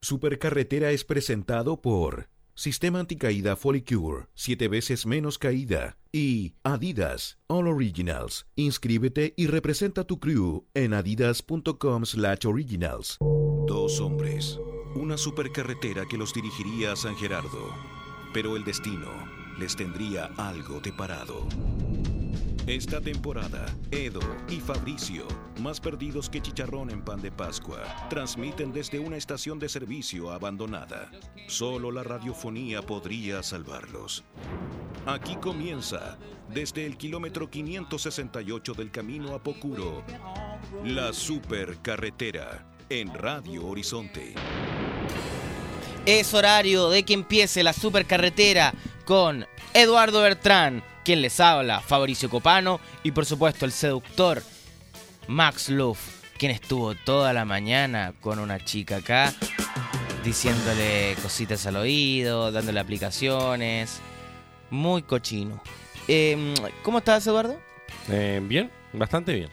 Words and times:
Supercarretera 0.00 0.92
es 0.92 1.04
presentado 1.04 1.80
por 1.80 2.28
Sistema 2.54 3.00
Anticaída 3.00 3.56
Folicure, 3.56 4.28
7 4.34 4.68
veces 4.68 5.06
menos 5.06 5.38
caída. 5.38 5.98
Y 6.12 6.54
Adidas, 6.62 7.38
All 7.48 7.66
Originals. 7.66 8.46
Inscríbete 8.54 9.34
y 9.36 9.48
representa 9.48 10.04
tu 10.04 10.20
crew 10.20 10.66
en 10.74 10.94
adidas.com 10.94 12.04
slash 12.04 12.46
originals. 12.46 13.18
Dos 13.66 14.00
hombres, 14.00 14.58
una 14.94 15.18
supercarretera 15.18 16.06
que 16.06 16.16
los 16.16 16.32
dirigiría 16.32 16.92
a 16.92 16.96
San 16.96 17.16
Gerardo, 17.16 17.74
pero 18.32 18.56
el 18.56 18.64
destino 18.64 19.10
les 19.58 19.74
tendría 19.74 20.26
algo 20.36 20.80
de 20.80 20.92
parado. 20.92 21.46
Esta 22.68 23.00
temporada, 23.00 23.64
Edo 23.90 24.20
y 24.46 24.60
Fabricio, 24.60 25.26
más 25.62 25.80
perdidos 25.80 26.28
que 26.28 26.42
chicharrón 26.42 26.90
en 26.90 27.02
pan 27.02 27.18
de 27.22 27.32
Pascua, 27.32 27.82
transmiten 28.10 28.74
desde 28.74 28.98
una 28.98 29.16
estación 29.16 29.58
de 29.58 29.70
servicio 29.70 30.30
abandonada. 30.30 31.10
Solo 31.46 31.90
la 31.90 32.02
radiofonía 32.02 32.82
podría 32.82 33.42
salvarlos. 33.42 34.22
Aquí 35.06 35.36
comienza, 35.36 36.18
desde 36.52 36.84
el 36.84 36.98
kilómetro 36.98 37.48
568 37.48 38.74
del 38.74 38.90
camino 38.90 39.34
a 39.34 39.42
Pocuro, 39.42 40.04
la 40.84 41.14
supercarretera 41.14 42.66
en 42.90 43.14
Radio 43.14 43.66
Horizonte. 43.66 44.34
Es 46.04 46.34
horario 46.34 46.90
de 46.90 47.02
que 47.02 47.14
empiece 47.14 47.62
la 47.62 47.72
supercarretera 47.72 48.74
con 49.06 49.46
Eduardo 49.72 50.20
Bertrán, 50.20 50.84
quien 51.08 51.22
les 51.22 51.40
habla, 51.40 51.80
Fabricio 51.80 52.28
Copano 52.28 52.80
y 53.02 53.12
por 53.12 53.24
supuesto 53.24 53.64
el 53.64 53.72
seductor 53.72 54.42
Max 55.26 55.70
Luff, 55.70 55.98
quien 56.36 56.52
estuvo 56.52 56.94
toda 56.94 57.32
la 57.32 57.46
mañana 57.46 58.12
con 58.20 58.38
una 58.38 58.62
chica 58.62 58.96
acá 58.96 59.32
diciéndole 60.22 61.16
cositas 61.22 61.64
al 61.64 61.76
oído, 61.76 62.52
dándole 62.52 62.78
aplicaciones. 62.78 64.00
Muy 64.68 65.00
cochino. 65.00 65.62
Eh, 66.08 66.52
¿Cómo 66.82 66.98
estás, 66.98 67.26
Eduardo? 67.26 67.58
Eh, 68.10 68.42
bien, 68.42 68.70
bastante 68.92 69.32
bien. 69.32 69.48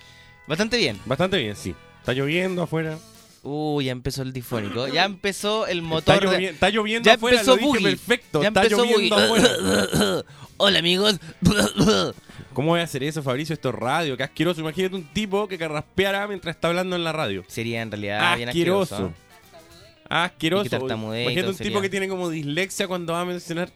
Bastante 0.48 0.76
bien. 0.76 1.00
Bastante 1.06 1.38
bien, 1.38 1.56
sí. 1.56 1.74
Está 2.02 2.12
lloviendo 2.12 2.64
afuera. 2.64 2.98
Uy, 3.44 3.86
ya 3.86 3.92
empezó 3.94 4.24
el 4.24 4.34
difónico. 4.34 4.88
Ya 4.90 5.06
empezó 5.06 5.68
el 5.68 5.84
motor. 5.84 6.16
Está, 6.16 6.30
de- 6.32 6.38
llovi- 6.38 6.50
está 6.50 6.70
lloviendo 6.70 7.06
Ya 7.08 7.14
afuera, 7.14 7.38
empezó 7.40 7.56
lo 7.56 7.62
dije 7.74 7.84
perfecto. 7.84 8.42
Ya 8.42 8.48
está 8.50 8.64
empezó 8.64 8.84
lloviendo 8.84 9.16
afuera. 9.16 10.24
Hola, 10.58 10.80
amigos. 10.80 11.20
¿Cómo 12.54 12.70
voy 12.70 12.80
a 12.80 12.84
hacer 12.84 13.04
eso, 13.04 13.22
Fabricio? 13.22 13.54
Esto 13.54 13.70
es 13.70 13.76
radio, 13.76 14.16
qué 14.16 14.24
asqueroso. 14.24 14.62
Imagínate 14.62 14.96
un 14.96 15.04
tipo 15.14 15.48
que 15.48 15.58
carraspeara 15.58 16.28
mientras 16.28 16.56
está 16.56 16.70
hablando 16.70 16.96
en 16.96 17.04
la 17.04 17.12
radio. 17.12 17.44
Sería 17.48 17.82
en 17.82 17.92
realidad 17.92 18.38
bien 18.38 18.50
asqueroso. 18.50 18.96
asqueroso. 18.96 19.14
¿eh? 19.14 20.06
Asqueroso. 20.10 20.70
Tartamudee 20.70 21.20
y 21.20 21.24
Imagínate 21.24 21.50
un 21.50 21.56
sería. 21.56 21.72
tipo 21.72 21.82
que 21.82 21.90
tiene 21.90 22.08
como 22.08 22.30
dislexia 22.30 22.88
cuando 22.88 23.14
va 23.14 23.22
a 23.22 23.26
mencionar 23.26 23.70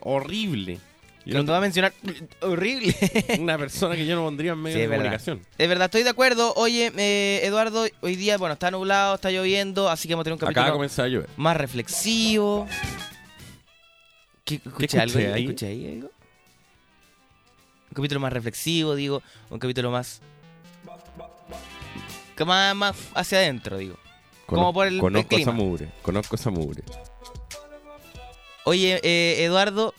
horrible. 0.00 0.80
Yo 1.24 1.32
Cuando 1.32 1.50
no- 1.50 1.52
va 1.52 1.58
a 1.58 1.60
mencionar 1.60 1.92
horrible. 2.40 2.94
una 3.40 3.58
persona 3.58 3.94
que 3.94 4.06
yo 4.06 4.16
no 4.16 4.22
pondría 4.22 4.52
en 4.52 4.58
medio 4.62 4.74
Sí, 4.76 4.78
de 4.78 4.84
es 4.84 4.90
verdad. 4.90 5.04
comunicación. 5.04 5.40
Es 5.58 5.68
verdad, 5.68 5.84
estoy 5.86 6.02
de 6.02 6.10
acuerdo. 6.10 6.52
Oye, 6.54 6.92
eh, 6.96 7.40
Eduardo, 7.44 7.86
hoy 8.00 8.16
día, 8.16 8.36
bueno, 8.38 8.54
está 8.54 8.70
nublado, 8.72 9.14
está 9.16 9.30
lloviendo, 9.30 9.88
así 9.88 10.08
que 10.08 10.14
vamos 10.14 10.22
a 10.22 10.24
tener 10.24 10.34
un 10.34 10.38
Acaba 10.38 10.50
de 10.50 10.54
capítulo 10.54 10.74
comenzar 10.74 11.04
a 11.04 11.08
llover. 11.08 11.28
más 11.36 11.56
reflexivo. 11.56 12.66
¿Qué, 14.44 14.56
escuché 14.56 14.84
escuché 14.84 15.00
algo 15.00 15.18
ahí? 15.18 15.24
ahí? 15.26 15.42
¿Escuché 15.44 15.66
ahí 15.66 15.92
algo? 15.94 16.10
Un 17.96 18.02
capítulo 18.02 18.20
más 18.20 18.32
reflexivo, 18.32 18.94
digo. 18.94 19.22
Un 19.48 19.58
capítulo 19.58 19.90
más... 19.90 20.20
que 22.36 22.44
más, 22.44 22.76
más 22.76 22.94
hacia 23.14 23.38
adentro, 23.38 23.78
digo. 23.78 23.96
Como 24.44 24.72
por 24.74 24.86
el- 24.86 24.94
el 24.96 25.00
conozco 25.00 25.28
clima. 25.28 25.42
esa 25.42 25.52
mugre. 25.52 25.88
Conozco 26.02 26.36
esa 26.36 26.50
mugre. 26.50 26.82
Oye, 28.64 29.00
eh, 29.02 29.44
Eduardo, 29.44 29.94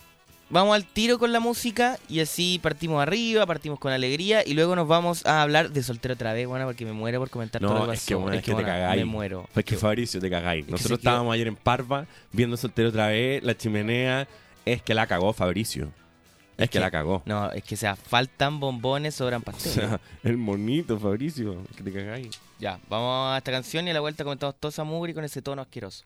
vamos 0.50 0.74
al 0.74 0.84
tiro 0.84 1.18
con 1.18 1.32
la 1.32 1.40
música 1.40 1.98
y 2.08 2.20
así 2.20 2.60
partimos 2.62 3.02
arriba, 3.02 3.44
partimos 3.46 3.78
con 3.78 3.92
alegría 3.92 4.42
y 4.46 4.54
luego 4.54 4.76
nos 4.76 4.86
vamos 4.86 5.26
a 5.26 5.42
hablar 5.42 5.70
de 5.70 5.82
soltero 5.82 6.14
otra 6.14 6.32
vez, 6.34 6.46
bueno, 6.46 6.66
porque 6.66 6.84
me 6.84 6.92
muero 6.92 7.18
por 7.18 7.30
comentar 7.30 7.60
todo 7.60 7.74
lo 7.74 7.80
No, 7.80 7.88
que 7.88 7.96
es 7.96 8.06
que, 8.06 8.14
bueno, 8.14 8.36
es 8.36 8.42
que 8.44 8.52
bueno, 8.52 8.68
cagáis. 8.68 9.00
Me 9.00 9.04
muero. 9.06 9.48
Fue 9.52 9.64
que 9.64 9.76
Fabricio 9.76 10.20
te 10.20 10.30
cagáis. 10.30 10.66
Nosotros 10.68 10.98
quedó- 11.00 11.10
estábamos 11.10 11.34
ayer 11.34 11.48
en 11.48 11.56
Parva 11.56 12.06
viendo 12.30 12.56
Soltero 12.56 12.90
otra 12.90 13.08
vez, 13.08 13.42
la 13.42 13.56
chimenea. 13.56 14.28
Es 14.64 14.82
que 14.82 14.94
la 14.94 15.06
cagó 15.06 15.32
Fabricio. 15.32 15.90
Es, 16.58 16.64
Es 16.64 16.70
que, 16.70 16.72
que- 16.74 16.80
la 16.80 16.90
cagó. 16.90 17.22
No, 17.24 17.50
es 17.52 17.62
que 17.64 17.76
o 17.76 17.78
sea, 17.78 17.96
faltan 17.96 18.60
bombones, 18.60 19.14
sobran 19.14 19.40
O 19.42 19.44
pasteles. 19.44 19.72
sea, 19.74 20.00
el 20.24 20.36
monito, 20.36 20.98
Fabricio. 20.98 21.62
Que 21.76 21.82
te 21.84 21.92
cagáis. 21.92 22.38
Ya, 22.58 22.78
vamos 22.90 23.32
a 23.34 23.38
esta 23.38 23.50
canción 23.52 23.86
y 23.86 23.90
a 23.90 23.94
la 23.94 24.00
vuelta 24.00 24.24
comentamos 24.24 24.56
toda 24.58 24.70
esa 24.70 24.84
mugre 24.84 25.14
con 25.14 25.24
ese 25.24 25.40
tono 25.40 25.62
asqueroso. 25.62 26.04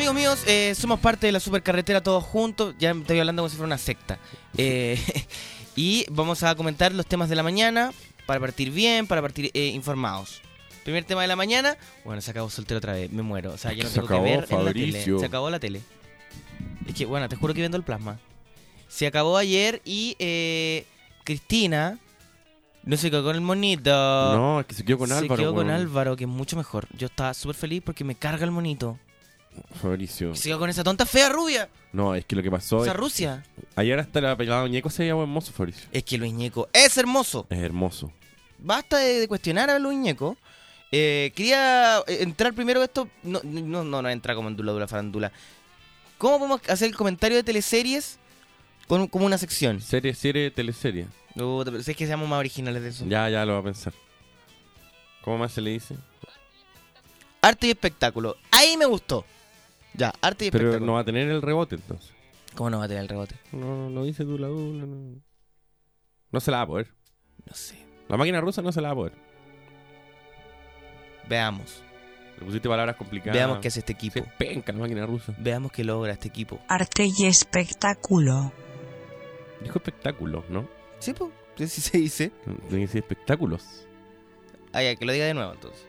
Amigos 0.00 0.14
míos, 0.14 0.42
eh, 0.46 0.74
somos 0.74 0.98
parte 0.98 1.26
de 1.26 1.32
la 1.32 1.40
supercarretera 1.40 2.02
todos 2.02 2.24
juntos. 2.24 2.74
Ya 2.78 2.92
estoy 2.92 3.18
hablando 3.18 3.42
como 3.42 3.50
si 3.50 3.56
fuera 3.56 3.66
una 3.66 3.76
secta. 3.76 4.18
Eh, 4.56 4.98
y 5.76 6.06
vamos 6.08 6.42
a 6.42 6.54
comentar 6.54 6.94
los 6.94 7.04
temas 7.04 7.28
de 7.28 7.36
la 7.36 7.42
mañana 7.42 7.92
para 8.24 8.40
partir 8.40 8.70
bien, 8.70 9.06
para 9.06 9.20
partir 9.20 9.50
eh, 9.52 9.66
informados. 9.66 10.40
Primer 10.84 11.04
tema 11.04 11.20
de 11.20 11.28
la 11.28 11.36
mañana. 11.36 11.76
Bueno, 12.02 12.22
se 12.22 12.30
acabó 12.30 12.48
soltero 12.48 12.78
otra 12.78 12.94
vez. 12.94 13.12
Me 13.12 13.20
muero. 13.20 13.52
O 13.52 13.58
sea, 13.58 13.74
yo 13.74 13.82
no 13.82 13.90
Se 13.90 13.96
tengo 13.96 14.06
acabó, 14.06 14.24
que 14.24 14.30
ver 14.30 14.46
en 14.48 14.64
la 14.64 14.72
tele. 14.72 15.02
Se 15.02 15.26
acabó 15.26 15.50
la 15.50 15.60
tele. 15.60 15.82
Es 16.86 16.94
que, 16.94 17.04
bueno, 17.04 17.28
te 17.28 17.36
juro 17.36 17.52
que 17.52 17.60
viendo 17.60 17.76
el 17.76 17.84
plasma. 17.84 18.18
Se 18.88 19.06
acabó 19.06 19.36
ayer 19.36 19.82
y 19.84 20.16
eh, 20.18 20.86
Cristina 21.24 21.98
no 22.84 22.96
se 22.96 23.10
quedó 23.10 23.22
con 23.22 23.34
el 23.34 23.42
monito. 23.42 23.90
No, 23.90 24.60
es 24.60 24.66
que 24.66 24.76
se 24.76 24.82
quedó 24.82 24.96
con 24.96 25.08
se 25.08 25.14
Álvaro. 25.18 25.36
quedó 25.36 25.54
con. 25.54 25.68
Álvaro, 25.68 26.16
que 26.16 26.24
es 26.24 26.30
mucho 26.30 26.56
mejor. 26.56 26.88
Yo 26.96 27.08
estaba 27.08 27.34
súper 27.34 27.56
feliz 27.56 27.82
porque 27.84 28.02
me 28.02 28.14
carga 28.14 28.46
el 28.46 28.50
monito. 28.50 28.98
Fabricio. 29.80 30.32
Quedó 30.42 30.58
con 30.58 30.70
esa 30.70 30.84
tonta 30.84 31.06
fea 31.06 31.28
rubia. 31.28 31.68
No, 31.92 32.14
es 32.14 32.24
que 32.24 32.36
lo 32.36 32.42
que 32.42 32.50
pasó 32.50 32.82
Esa 32.82 32.92
es... 32.92 32.96
Rusia. 32.96 33.44
Ayer 33.76 33.98
hasta 33.98 34.20
la 34.20 34.36
pelada 34.36 34.66
Ñeco 34.68 34.90
se 34.90 35.02
veía 35.02 35.12
hermoso, 35.12 35.52
Fabricio. 35.52 35.88
Es 35.92 36.04
que 36.04 36.18
Luis 36.18 36.32
Ñeco 36.32 36.68
es 36.72 36.96
hermoso. 36.96 37.46
Es 37.50 37.58
hermoso. 37.58 38.12
Basta 38.58 38.98
de, 38.98 39.20
de 39.20 39.28
cuestionar 39.28 39.70
a 39.70 39.78
Luis 39.78 39.98
Ñeco. 39.98 40.36
Eh, 40.92 41.32
quería 41.34 41.98
eh, 42.06 42.18
entrar 42.20 42.52
primero 42.52 42.82
esto. 42.82 43.08
No, 43.22 43.40
no, 43.44 43.84
no, 43.84 44.02
no 44.02 44.08
entra 44.08 44.34
como 44.34 44.48
en 44.48 44.56
Dula 44.56 44.72
Dula 44.72 44.88
Farándula. 44.88 45.32
¿Cómo 46.18 46.38
podemos 46.38 46.60
hacer 46.68 46.88
el 46.88 46.96
comentario 46.96 47.36
de 47.36 47.42
teleseries 47.42 48.18
con, 48.86 49.06
como 49.06 49.24
una 49.24 49.38
sección? 49.38 49.80
Serie, 49.80 50.14
serie, 50.14 50.50
teleserie. 50.50 51.06
Si 51.82 51.90
es 51.92 51.96
que 51.96 52.06
seamos 52.06 52.28
más 52.28 52.38
originales 52.40 52.82
de 52.82 52.88
eso. 52.88 53.04
Ya, 53.06 53.28
ya 53.30 53.44
lo 53.44 53.54
va 53.54 53.60
a 53.60 53.62
pensar. 53.62 53.94
¿Cómo 55.22 55.38
más 55.38 55.52
se 55.52 55.60
le 55.60 55.70
dice? 55.70 55.96
Arte 57.40 57.68
y 57.68 57.70
espectáculo. 57.70 58.36
Ahí 58.50 58.76
me 58.76 58.84
gustó. 58.84 59.24
Ya, 60.00 60.14
arte 60.22 60.46
y 60.46 60.50
Pero 60.50 60.64
espectáculo. 60.64 60.86
no 60.86 60.92
va 60.94 61.00
a 61.00 61.04
tener 61.04 61.28
el 61.28 61.42
rebote 61.42 61.74
entonces. 61.74 62.10
¿Cómo 62.54 62.70
no 62.70 62.78
va 62.78 62.86
a 62.86 62.88
tener 62.88 63.02
el 63.02 63.08
rebote? 63.10 63.34
No, 63.52 63.90
lo 63.90 64.04
dice 64.04 64.24
Dula 64.24 64.46
Dula. 64.48 64.86
No. 64.86 65.20
no 66.30 66.40
se 66.40 66.50
la 66.50 66.56
va 66.56 66.62
a 66.62 66.66
poder. 66.68 66.94
No 67.44 67.54
sé. 67.54 67.76
La 68.08 68.16
máquina 68.16 68.40
rusa 68.40 68.62
no 68.62 68.72
se 68.72 68.80
la 68.80 68.88
va 68.88 68.92
a 68.92 68.94
poder. 68.94 69.12
Veamos. 71.28 71.82
Le 72.38 72.46
pusiste 72.46 72.66
palabras 72.66 72.96
complicadas. 72.96 73.34
Veamos 73.34 73.58
qué 73.58 73.68
hace 73.68 73.80
este 73.80 73.92
equipo. 73.92 74.20
es 74.20 74.32
penca 74.38 74.72
la 74.72 74.78
máquina 74.78 75.04
rusa. 75.04 75.34
Veamos 75.36 75.70
qué 75.70 75.84
logra 75.84 76.14
este 76.14 76.28
equipo. 76.28 76.58
Arte 76.68 77.04
y 77.04 77.26
espectáculo. 77.26 78.54
Dijo 79.62 79.78
espectáculos, 79.80 80.48
¿no? 80.48 80.66
Sí, 80.98 81.12
pues. 81.12 81.30
Sí, 81.56 81.68
sí 81.68 81.80
se 81.82 81.98
dice. 81.98 82.32
Tiene 82.44 82.68
que 82.70 82.76
decir 82.78 83.02
espectáculos. 83.02 83.86
Ah, 84.72 84.82
ya, 84.82 84.96
que 84.96 85.04
lo 85.04 85.12
diga 85.12 85.26
de 85.26 85.34
nuevo 85.34 85.52
entonces. 85.52 85.86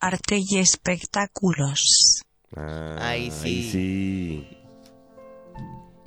Arte 0.00 0.38
y 0.38 0.58
espectáculos. 0.58 2.22
Ah, 2.56 2.96
Ahí 3.00 3.30
sí. 3.30 3.48
Ahí 3.48 3.70
sí. 3.70 4.56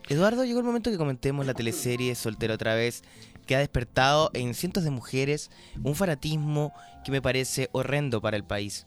Eduardo, 0.10 0.44
llegó 0.44 0.60
el 0.60 0.66
momento 0.66 0.92
que 0.92 0.98
comentemos 0.98 1.46
la 1.46 1.54
teleserie 1.54 2.14
Soltero 2.16 2.54
otra 2.56 2.76
vez, 2.76 3.04
que 3.48 3.56
ha 3.56 3.60
despertado 3.60 4.30
en 4.34 4.54
cientos 4.54 4.84
de 4.84 4.90
mujeres 4.92 5.50
un 5.82 5.96
fanatismo 5.96 6.74
que 7.06 7.12
me 7.12 7.22
parece 7.22 7.70
horrendo 7.72 8.22
para 8.22 8.38
el 8.38 8.44
país. 8.44 8.86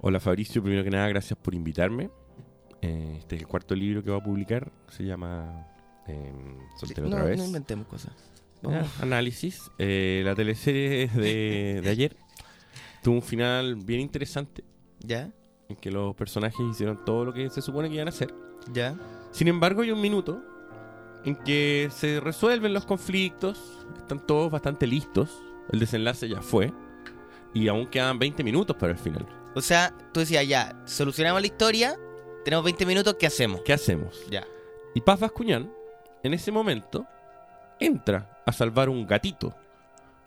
Hola 0.00 0.20
Fabricio, 0.20 0.62
primero 0.62 0.84
que 0.84 0.90
nada, 0.90 1.08
gracias 1.08 1.38
por 1.38 1.54
invitarme. 1.54 2.10
Eh, 2.80 3.16
este 3.18 3.36
es 3.36 3.42
el 3.42 3.48
cuarto 3.48 3.74
libro 3.74 4.02
que 4.02 4.10
va 4.10 4.18
a 4.18 4.22
publicar. 4.22 4.72
Se 4.88 5.04
llama 5.04 5.66
eh, 6.06 6.32
Soltero 6.78 7.08
no, 7.08 7.16
otra 7.16 7.28
vez. 7.28 7.38
no 7.38 7.44
inventemos 7.44 7.86
cosas. 7.86 8.12
Vamos. 8.62 8.88
análisis. 9.00 9.70
Eh, 9.78 10.22
la 10.24 10.34
teleserie 10.34 11.04
es 11.04 11.14
de, 11.14 11.80
de 11.82 11.90
ayer 11.90 12.16
tuvo 13.02 13.16
un 13.16 13.22
final 13.22 13.76
bien 13.76 14.00
interesante 14.00 14.64
¿Ya? 15.00 15.30
en 15.68 15.76
que 15.76 15.90
los 15.90 16.14
personajes 16.14 16.58
hicieron 16.70 17.04
todo 17.04 17.26
lo 17.26 17.32
que 17.32 17.48
se 17.50 17.62
supone 17.62 17.88
que 17.88 17.96
iban 17.96 18.08
a 18.08 18.10
hacer. 18.10 18.34
¿Ya? 18.72 18.96
Sin 19.30 19.48
embargo, 19.48 19.82
hay 19.82 19.90
un 19.90 20.00
minuto 20.00 20.42
en 21.24 21.36
que 21.36 21.88
se 21.92 22.20
resuelven 22.20 22.72
los 22.72 22.86
conflictos, 22.86 23.86
están 23.98 24.26
todos 24.26 24.50
bastante 24.50 24.86
listos, 24.86 25.30
el 25.70 25.80
desenlace 25.80 26.28
ya 26.28 26.40
fue, 26.40 26.72
y 27.54 27.68
aún 27.68 27.86
quedan 27.86 28.18
20 28.18 28.42
minutos 28.44 28.76
para 28.76 28.92
el 28.92 28.98
final. 28.98 29.26
O 29.54 29.60
sea, 29.60 29.94
tú 30.12 30.20
decías, 30.20 30.46
ya, 30.46 30.80
solucionamos 30.86 31.40
la 31.40 31.46
historia, 31.46 31.96
tenemos 32.44 32.64
20 32.64 32.86
minutos, 32.86 33.16
¿qué 33.18 33.26
hacemos? 33.26 33.60
¿Qué 33.64 33.72
hacemos? 33.72 34.24
Ya. 34.30 34.46
Y 34.94 35.00
Paz 35.00 35.20
Bascuñán, 35.20 35.70
en 36.22 36.34
ese 36.34 36.52
momento, 36.52 37.06
entra 37.80 38.40
a 38.46 38.52
salvar 38.52 38.88
un 38.88 39.06
gatito 39.06 39.54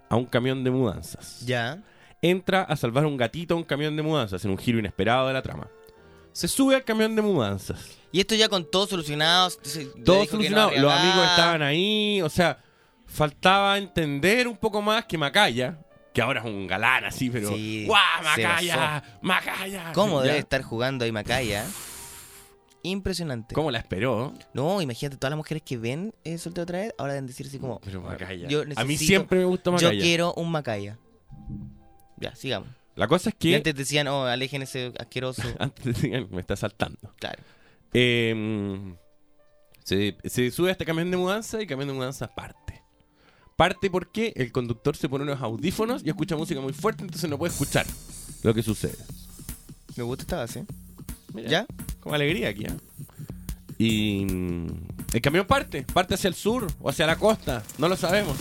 a 0.10 0.18
un 0.18 0.26
camión 0.26 0.64
de 0.64 0.72
mudanzas. 0.72 1.40
Ya. 1.46 1.82
Entra 2.22 2.64
a 2.64 2.76
salvar 2.76 3.06
un 3.06 3.18
gatito 3.18 3.54
a 3.56 3.58
un 3.58 3.64
camión 3.64 3.96
de 3.96 4.04
mudanzas 4.04 4.44
en 4.46 4.52
un 4.52 4.58
giro 4.58 4.78
inesperado 4.80 5.28
de 5.28 5.34
la 5.34 5.42
trama. 5.42 5.68
Se 6.34 6.48
sube 6.48 6.76
al 6.76 6.84
camión 6.84 7.16
de 7.16 7.22
mudanzas. 7.22 7.98
Y 8.12 8.20
esto 8.20 8.36
ya 8.36 8.48
con 8.48 8.70
todo 8.70 8.88
solucionado. 8.88 9.50
Todo 10.06 10.20
no 10.20 10.26
solucionado. 10.26 10.72
Los 10.72 10.92
amigos 10.92 11.28
estaban 11.30 11.62
ahí. 11.62 12.22
O 12.22 12.30
sea, 12.30 12.62
faltaba 13.06 13.78
entender 13.78 14.48
un 14.48 14.56
poco 14.56 14.82
más 14.82 15.06
que 15.06 15.18
Macaya, 15.18 15.80
que 16.14 16.22
ahora 16.22 16.42
es 16.42 16.46
un 16.46 16.68
galán 16.68 17.06
así, 17.06 17.30
pero. 17.30 17.50
Sí, 17.50 17.86
¡Guau, 17.86 18.24
Macaya! 18.24 19.04
¡Macaya! 19.22 19.92
¿Cómo 19.94 20.22
Ya. 20.22 20.28
debe 20.28 20.40
estar 20.40 20.62
jugando 20.62 21.04
ahí 21.06 21.12
Macaya? 21.12 21.66
Impresionante. 22.84 23.54
¿Cómo 23.54 23.70
la 23.72 23.78
esperó? 23.80 24.34
No, 24.54 24.82
imagínate, 24.82 25.18
todas 25.18 25.32
las 25.32 25.38
mujeres 25.38 25.62
que 25.64 25.78
ven 25.78 26.14
eh, 26.24 26.38
Soltero 26.38 26.64
otra 26.64 26.80
vez, 26.80 26.94
ahora 26.98 27.14
deben 27.14 27.28
decir 27.28 27.46
así 27.48 27.60
como... 27.60 27.80
Pero 27.82 28.02
Macaya. 28.02 28.48
Yo 28.48 28.64
A 28.76 28.84
mí 28.84 28.98
siempre 28.98 29.40
me 29.40 29.46
gustó 29.46 29.72
Macaya. 29.72 29.94
Yo 29.94 30.02
quiero 30.02 30.34
un 30.34 30.50
Macaya. 30.52 30.98
Ya, 32.22 32.36
sigamos. 32.36 32.70
La 32.96 33.08
cosa 33.08 33.30
es 33.30 33.36
Y 33.36 33.50
que. 33.50 33.56
antes 33.56 33.76
decían, 33.76 34.08
oh, 34.08 34.26
alejen 34.26 34.62
ese 34.62 34.94
asqueroso. 35.00 35.42
Antes 35.60 35.84
decían, 35.86 36.28
me 36.32 36.42
está 36.42 36.56
saltando. 36.56 37.00
claro. 37.20 37.42
Eh, 37.94 38.94
se, 39.84 40.16
se 40.24 40.52
sube 40.52 40.70
a 40.70 40.72
este 40.74 40.86
camión 40.86 41.12
de 41.12 41.18
mudanza 41.18 41.58
y 41.58 41.64
el 41.64 41.68
camión 41.68 41.88
de 41.90 41.94
mudanza 41.94 42.28
parte. 42.34 42.82
Parte 43.58 43.90
porque 43.90 44.32
el 44.36 44.52
conductor 44.52 44.96
se 44.96 45.10
pone 45.10 45.24
unos 45.24 45.42
audífonos 45.42 46.02
y 46.06 46.10
escucha 46.10 46.36
música 46.38 46.62
muy 46.62 46.74
fuerte, 46.74 47.04
entonces 47.04 47.30
no 47.30 47.38
puede 47.38 47.52
escuchar 47.52 47.86
lo 48.44 48.54
que 48.54 48.64
sucede. 48.64 48.98
Me 49.98 50.04
gusta 50.04 50.22
esta 50.24 50.38
base. 50.38 50.66
Mira, 51.34 51.50
¿Ya? 51.50 51.66
Con 52.00 52.14
alegría 52.14 52.50
aquí, 52.50 52.66
¿ah? 52.66 52.78
Y 53.78 54.26
mm, 54.26 54.68
el 55.14 55.22
camión 55.22 55.46
parte, 55.48 55.84
parte 55.94 56.14
hacia 56.14 56.28
el 56.28 56.34
sur 56.36 56.68
o 56.80 56.90
hacia 56.90 57.06
la 57.08 57.18
costa, 57.18 57.64
no 57.78 57.88
lo 57.90 57.98
sabemos. 57.98 58.38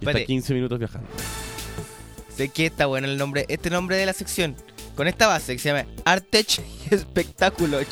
Y 0.00 0.06
está 0.08 0.24
15 0.24 0.54
minutos 0.54 0.78
viajando. 0.78 1.08
Sé 2.36 2.48
que 2.48 2.66
está 2.66 2.86
bueno 2.86 3.06
el 3.06 3.18
nombre, 3.18 3.44
este 3.48 3.70
nombre 3.70 3.96
de 3.96 4.06
la 4.06 4.12
sección. 4.12 4.56
Con 4.96 5.08
esta 5.08 5.26
base 5.26 5.52
que 5.54 5.58
se 5.58 5.68
llama 5.70 5.86
Artech 6.04 6.60
y 6.90 6.94
Espectáculo. 6.94 7.78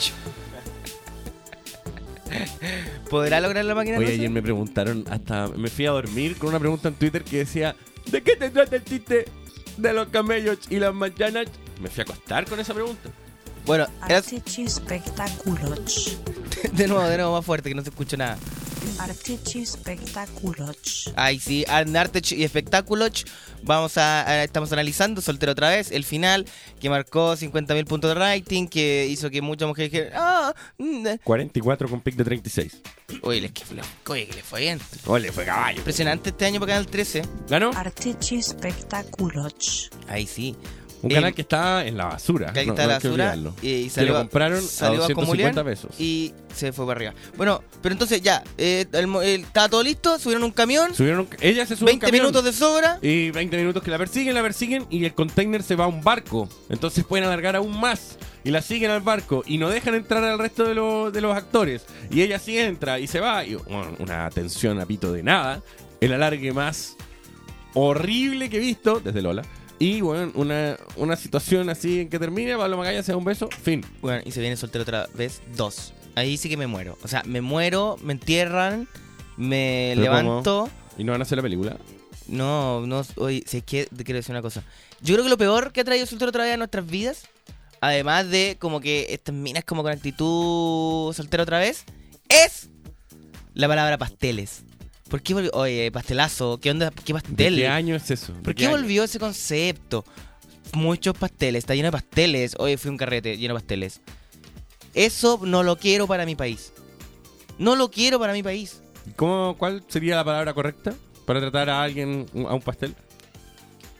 ¿Podrá 3.08 3.40
lograr 3.40 3.64
la 3.64 3.74
máquina 3.74 3.96
Hoy 3.98 4.06
ayer 4.06 4.28
me 4.30 4.42
preguntaron, 4.42 5.04
hasta 5.10 5.48
me 5.48 5.68
fui 5.70 5.86
a 5.86 5.92
dormir 5.92 6.36
con 6.36 6.50
una 6.50 6.58
pregunta 6.58 6.88
en 6.88 6.94
Twitter 6.94 7.24
que 7.24 7.38
decía, 7.38 7.74
¿de 8.10 8.22
qué 8.22 8.36
te 8.36 8.50
trata 8.50 8.76
el 8.76 8.84
chiste 8.84 9.24
de 9.78 9.92
los 9.94 10.08
camellos 10.08 10.58
y 10.68 10.76
las 10.76 10.92
mañanas? 10.94 11.46
Me 11.80 11.88
fui 11.88 12.00
a 12.00 12.04
acostar 12.04 12.44
con 12.46 12.60
esa 12.60 12.74
pregunta. 12.74 13.08
Bueno, 13.64 13.86
era- 14.06 14.18
Arte 14.18 14.42
y 14.56 14.62
espectáculos. 14.64 16.18
de 16.72 16.88
nuevo, 16.88 17.06
de 17.06 17.16
nuevo, 17.16 17.32
más 17.32 17.44
fuerte, 17.44 17.68
que 17.70 17.74
no 17.74 17.82
se 17.82 17.90
escucha 17.90 18.16
nada. 18.16 18.38
Arte 18.98 19.38
y 19.54 19.58
espectáculos. 19.62 21.12
Ay, 21.16 21.38
sí, 21.38 21.64
Artech 21.68 22.32
y 22.32 22.44
Espectáculos. 22.44 23.24
Vamos 23.62 23.98
a, 23.98 24.22
a- 24.28 24.44
estamos 24.44 24.72
analizando 24.72 25.20
Soltero 25.20 25.52
otra 25.52 25.68
vez, 25.70 25.90
el 25.90 26.04
final 26.04 26.46
que 26.80 26.88
marcó 26.90 27.34
50.000 27.36 27.84
puntos 27.86 28.08
de 28.10 28.14
rating, 28.14 28.66
que 28.66 29.06
hizo 29.08 29.30
que 29.30 29.42
muchas 29.42 29.68
mujeres 29.68 29.90
dijeran, 29.92 30.12
ah, 30.16 30.54
mm, 30.78 31.06
eh". 31.06 31.20
44 31.24 31.88
con 31.88 32.00
pick 32.00 32.16
de 32.16 32.24
36. 32.24 32.80
oye, 33.22 33.40
les 33.40 33.52
que, 33.52 33.62
oye, 34.08 34.26
que 34.26 34.34
le 34.36 34.42
fue 34.42 34.60
bien. 34.60 34.80
Ole, 35.06 35.32
fue 35.32 35.44
caballo. 35.44 35.78
Impresionante 35.78 36.30
este 36.30 36.46
año 36.46 36.60
para 36.60 36.72
Canal 36.74 36.86
13. 36.86 37.22
¿Ganó? 37.48 37.70
Arte 37.74 38.14
y 38.30 38.36
espectáculos. 38.36 39.90
Ahí 40.08 40.26
sí. 40.26 40.56
Un 41.00 41.12
Eh, 41.12 41.14
canal 41.14 41.32
que 41.34 41.42
está 41.42 41.86
en 41.86 41.96
la 41.96 42.06
basura. 42.06 42.52
Que 42.52 42.66
no- 42.66 42.72
está 42.72 42.82
no 42.84 42.88
la 42.88 42.98
que 42.98 43.08
basura 43.08 43.36
y, 43.62 43.68
y 43.68 43.84
Que 43.84 43.90
salió, 43.90 44.12
lo 44.14 44.18
compraron 44.20 44.58
a 44.58 44.62
salió 44.62 44.98
250 45.00 45.14
Comulián 45.14 45.64
pesos. 45.64 46.00
y 46.00 46.32
se 46.54 46.72
fue 46.72 46.86
para 46.86 46.98
arriba. 46.98 47.14
Bueno, 47.36 47.62
pero 47.80 47.92
entonces 47.92 48.20
ya, 48.20 48.42
eh, 48.56 48.84
el 48.92 49.16
estaba 49.44 49.68
todo 49.68 49.82
listo, 49.84 50.18
subieron 50.18 50.42
un 50.42 50.50
camión, 50.50 50.92
Subieron 50.94 51.20
un- 51.20 51.28
ella 51.40 51.64
se 51.66 51.76
sube 51.76 51.90
a 51.90 51.94
un 51.94 52.00
20 52.00 52.06
camión 52.06 52.22
minutos 52.26 52.44
de 52.44 52.52
sobra. 52.52 52.98
Y 53.00 53.30
20 53.30 53.56
minutos 53.56 53.82
que 53.82 53.90
la 53.92 53.98
persiguen, 53.98 54.34
la 54.34 54.42
persiguen 54.42 54.86
y 54.90 55.04
el 55.04 55.14
container 55.14 55.62
se 55.62 55.76
va 55.76 55.84
a 55.84 55.88
un 55.88 56.02
barco. 56.02 56.48
Entonces 56.68 57.04
pueden 57.04 57.26
alargar 57.26 57.54
aún 57.54 57.78
más. 57.78 58.18
Y 58.44 58.50
la 58.50 58.62
siguen 58.62 58.90
al 58.90 59.00
barco 59.02 59.42
y 59.46 59.58
no 59.58 59.68
dejan 59.68 59.94
entrar 59.94 60.24
al 60.24 60.38
resto 60.38 60.64
de, 60.64 60.74
los- 60.74 61.12
de 61.12 61.20
los 61.20 61.36
actores. 61.36 61.84
Y 62.10 62.22
ella 62.22 62.38
sí 62.38 62.58
entra 62.58 62.98
y 62.98 63.06
se 63.06 63.20
va. 63.20 63.44
Y 63.44 63.54
bueno, 63.54 63.94
una 64.00 64.28
tensión 64.30 64.80
a 64.80 64.86
pito 64.86 65.12
de 65.12 65.22
nada. 65.22 65.62
El 66.00 66.12
alargue 66.12 66.52
más 66.52 66.96
horrible 67.74 68.48
que 68.50 68.56
he 68.56 68.60
visto 68.60 69.00
desde 69.00 69.22
Lola. 69.22 69.42
Y 69.78 70.00
bueno, 70.00 70.32
una, 70.34 70.76
una 70.96 71.16
situación 71.16 71.70
así 71.70 72.00
en 72.00 72.08
que 72.08 72.18
termina, 72.18 72.56
Pablo 72.56 72.76
Magalla 72.76 73.02
se 73.02 73.12
da 73.12 73.18
un 73.18 73.24
beso, 73.24 73.48
fin. 73.48 73.84
Bueno, 74.00 74.22
y 74.24 74.32
se 74.32 74.40
viene 74.40 74.56
soltero 74.56 74.82
otra 74.82 75.08
vez, 75.14 75.40
dos. 75.56 75.92
Ahí 76.14 76.36
sí 76.36 76.48
que 76.48 76.56
me 76.56 76.66
muero. 76.66 76.98
O 77.02 77.08
sea, 77.08 77.22
me 77.24 77.40
muero, 77.40 77.96
me 78.02 78.12
entierran, 78.12 78.88
me 79.36 79.92
¿Pero 79.94 80.02
levanto. 80.02 80.68
¿Y 80.96 81.04
no 81.04 81.12
van 81.12 81.20
a 81.20 81.24
hacer 81.24 81.36
la 81.36 81.42
película? 81.42 81.76
No, 82.26 82.86
no, 82.86 83.02
oye, 83.16 83.44
si 83.46 83.58
es 83.58 83.64
que 83.64 83.86
te 83.86 84.04
quiero 84.04 84.16
decir 84.18 84.32
una 84.32 84.42
cosa. 84.42 84.64
Yo 85.00 85.14
creo 85.14 85.24
que 85.24 85.30
lo 85.30 85.38
peor 85.38 85.72
que 85.72 85.80
ha 85.80 85.84
traído 85.84 86.06
soltero 86.06 86.30
otra 86.30 86.44
vez 86.44 86.54
a 86.54 86.56
nuestras 86.56 86.84
vidas 86.84 87.28
además 87.80 88.28
de 88.28 88.56
como 88.58 88.80
que 88.80 89.06
estas 89.10 89.34
minas 89.34 89.64
como 89.64 89.82
con 89.82 89.92
actitud 89.92 91.12
soltera 91.12 91.42
otra 91.42 91.58
vez, 91.58 91.84
es 92.28 92.68
la 93.54 93.68
palabra 93.68 93.98
pasteles. 93.98 94.64
¿Por 95.08 95.22
qué 95.22 95.34
volvió? 95.34 95.50
Oye, 95.54 95.90
pastelazo, 95.90 96.58
¿qué 96.60 96.70
onda? 96.70 96.90
¿Qué 96.90 97.12
¿De 97.12 97.20
pastel? 97.20 97.56
qué 97.56 97.68
año 97.68 97.96
es 97.96 98.10
eso? 98.10 98.32
¿De 98.32 98.40
¿Por 98.42 98.54
qué 98.54 98.68
volvió 98.68 99.04
ese 99.04 99.18
concepto? 99.18 100.04
Muchos 100.74 101.16
pasteles, 101.16 101.60
está 101.64 101.74
lleno 101.74 101.86
de 101.88 101.92
pasteles. 101.92 102.54
Hoy 102.58 102.76
fui 102.76 102.88
a 102.88 102.92
un 102.92 102.98
carrete 102.98 103.36
lleno 103.38 103.54
de 103.54 103.60
pasteles. 103.60 104.00
Eso 104.94 105.40
no 105.42 105.62
lo 105.62 105.76
quiero 105.76 106.06
para 106.06 106.26
mi 106.26 106.34
país. 106.34 106.72
No 107.58 107.74
lo 107.74 107.90
quiero 107.90 108.18
para 108.18 108.32
mi 108.32 108.42
país. 108.42 108.82
¿Cómo, 109.16 109.56
¿Cuál 109.58 109.82
sería 109.88 110.16
la 110.16 110.24
palabra 110.24 110.52
correcta 110.52 110.92
para 111.24 111.40
tratar 111.40 111.70
a 111.70 111.82
alguien, 111.82 112.26
a 112.46 112.54
un 112.54 112.60
pastel? 112.60 112.94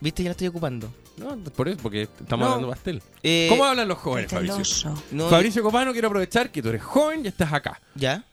¿Viste? 0.00 0.22
Ya 0.22 0.28
la 0.28 0.32
estoy 0.32 0.48
ocupando. 0.48 0.92
No, 1.16 1.36
por 1.38 1.68
eso, 1.68 1.78
porque 1.82 2.02
estamos 2.02 2.40
No. 2.46 2.52
hablando 2.54 2.68
de 2.68 2.74
pastel. 2.74 3.02
Eh, 3.22 3.46
¿Cómo 3.48 3.64
hablan 3.64 3.88
los 3.88 3.98
jóvenes, 3.98 4.30
Fabricio? 4.30 4.94
No, 5.10 5.28
Fabricio 5.28 5.62
Copano, 5.62 5.92
quiero 5.92 6.08
aprovechar 6.08 6.50
que 6.52 6.62
tú 6.62 6.68
eres 6.68 6.82
joven 6.82 7.24
y 7.24 7.28
estás 7.28 7.52
acá. 7.52 7.80
¿Ya? 7.94 8.24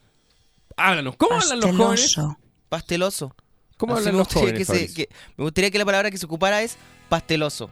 Háblanos, 0.77 1.15
¿cómo 1.15 1.39
hablan 1.39 1.59
los 1.61 1.75
jóvenes? 1.75 2.15
Pasteloso. 2.69 3.35
¿Cómo 3.77 3.93
Así 3.93 3.99
hablan 4.01 4.13
me 4.15 4.17
los 4.19 4.27
gustaría 4.27 4.49
jóvenes, 4.49 4.59
que, 4.59 4.65
se- 4.65 4.79
Fabricio? 4.87 4.95
que- 5.07 5.15
me 5.37 5.43
gustaría 5.43 5.71
que 5.71 5.77
la 5.77 5.85
palabra 5.85 6.11
que 6.11 6.17
se 6.17 6.25
ocupara 6.25 6.61
es 6.61 6.77
pasteloso. 7.09 7.69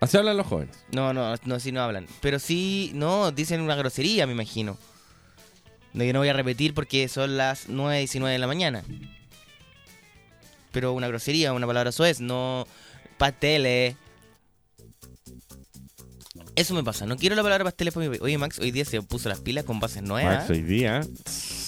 Así 0.00 0.16
hablan 0.16 0.36
los 0.36 0.46
jóvenes. 0.46 0.76
No, 0.90 1.12
no, 1.12 1.34
no, 1.44 1.60
sí 1.60 1.70
no 1.70 1.80
hablan. 1.80 2.06
Pero 2.20 2.38
sí, 2.38 2.90
no, 2.94 3.30
dicen 3.30 3.60
una 3.60 3.76
grosería, 3.76 4.26
me 4.26 4.32
imagino. 4.32 4.76
De 5.92 6.06
que 6.06 6.12
no 6.12 6.18
voy 6.20 6.28
a 6.28 6.32
repetir 6.32 6.74
porque 6.74 7.06
son 7.08 7.36
las 7.36 7.68
9 7.68 7.96
y 7.98 8.00
19 8.00 8.32
de 8.32 8.38
la 8.38 8.46
mañana. 8.46 8.82
Pero 10.72 10.92
una 10.94 11.06
grosería, 11.06 11.52
una 11.52 11.66
palabra 11.66 11.92
soez, 11.92 12.20
no 12.20 12.66
pasteles. 13.18 13.94
Eso 16.54 16.74
me 16.74 16.84
pasa, 16.84 17.06
no 17.06 17.16
quiero 17.16 17.34
la 17.34 17.42
palabra 17.42 17.64
pasteles 17.64 17.94
por 17.94 18.06
mi. 18.06 18.18
Oye, 18.20 18.36
Max, 18.36 18.58
hoy 18.58 18.70
día 18.72 18.84
se 18.84 19.00
puso 19.00 19.28
las 19.30 19.40
pilas 19.40 19.64
con 19.64 19.80
bases 19.80 20.02
nuevas. 20.02 20.40
Max, 20.40 20.50
hoy 20.50 20.60
día. 20.62 21.00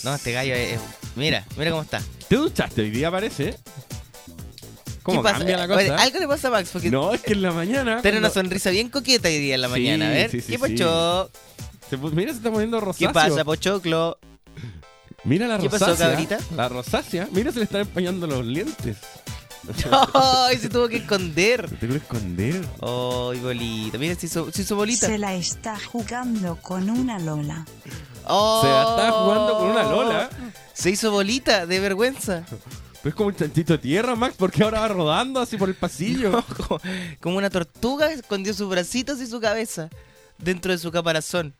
No, 0.03 0.14
este 0.14 0.33
gallo 0.33 0.55
es, 0.55 0.75
es- 0.75 0.81
Mira, 1.17 1.45
mira 1.57 1.71
cómo 1.71 1.83
está. 1.83 2.03
¿Te 2.29 2.37
duchaste 2.37 2.83
hoy 2.83 2.91
día, 2.91 3.11
parece? 3.11 3.57
¿Cómo 5.03 5.21
¿Qué 5.21 5.25
pasa? 5.25 5.38
cambia 5.38 5.57
la 5.67 5.75
Oye, 5.75 5.88
cosa? 5.88 6.03
algo 6.03 6.19
le 6.19 6.29
pasa 6.29 6.49
a 6.49 6.50
Max 6.50 6.71
porque 6.73 6.91
No, 6.91 7.12
es 7.14 7.21
que 7.23 7.33
en 7.33 7.43
la 7.43 7.53
mañana. 7.53 8.03
tiene 8.03 8.19
una 8.19 8.29
cuando 8.29 8.49
sonrisa 8.49 8.71
bien 8.71 8.88
coqueta 8.91 9.29
hoy 9.29 9.38
día 9.38 9.55
en 9.55 9.61
la 9.62 9.69
Sí, 9.69 9.73
mañana. 9.73 10.07
A 10.07 10.11
ver, 10.11 10.31
sí, 10.31 10.41
sí, 10.41 10.47
¿qué 10.57 10.59
sí. 10.69 10.76
se 11.88 11.99
pu- 11.99 12.12
mira, 12.12 12.33
se 12.33 12.38
está 12.38 12.50
poniendo 12.50 12.81
rosáceo. 12.81 13.09
¿Qué 13.09 13.14
pasa, 13.14 13.45
pochoclo? 13.45 14.19
Mira 15.25 15.47
la 15.47 15.59
¿Qué 15.59 15.71
pasó, 15.71 15.87
rosácea. 15.87 16.11
cabrita? 16.11 16.38
La 16.57 16.69
rosácea. 16.69 17.29
Mira, 17.33 17.53
se 17.53 17.59
le 17.59 17.64
están 17.64 17.83
empañando 17.83 18.26
los 18.26 18.45
lentes. 18.45 18.97
¡Ay, 20.14 20.59
se 20.59 20.68
tuvo 20.68 20.88
que 20.88 20.97
esconder! 20.97 21.68
Se 21.68 21.76
te 21.76 21.87
quiero 21.87 21.97
esconder. 21.97 22.64
¡Ay, 22.83 23.40
bolita! 23.40 23.99
Mira, 23.99 24.14
se 24.14 24.26
hizo, 24.26 24.50
se 24.52 24.62
hizo 24.62 24.76
bolita. 24.76 25.06
Se 25.06 25.18
la 25.18 25.35
está 25.35 25.78
jugando 25.78 26.56
con 26.56 26.90
una 26.90 27.18
Lola. 27.18 27.64
¡Oh! 28.26 28.61
Se 28.62 28.68
la 28.68 28.83
está 28.90 29.12
jugando 29.12 29.59
con 29.59 29.68
una 29.68 29.83
Lola. 29.85 30.30
Se 30.73 30.90
hizo 30.90 31.11
bolita, 31.11 31.66
de 31.66 31.80
vergüenza. 31.80 32.44
Pero 33.02 33.11
es 33.11 33.14
como 33.14 33.28
un 33.28 33.37
chantito 33.37 33.75
de 33.75 33.78
tierra, 33.78 34.14
Max, 34.16 34.35
porque 34.38 34.62
ahora 34.62 34.80
va 34.80 34.88
rodando 34.88 35.40
así 35.40 35.56
por 35.56 35.68
el 35.68 35.75
pasillo. 35.75 36.42
como, 36.56 36.80
como 37.21 37.37
una 37.37 37.50
tortuga 37.50 38.11
escondió 38.12 38.54
sus 38.54 38.68
bracitos 38.68 39.21
y 39.21 39.26
su 39.26 39.40
cabeza 39.40 39.90
dentro 40.38 40.73
de 40.73 40.78
su 40.78 40.90
caparazón. 40.90 41.54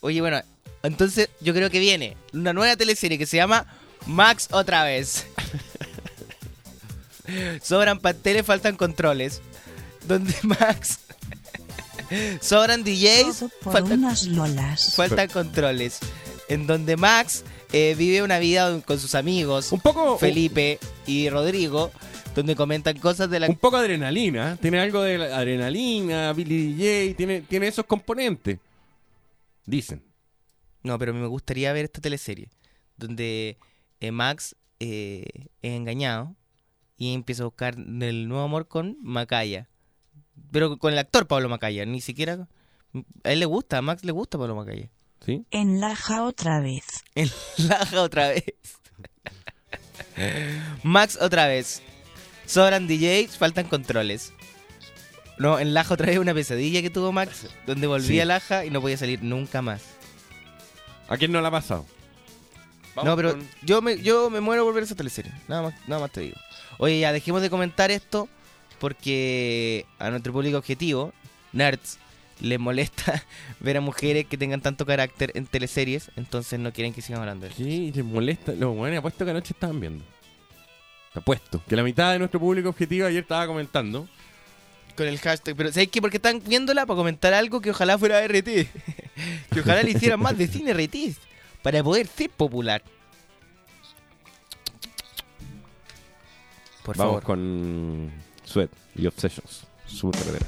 Oye, 0.00 0.20
bueno, 0.20 0.42
entonces 0.82 1.28
yo 1.40 1.54
creo 1.54 1.70
que 1.70 1.78
viene 1.78 2.16
una 2.32 2.52
nueva 2.52 2.76
teleserie 2.76 3.18
que 3.18 3.26
se 3.26 3.36
llama 3.36 3.66
Max 4.06 4.48
otra 4.50 4.84
vez. 4.84 5.26
Sobran 7.62 7.98
pasteles, 8.00 8.44
faltan 8.46 8.76
controles. 8.76 9.40
Donde 10.06 10.34
Max. 10.42 10.98
Sobran 12.40 12.84
DJs, 12.84 13.44
faltan 13.62 14.00
unas 14.00 14.24
Lolas. 14.26 14.94
faltan 14.96 15.28
controles. 15.28 15.98
En 16.48 16.66
donde 16.66 16.96
Max 16.96 17.44
eh, 17.72 17.94
vive 17.96 18.22
una 18.22 18.38
vida 18.38 18.80
con 18.82 18.98
sus 18.98 19.14
amigos, 19.14 19.72
Un 19.72 19.80
poco. 19.80 20.18
Felipe 20.18 20.78
y 21.06 21.30
Rodrigo, 21.30 21.90
donde 22.34 22.54
comentan 22.56 22.98
cosas 22.98 23.30
de 23.30 23.40
la... 23.40 23.46
Un 23.48 23.56
poco 23.56 23.78
de 23.78 23.84
adrenalina. 23.86 24.56
Tiene 24.60 24.80
algo 24.80 25.00
de 25.02 25.16
la- 25.18 25.36
adrenalina, 25.38 26.32
Billy 26.34 26.74
DJ, 26.74 27.14
tiene, 27.14 27.40
tiene 27.42 27.68
esos 27.68 27.86
componentes. 27.86 28.58
Dicen. 29.64 30.02
No, 30.82 30.98
pero 30.98 31.12
a 31.12 31.14
mí 31.14 31.20
me 31.20 31.28
gustaría 31.28 31.72
ver 31.72 31.84
esta 31.86 32.00
teleserie, 32.00 32.50
donde 32.96 33.56
eh, 34.00 34.10
Max 34.10 34.56
eh, 34.80 35.24
es 35.62 35.72
engañado 35.72 36.34
y 36.96 37.14
empieza 37.14 37.42
a 37.42 37.46
buscar 37.46 37.74
el 37.76 38.28
nuevo 38.28 38.44
amor 38.44 38.68
con 38.68 38.96
Macaya. 39.02 39.68
Pero 40.50 40.76
con 40.78 40.92
el 40.92 40.98
actor 40.98 41.26
Pablo 41.26 41.48
Macaya, 41.48 41.84
ni 41.86 42.00
siquiera... 42.00 42.48
A 43.24 43.32
él 43.32 43.40
le 43.40 43.46
gusta, 43.46 43.78
a 43.78 43.82
Max 43.82 44.04
le 44.04 44.12
gusta 44.12 44.38
Pablo 44.38 44.54
Macaya. 44.54 44.90
¿Sí? 45.24 45.44
Enlaja 45.50 46.24
otra 46.24 46.60
vez. 46.60 46.84
Enlaja 47.14 48.02
otra 48.02 48.28
vez. 48.28 48.44
Max 50.82 51.18
otra 51.20 51.46
vez. 51.46 51.82
Sobran 52.46 52.86
DJs, 52.86 53.38
faltan 53.38 53.66
controles. 53.66 54.32
No, 55.38 55.58
en 55.58 55.74
Laja 55.74 55.94
otra 55.94 56.06
vez 56.06 56.18
una 56.18 56.34
pesadilla 56.34 56.82
que 56.82 56.90
tuvo 56.90 57.12
Max, 57.12 57.46
donde 57.66 57.86
volvía 57.86 58.06
Sí. 58.08 58.20
a 58.20 58.24
Laja 58.26 58.64
y 58.64 58.70
no 58.70 58.80
podía 58.80 58.96
salir 58.98 59.22
nunca 59.22 59.62
más. 59.62 59.82
¿A 61.08 61.16
quién 61.16 61.32
no 61.32 61.40
le 61.40 61.48
ha 61.48 61.50
pasado? 61.50 61.86
Vamos 62.94 63.08
no, 63.10 63.16
pero 63.16 63.30
con- 63.32 63.48
yo 63.62 63.80
me, 63.80 63.98
yo 64.02 64.28
me 64.28 64.40
muero 64.40 64.64
por 64.64 64.74
ver 64.74 64.84
esa 64.84 64.94
teleserie. 64.94 65.32
Nada 65.48 65.62
más, 65.62 65.74
nada 65.88 66.02
más 66.02 66.10
te 66.12 66.20
digo. 66.20 66.36
Oye, 66.78 67.00
ya 67.00 67.12
dejemos 67.12 67.42
de 67.42 67.50
comentar 67.50 67.90
esto 67.90 68.28
porque 68.78 69.86
a 69.98 70.10
nuestro 70.10 70.32
público 70.32 70.58
objetivo, 70.58 71.12
nerds, 71.52 71.98
les 72.40 72.58
molesta 72.58 73.22
ver 73.60 73.76
a 73.76 73.80
mujeres 73.80 74.26
que 74.26 74.36
tengan 74.36 74.60
tanto 74.60 74.84
carácter 74.84 75.30
en 75.34 75.46
teleseries, 75.46 76.10
entonces 76.16 76.58
no 76.58 76.72
quieren 76.72 76.92
que 76.92 77.00
sigan 77.00 77.20
hablando 77.20 77.46
de 77.46 77.52
eso. 77.52 77.62
¿Qué? 77.62 77.92
¿Les 77.94 78.04
molesta? 78.04 78.52
Los 78.52 78.74
buenos 78.76 78.98
apuesto 78.98 79.24
que 79.24 79.30
anoche 79.30 79.52
estaban 79.52 79.80
viendo. 79.80 80.04
Apuesto. 81.14 81.62
Que 81.68 81.76
la 81.76 81.82
mitad 81.82 82.12
de 82.12 82.18
nuestro 82.18 82.40
público 82.40 82.70
objetivo 82.70 83.06
ayer 83.06 83.22
estaba 83.22 83.46
comentando. 83.46 84.08
Con 84.96 85.06
el 85.06 85.18
hashtag. 85.18 85.54
Pero 85.56 85.70
¿sabes 85.70 85.88
qué? 85.88 86.00
Porque 86.00 86.16
están 86.16 86.42
viéndola 86.44 86.86
para 86.86 86.96
comentar 86.96 87.32
algo 87.34 87.60
que 87.60 87.70
ojalá 87.70 87.98
fuera 87.98 88.26
RT. 88.26 88.44
que 89.52 89.60
ojalá 89.60 89.82
le 89.82 89.92
hicieran 89.92 90.20
más 90.20 90.36
de 90.36 90.48
cine 90.48 90.72
RT. 90.72 91.16
Para 91.62 91.82
poder 91.84 92.06
ser 92.06 92.30
popular. 92.30 92.82
Por 96.84 96.96
Vamos 96.96 97.12
favor. 97.12 97.22
con 97.22 98.10
Sweat 98.44 98.70
y 98.96 99.06
Obsessions. 99.06 99.64
Su 99.86 100.10
carrera. 100.10 100.46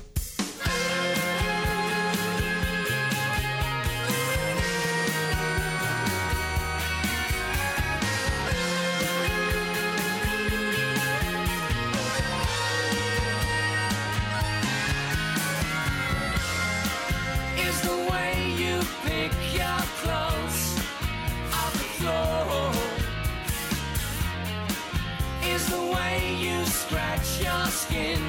Skin 27.95 28.21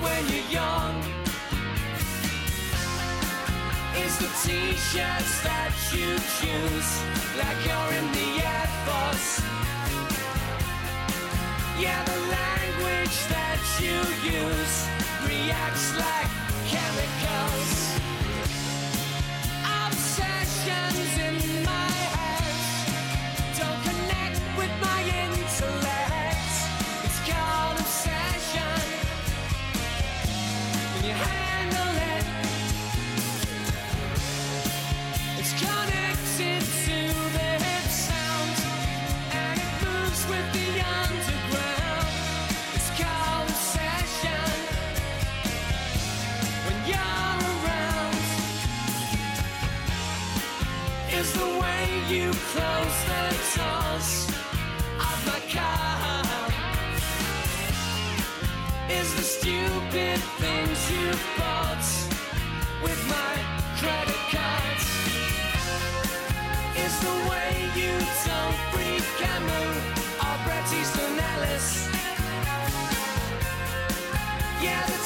when 0.00 0.22
you're 0.28 0.50
young. 0.50 0.94
The 4.20 4.28
t-shirts 4.44 5.42
that 5.42 5.74
you 5.90 6.10
choose 6.38 6.90
like 7.40 7.58
you're 7.66 7.92
in 7.98 8.06
the 8.18 8.28
Air 8.54 8.68
Force. 8.86 9.30
Yeah, 11.82 12.00
the 12.04 12.20
language 12.38 13.18
that 13.34 13.60
you 13.82 13.98
use 14.38 14.76
reacts 15.26 15.88
like 15.98 16.30
chemicals. 16.70 17.72
Obsessions 19.82 21.12
in 21.26 21.51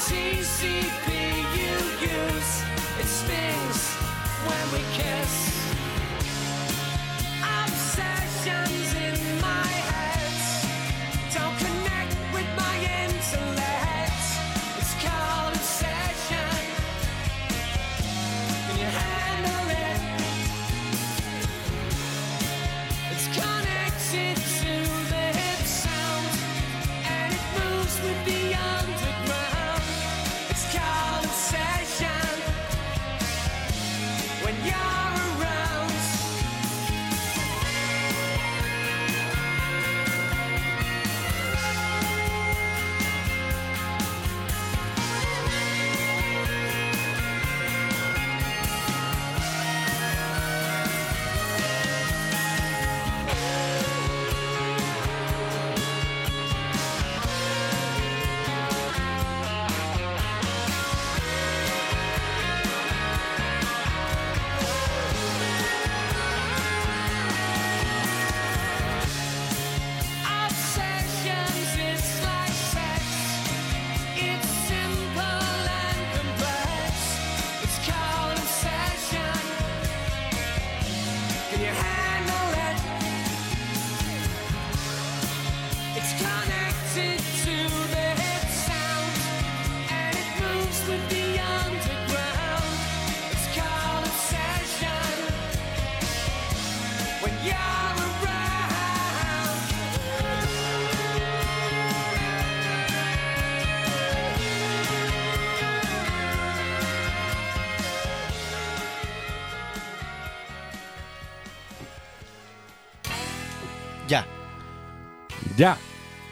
TCP 0.07 1.09
you 1.57 1.75
use, 2.07 2.63
it 2.97 3.05
stings 3.05 3.93
when 4.45 4.71
we 4.71 4.79
kiss. 4.93 5.56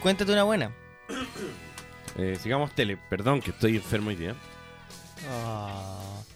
Cuéntate 0.06 0.32
una 0.32 0.44
buena. 0.44 0.72
Eh, 2.18 2.38
sigamos 2.42 2.74
tele. 2.74 2.98
Perdón 3.10 3.42
que 3.42 3.52
estoy 3.52 3.76
enfermo 3.76 4.08
hoy 4.08 4.16
día. 4.16 4.34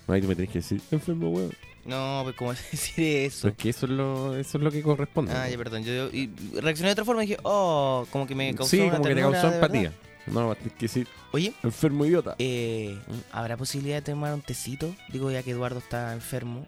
Ahí 0.09 0.19
tú 0.19 0.27
me 0.27 0.35
tenés 0.35 0.51
que 0.51 0.59
decir, 0.59 0.81
enfermo, 0.91 1.29
weón. 1.29 1.53
No, 1.85 2.19
pues 2.23 2.35
cómo 2.35 2.53
decir 2.71 3.25
eso. 3.25 3.43
Pues 3.43 3.55
que 3.55 3.69
eso 3.69 3.85
es 3.85 3.93
lo, 3.93 4.35
eso 4.35 4.57
es 4.57 4.63
lo 4.65 4.71
que 4.71 4.81
corresponde. 4.81 5.31
Ah, 5.31 5.47
ya, 5.47 5.57
perdón. 5.57 5.85
Yo, 5.85 6.09
y 6.09 6.29
reaccioné 6.59 6.89
de 6.89 6.91
otra 6.91 7.05
forma 7.05 7.23
y 7.23 7.27
dije, 7.27 7.39
oh, 7.43 8.05
como 8.11 8.27
que 8.27 8.35
me 8.35 8.53
causó 8.53 8.71
sí, 8.71 8.81
una 8.81 8.91
como 8.91 9.03
que 9.03 9.09
te 9.11 9.15
ternura, 9.15 9.39
causó 9.39 9.49
de 9.51 9.55
empatía. 9.55 9.93
No, 10.25 10.53
tener 10.53 10.73
que 10.73 10.85
decir, 10.85 11.07
Oye, 11.31 11.53
enfermo 11.63 12.05
idiota. 12.05 12.35
eh, 12.39 12.99
¿habrá 13.31 13.55
posibilidad 13.55 14.03
de 14.03 14.11
tomar 14.11 14.33
un 14.33 14.41
tecito? 14.41 14.93
Digo, 15.13 15.31
ya 15.31 15.43
que 15.43 15.51
Eduardo 15.51 15.79
está 15.79 16.11
enfermo. 16.11 16.67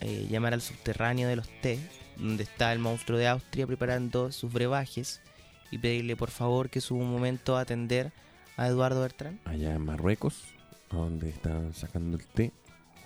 Eh, 0.00 0.28
llamar 0.30 0.54
al 0.54 0.62
subterráneo 0.62 1.26
de 1.26 1.34
los 1.34 1.48
té, 1.62 1.80
donde 2.16 2.44
está 2.44 2.72
el 2.72 2.78
monstruo 2.78 3.18
de 3.18 3.26
Austria 3.26 3.66
preparando 3.66 4.30
sus 4.30 4.52
brebajes, 4.52 5.20
y 5.70 5.78
pedirle 5.78 6.16
por 6.16 6.30
favor 6.30 6.70
que 6.70 6.80
suba 6.80 7.00
un 7.02 7.10
momento 7.10 7.56
a 7.56 7.60
atender 7.60 8.12
a 8.56 8.66
Eduardo 8.68 9.00
Bertrán. 9.02 9.40
Allá 9.44 9.74
en 9.74 9.84
Marruecos, 9.84 10.42
donde 10.90 11.28
están 11.30 11.74
sacando 11.74 12.16
el 12.16 12.24
té, 12.26 12.52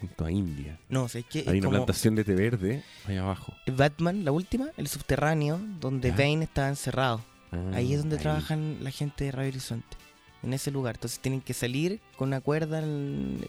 junto 0.00 0.24
a 0.24 0.30
India. 0.30 0.78
No, 0.88 1.08
sé 1.08 1.22
que 1.24 1.40
Hay 1.40 1.44
es 1.44 1.52
una 1.52 1.60
como 1.62 1.70
plantación 1.72 2.14
de 2.14 2.24
té 2.24 2.34
verde 2.34 2.82
allá 3.06 3.20
abajo. 3.22 3.52
Batman, 3.66 4.24
la 4.24 4.32
última, 4.32 4.68
el 4.76 4.86
subterráneo, 4.88 5.60
donde 5.80 6.08
Ya. 6.10 6.16
Bane 6.16 6.44
está 6.44 6.68
encerrado. 6.68 7.22
Ah, 7.52 7.58
Ahí 7.74 7.92
es 7.94 8.00
donde 8.00 8.16
ahí. 8.16 8.22
trabajan 8.22 8.78
la 8.80 8.90
gente 8.90 9.24
de 9.24 9.32
Radio 9.32 9.50
Horizonte. 9.50 9.96
En 10.42 10.54
ese 10.54 10.70
lugar. 10.70 10.94
Entonces 10.96 11.18
tienen 11.20 11.40
que 11.42 11.52
salir 11.52 12.00
con 12.16 12.28
una 12.28 12.40
cuerda 12.40 12.82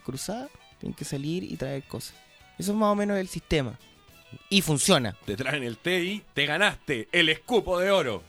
cruzada. 0.03 0.49
Tienen 0.79 0.93
que 0.95 1.05
salir 1.05 1.43
y 1.43 1.55
traer 1.55 1.83
cosas. 1.83 2.15
Eso 2.57 2.71
es 2.73 2.77
más 2.77 2.89
o 2.91 2.95
menos 2.95 3.17
el 3.17 3.27
sistema. 3.29 3.77
Y 4.49 4.61
funciona. 4.61 5.15
Te 5.25 5.35
traen 5.37 5.63
el 5.63 5.77
té 5.77 6.03
y 6.03 6.23
te 6.33 6.45
ganaste 6.45 7.07
el 7.11 7.29
escupo 7.29 7.79
de 7.79 7.91
oro. 7.91 8.23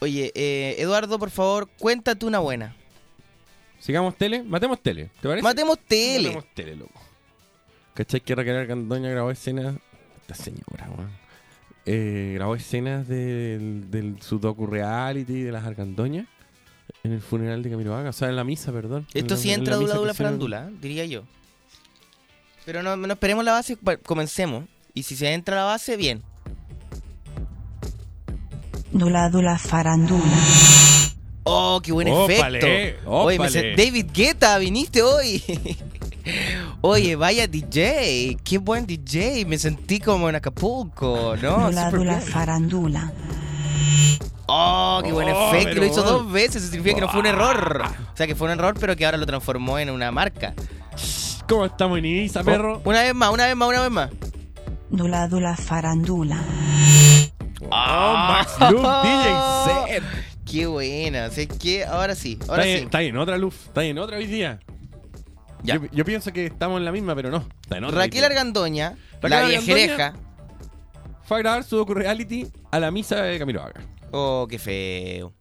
Oye, 0.00 0.32
eh, 0.34 0.76
Eduardo, 0.78 1.18
por 1.18 1.30
favor, 1.30 1.68
cuéntate 1.78 2.26
una 2.26 2.38
buena. 2.38 2.74
Sigamos 3.80 4.16
tele, 4.16 4.42
matemos 4.42 4.82
tele, 4.82 5.10
¿te 5.20 5.28
parece? 5.28 5.42
Matemos 5.42 5.78
tele. 5.86 6.28
Matemos 6.28 6.44
tele, 6.54 6.76
loco. 6.76 7.00
¿Cachai 7.94 8.20
que 8.20 8.34
Raquel 8.34 8.56
Argandoña 8.56 9.10
grabó 9.10 9.30
escenas? 9.30 9.76
Esta 10.22 10.34
señora, 10.34 10.90
weón. 10.96 11.10
Eh, 11.86 12.32
grabó 12.34 12.56
escenas 12.56 13.06
del, 13.06 13.90
del 13.90 14.20
su 14.20 14.38
docu 14.38 14.66
reality 14.66 15.42
de 15.42 15.52
las 15.52 15.64
Argandoñas 15.64 16.26
en 17.04 17.12
el 17.12 17.20
funeral 17.20 17.62
de 17.62 17.70
Camilo 17.70 17.92
Vaga, 17.92 18.10
o 18.10 18.12
sea, 18.12 18.28
en 18.28 18.36
la 18.36 18.44
misa, 18.44 18.72
perdón. 18.72 19.06
Esto 19.14 19.18
En 19.18 19.28
la- 19.28 19.36
sí 19.36 19.50
en 19.52 19.60
entra 19.60 19.74
la 19.76 19.80
dula 19.80 20.12
dula 20.32 20.68
¿eh? 20.68 20.76
diría 20.80 21.04
yo. 21.06 21.22
Pero 22.64 22.82
no, 22.82 22.96
no 22.96 23.12
esperemos 23.12 23.44
la 23.44 23.52
base, 23.52 23.78
comencemos. 24.04 24.64
Y 24.92 25.04
si 25.04 25.14
se 25.14 25.32
entra 25.32 25.54
la 25.56 25.64
base, 25.64 25.96
bien. 25.96 26.22
Dula 28.96 29.28
dula 29.28 29.58
farandula. 29.58 30.24
Oh, 31.44 31.80
qué 31.82 31.92
buen 31.92 32.08
Ópale, 32.08 32.58
efecto. 32.58 33.10
Oye, 33.10 33.38
me 33.38 33.44
ópale. 33.46 33.76
David 33.76 34.06
Guetta, 34.12 34.58
viniste 34.58 35.02
hoy. 35.02 35.42
Oye, 36.80 37.14
vaya 37.14 37.46
DJ, 37.46 38.36
qué 38.42 38.58
buen 38.58 38.86
DJ. 38.86 39.44
Me 39.46 39.58
sentí 39.58 40.00
como 40.00 40.28
en 40.28 40.36
Acapulco, 40.36 41.36
¿no? 41.40 41.66
Dula 41.70 41.90
bien. 41.90 42.20
farandula. 42.22 43.12
Oh, 44.48 45.00
qué 45.04 45.12
buen 45.12 45.28
Oh, 45.28 45.48
efecto. 45.52 45.68
pero 45.70 45.80
Lo 45.82 45.86
hizo 45.86 46.02
bueno. 46.02 46.18
dos 46.18 46.32
veces. 46.32 46.56
Eso 46.62 46.70
significa 46.72 46.94
que 46.96 47.00
no 47.02 47.08
fue 47.08 47.20
un 47.20 47.26
error. 47.26 47.82
O 48.12 48.16
sea, 48.16 48.26
que 48.26 48.34
fue 48.34 48.46
un 48.46 48.58
error, 48.58 48.74
pero 48.80 48.96
que 48.96 49.04
ahora 49.04 49.18
lo 49.18 49.26
transformó 49.26 49.78
en 49.78 49.90
una 49.90 50.10
marca. 50.10 50.54
¿Cómo 51.48 51.64
estamos 51.66 51.98
en 51.98 52.06
Ibiza, 52.06 52.42
perro? 52.42 52.80
Una 52.84 53.02
vez 53.02 53.14
más, 53.14 53.30
una 53.32 53.46
vez 53.46 53.54
más, 53.56 53.68
una 53.68 53.82
vez 53.82 53.90
más. 53.90 54.10
Dula 54.90 55.28
dula 55.28 55.56
farandula. 55.56 56.38
Oh, 57.62 57.68
Max 57.68 58.56
Loop 58.60 58.82
DJ 59.02 59.64
set. 59.64 60.04
Qué 60.44 60.66
buena. 60.66 61.30
Sea, 61.30 61.46
que 61.46 61.84
ahora 61.84 62.14
sí, 62.14 62.38
Está, 62.40 62.52
ahora 62.52 62.66
en, 62.66 62.78
sí. 62.78 62.84
está 62.84 63.02
en 63.02 63.16
otra 63.16 63.38
luz, 63.38 63.54
está 63.66 63.84
en 63.84 63.98
otra 63.98 64.18
hoy 64.18 64.26
día. 64.26 64.60
Ya. 65.62 65.76
Yo, 65.76 65.86
yo 65.90 66.04
pienso 66.04 66.32
que 66.32 66.46
estamos 66.46 66.78
en 66.78 66.84
la 66.84 66.92
misma, 66.92 67.14
pero 67.14 67.30
no. 67.30 67.46
Está 67.62 67.78
en 67.78 67.84
otra 67.84 67.98
Raquel. 67.98 68.24
Argandoña, 68.24 68.96
Raquel 69.20 69.30
la 69.30 69.46
viejereja. 69.46 70.14
Fue 71.24 71.38
a 71.38 71.40
grabar 71.40 71.64
su 71.64 71.84
reality 71.84 72.46
a 72.70 72.78
la 72.78 72.90
misa 72.90 73.22
de 73.22 73.38
Camilo 73.38 73.60
Vaga. 73.60 73.80
Oh, 74.12 74.46
qué 74.48 74.58
feo. 74.58 75.34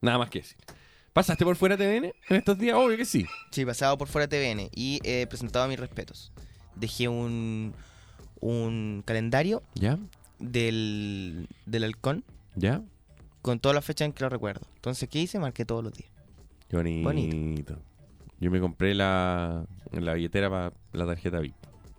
Nada 0.00 0.18
más 0.18 0.30
que 0.30 0.40
decir. 0.40 0.56
¿Pasaste 1.12 1.44
por 1.44 1.56
fuera 1.56 1.76
TVN 1.76 2.12
en 2.28 2.36
estos 2.36 2.58
días? 2.58 2.76
Obvio 2.76 2.96
que 2.96 3.04
sí. 3.04 3.26
Sí, 3.50 3.64
pasado 3.64 3.96
por 3.98 4.08
fuera 4.08 4.28
TVN 4.28 4.70
y 4.74 5.00
he 5.04 5.26
presentado 5.26 5.66
mis 5.68 5.78
respetos. 5.78 6.32
Dejé 6.76 7.08
un, 7.08 7.74
un 8.40 9.02
calendario 9.04 9.62
¿Ya? 9.74 9.98
del, 10.38 11.48
del 11.66 11.84
halcón 11.84 12.24
¿Ya? 12.56 12.82
con 13.42 13.60
todas 13.60 13.74
las 13.74 13.84
fechas 13.84 14.06
en 14.06 14.12
que 14.12 14.24
lo 14.24 14.30
recuerdo. 14.30 14.66
Entonces, 14.76 15.08
¿qué 15.08 15.20
hice? 15.20 15.38
Marqué 15.38 15.64
todos 15.64 15.82
los 15.84 15.92
días. 15.92 16.10
Qué 16.68 16.76
bonito. 16.76 17.04
Bonito. 17.08 17.78
Yo 18.40 18.50
me 18.50 18.60
compré 18.60 18.94
la, 18.94 19.64
la 19.92 20.14
billetera 20.14 20.48
para 20.50 20.72
la 20.92 21.06
tarjeta 21.06 21.40
VIP. 21.40 21.54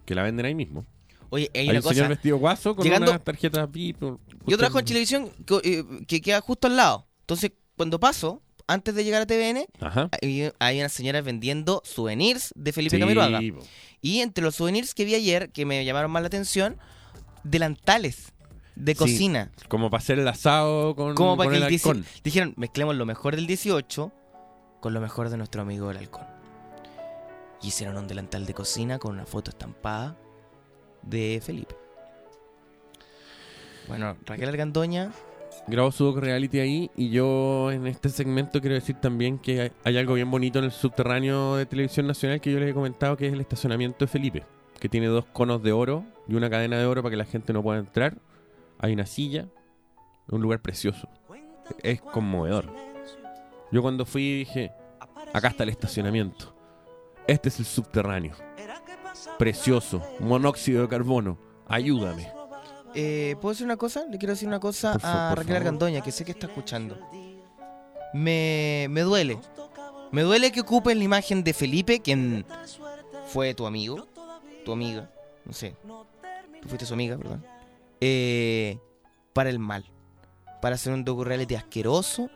Que 0.05 0.15
la 0.15 0.23
venden 0.23 0.45
ahí 0.45 0.55
mismo. 0.55 0.85
Oye, 1.31 1.49
hay, 1.53 1.61
Hay, 1.61 1.69
una 1.69 1.79
un 1.79 1.83
cosa. 1.83 1.93
señor 1.95 2.09
vestido 2.09 2.37
guaso 2.37 2.75
con 2.75 2.83
Llegando- 2.85 3.11
una 3.11 3.19
tarjeta 3.19 3.65
VIP. 3.65 4.01
Yo 4.47 4.57
trabajo 4.57 4.79
en 4.79 4.85
televisión 4.85 5.29
que, 5.45 5.55
eh, 5.63 5.83
que 6.07 6.21
queda 6.21 6.41
justo 6.41 6.67
al 6.67 6.75
lado. 6.77 7.07
Entonces, 7.21 7.51
cuando 7.75 7.99
paso, 7.99 8.41
antes 8.69 8.95
de 8.95 9.03
llegar 9.03 9.21
a 9.21 9.25
TVN, 9.25 9.65
Ajá. 9.81 10.09
hay, 10.21 10.51
hay 10.59 10.79
unas 10.79 10.91
señoras 10.93 11.23
vendiendo 11.23 11.81
souvenirs 11.83 12.53
de 12.55 12.71
Felipe 12.71 12.95
Sí, 12.95 12.99
Camiroaga. 13.01 13.39
po. 13.53 13.65
Y 14.01 14.19
entre 14.21 14.43
los 14.43 14.55
souvenirs 14.55 14.93
que 14.93 15.03
vi 15.05 15.15
ayer, 15.15 15.49
que 15.51 15.65
me 15.65 15.83
llamaron 15.83 16.11
más 16.11 16.21
la 16.21 16.27
atención, 16.27 16.77
delantales 17.43 18.31
de 18.75 18.93
Sí. 18.93 18.97
cocina. 18.99 19.51
Como 19.67 19.89
para 19.89 20.01
hacer 20.01 20.19
el 20.19 20.27
asado 20.27 20.95
con, 20.95 21.15
Como 21.15 21.35
para 21.35 21.47
con 21.47 21.53
que 21.53 21.57
el 21.57 21.63
el 21.63 21.69
18 21.69 21.89
halcón. 21.99 22.05
Dijeron, 22.23 22.53
mezclemos 22.57 22.95
lo 22.95 23.05
mejor 23.05 23.35
del 23.35 23.47
18 23.47 24.11
con 24.79 24.93
lo 24.93 25.01
mejor 25.01 25.29
de 25.29 25.35
nuestro 25.37 25.61
amigo 25.61 25.91
el 25.91 25.97
halcón. 25.97 26.25
Y 27.61 27.67
hicieron 27.67 27.97
un 27.97 28.07
delantal 28.07 28.45
de 28.45 28.53
cocina 28.53 28.99
con 28.99 29.11
una 29.13 29.25
foto 29.25 29.51
estampada 29.51 30.15
de 31.01 31.41
Felipe. 31.45 31.75
Bueno, 33.87 34.15
Raquel 34.25 34.47
Argandoña, 34.49 35.11
Grabó 35.67 35.91
su 35.91 36.15
reality 36.15 36.59
ahí 36.59 36.91
y 36.95 37.09
yo 37.09 37.71
en 37.71 37.85
este 37.85 38.09
segmento 38.09 38.59
quiero 38.59 38.75
decir 38.75 38.95
también 38.95 39.37
que 39.37 39.71
hay, 39.83 39.97
algo 39.97 40.15
bien 40.15 40.31
bonito 40.31 40.59
en 40.59 40.65
el 40.65 40.71
subterráneo 40.71 41.57
de 41.57 41.65
Televisión 41.65 42.07
Nacional 42.07 42.41
que 42.41 42.51
yo 42.51 42.59
les 42.59 42.71
he 42.71 42.73
comentado 42.73 43.15
que 43.15 43.27
es 43.27 43.33
el 43.33 43.41
estacionamiento 43.41 44.05
de 44.05 44.07
Felipe, 44.07 44.45
que 44.79 44.89
tiene 44.89 45.07
dos 45.07 45.25
conos 45.25 45.61
de 45.61 45.71
oro 45.71 46.05
y 46.27 46.33
una 46.35 46.49
cadena 46.49 46.79
de 46.79 46.85
oro 46.85 47.03
para 47.03 47.11
que 47.11 47.17
la 47.17 47.25
gente 47.25 47.53
no 47.53 47.61
pueda 47.61 47.79
entrar. 47.79 48.17
Hay 48.79 48.93
una 48.93 49.05
silla, 49.05 49.47
un 50.27 50.41
lugar 50.41 50.61
precioso. 50.61 51.07
Es 51.83 52.01
conmovedor. 52.01 52.73
Yo 53.71 53.81
cuando 53.83 54.05
fui 54.05 54.39
dije, 54.39 54.71
acá 55.33 55.49
está 55.49 55.63
el 55.63 55.69
estacionamiento. 55.69 56.55
Este 57.27 57.49
es 57.49 57.59
el 57.59 57.65
subterráneo. 57.65 58.33
Precioso, 59.37 60.01
monóxido 60.19 60.81
de 60.81 60.87
carbono. 60.87 61.37
Ayúdame. 61.67 62.38
Eh, 62.95 63.35
¿puedo 63.41 63.53
decir 63.53 63.65
una 63.65 63.77
cosa? 63.77 64.05
Le 64.09 64.17
quiero 64.17 64.33
decir 64.33 64.47
una 64.47 64.59
cosa 64.59 64.93
Por 64.93 65.05
a 65.05 65.35
Raquel. 65.35 65.55
Argandoña, 65.55 66.01
que 66.01 66.11
sé 66.11 66.25
que 66.25 66.31
está 66.31 66.47
escuchando. 66.47 66.97
Me, 68.13 68.87
me 68.89 69.01
duele. 69.01 69.39
Me 70.11 70.23
duele 70.23 70.51
que 70.51 70.61
ocupes 70.61 70.97
la 70.97 71.03
imagen 71.03 71.43
de 71.43 71.53
Felipe, 71.53 71.99
quien 71.99 72.45
fue 73.27 73.53
tu 73.53 73.67
amigo, 73.67 74.07
tu 74.65 74.71
amiga, 74.71 75.09
no 75.45 75.53
sé. 75.53 75.75
Tú 76.61 76.67
fuiste 76.67 76.85
su 76.85 76.93
amiga, 76.93 77.17
perdón. 77.17 77.45
Eh, 78.01 78.79
para 79.33 79.49
el 79.49 79.59
mal. 79.59 79.85
Para 80.61 80.75
hacer 80.75 80.91
un 80.93 81.05
docu-reality 81.05 81.55
asqueroso 81.55 82.29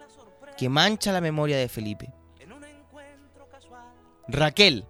que 0.58 0.70
mancha 0.70 1.12
la 1.12 1.22
memoria 1.22 1.58
de 1.58 1.68
Felipe. 1.68 2.13
Raquel, 4.28 4.86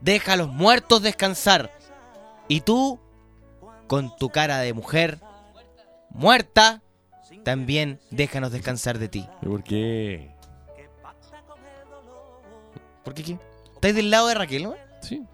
deja 0.00 0.32
a 0.32 0.36
los 0.36 0.48
muertos 0.48 1.02
descansar. 1.02 1.70
Y 2.48 2.62
tú, 2.62 2.98
con 3.90 4.14
tu 4.16 4.28
cara 4.30 4.58
de 4.60 4.72
mujer 4.72 5.18
muerta, 6.10 6.80
también 7.42 7.98
déjanos 8.12 8.52
descansar 8.52 9.00
de 9.00 9.08
ti. 9.08 9.26
¿Y 9.42 9.46
por 9.46 9.64
qué? 9.64 10.30
¿Por 13.02 13.14
qué 13.14 13.24
qué? 13.24 13.38
¿Estáis 13.74 13.96
del 13.96 14.12
lado 14.12 14.28
de 14.28 14.34
Raquel, 14.34 14.62
no? 14.62 14.74
Sí. 15.00 15.24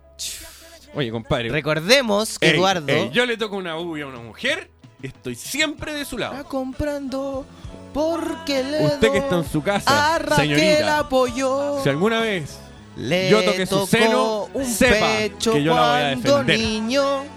Oye, 0.95 1.11
compadre. 1.11 1.51
Recordemos 1.51 2.39
que 2.39 2.47
Ey, 2.49 2.55
Eduardo 2.57 2.91
ey, 2.91 3.11
yo 3.11 3.27
le 3.27 3.37
toco 3.37 3.57
una 3.57 3.77
uva 3.77 4.01
a 4.03 4.07
una 4.07 4.21
mujer, 4.21 4.71
estoy 5.03 5.35
siempre 5.35 5.93
de 5.93 6.07
su 6.07 6.17
está 6.17 6.33
lado. 6.33 6.45
comprando 6.49 7.45
porque 7.93 8.65
le 8.65 8.87
Usted 8.87 9.13
que 9.13 9.19
está 9.19 9.37
en 9.37 9.45
su 9.51 9.63
casa, 9.63 10.15
a 10.15 10.19
Raquel 10.19 10.37
señorita, 10.59 10.99
apoyó. 11.01 11.83
si 11.83 11.91
alguna 11.91 12.21
vez 12.21 12.59
Le 12.97 13.29
yo 13.29 13.45
toqué 13.45 13.67
su 13.67 13.87
seno, 13.87 14.49
un 14.55 14.65
sepa 14.65 15.07
pecho 15.19 15.53
que 15.53 15.63
yo 15.63 15.75
la 15.75 15.81
voy 15.81 15.91
a 15.91 16.03
cuando 16.23 16.39
defender. 16.39 16.59
niño. 16.59 17.37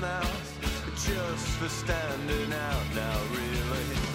just 0.00 1.46
for 1.58 1.68
standing 1.68 2.52
out 2.52 2.94
now, 2.94 3.20
really. 3.32 4.07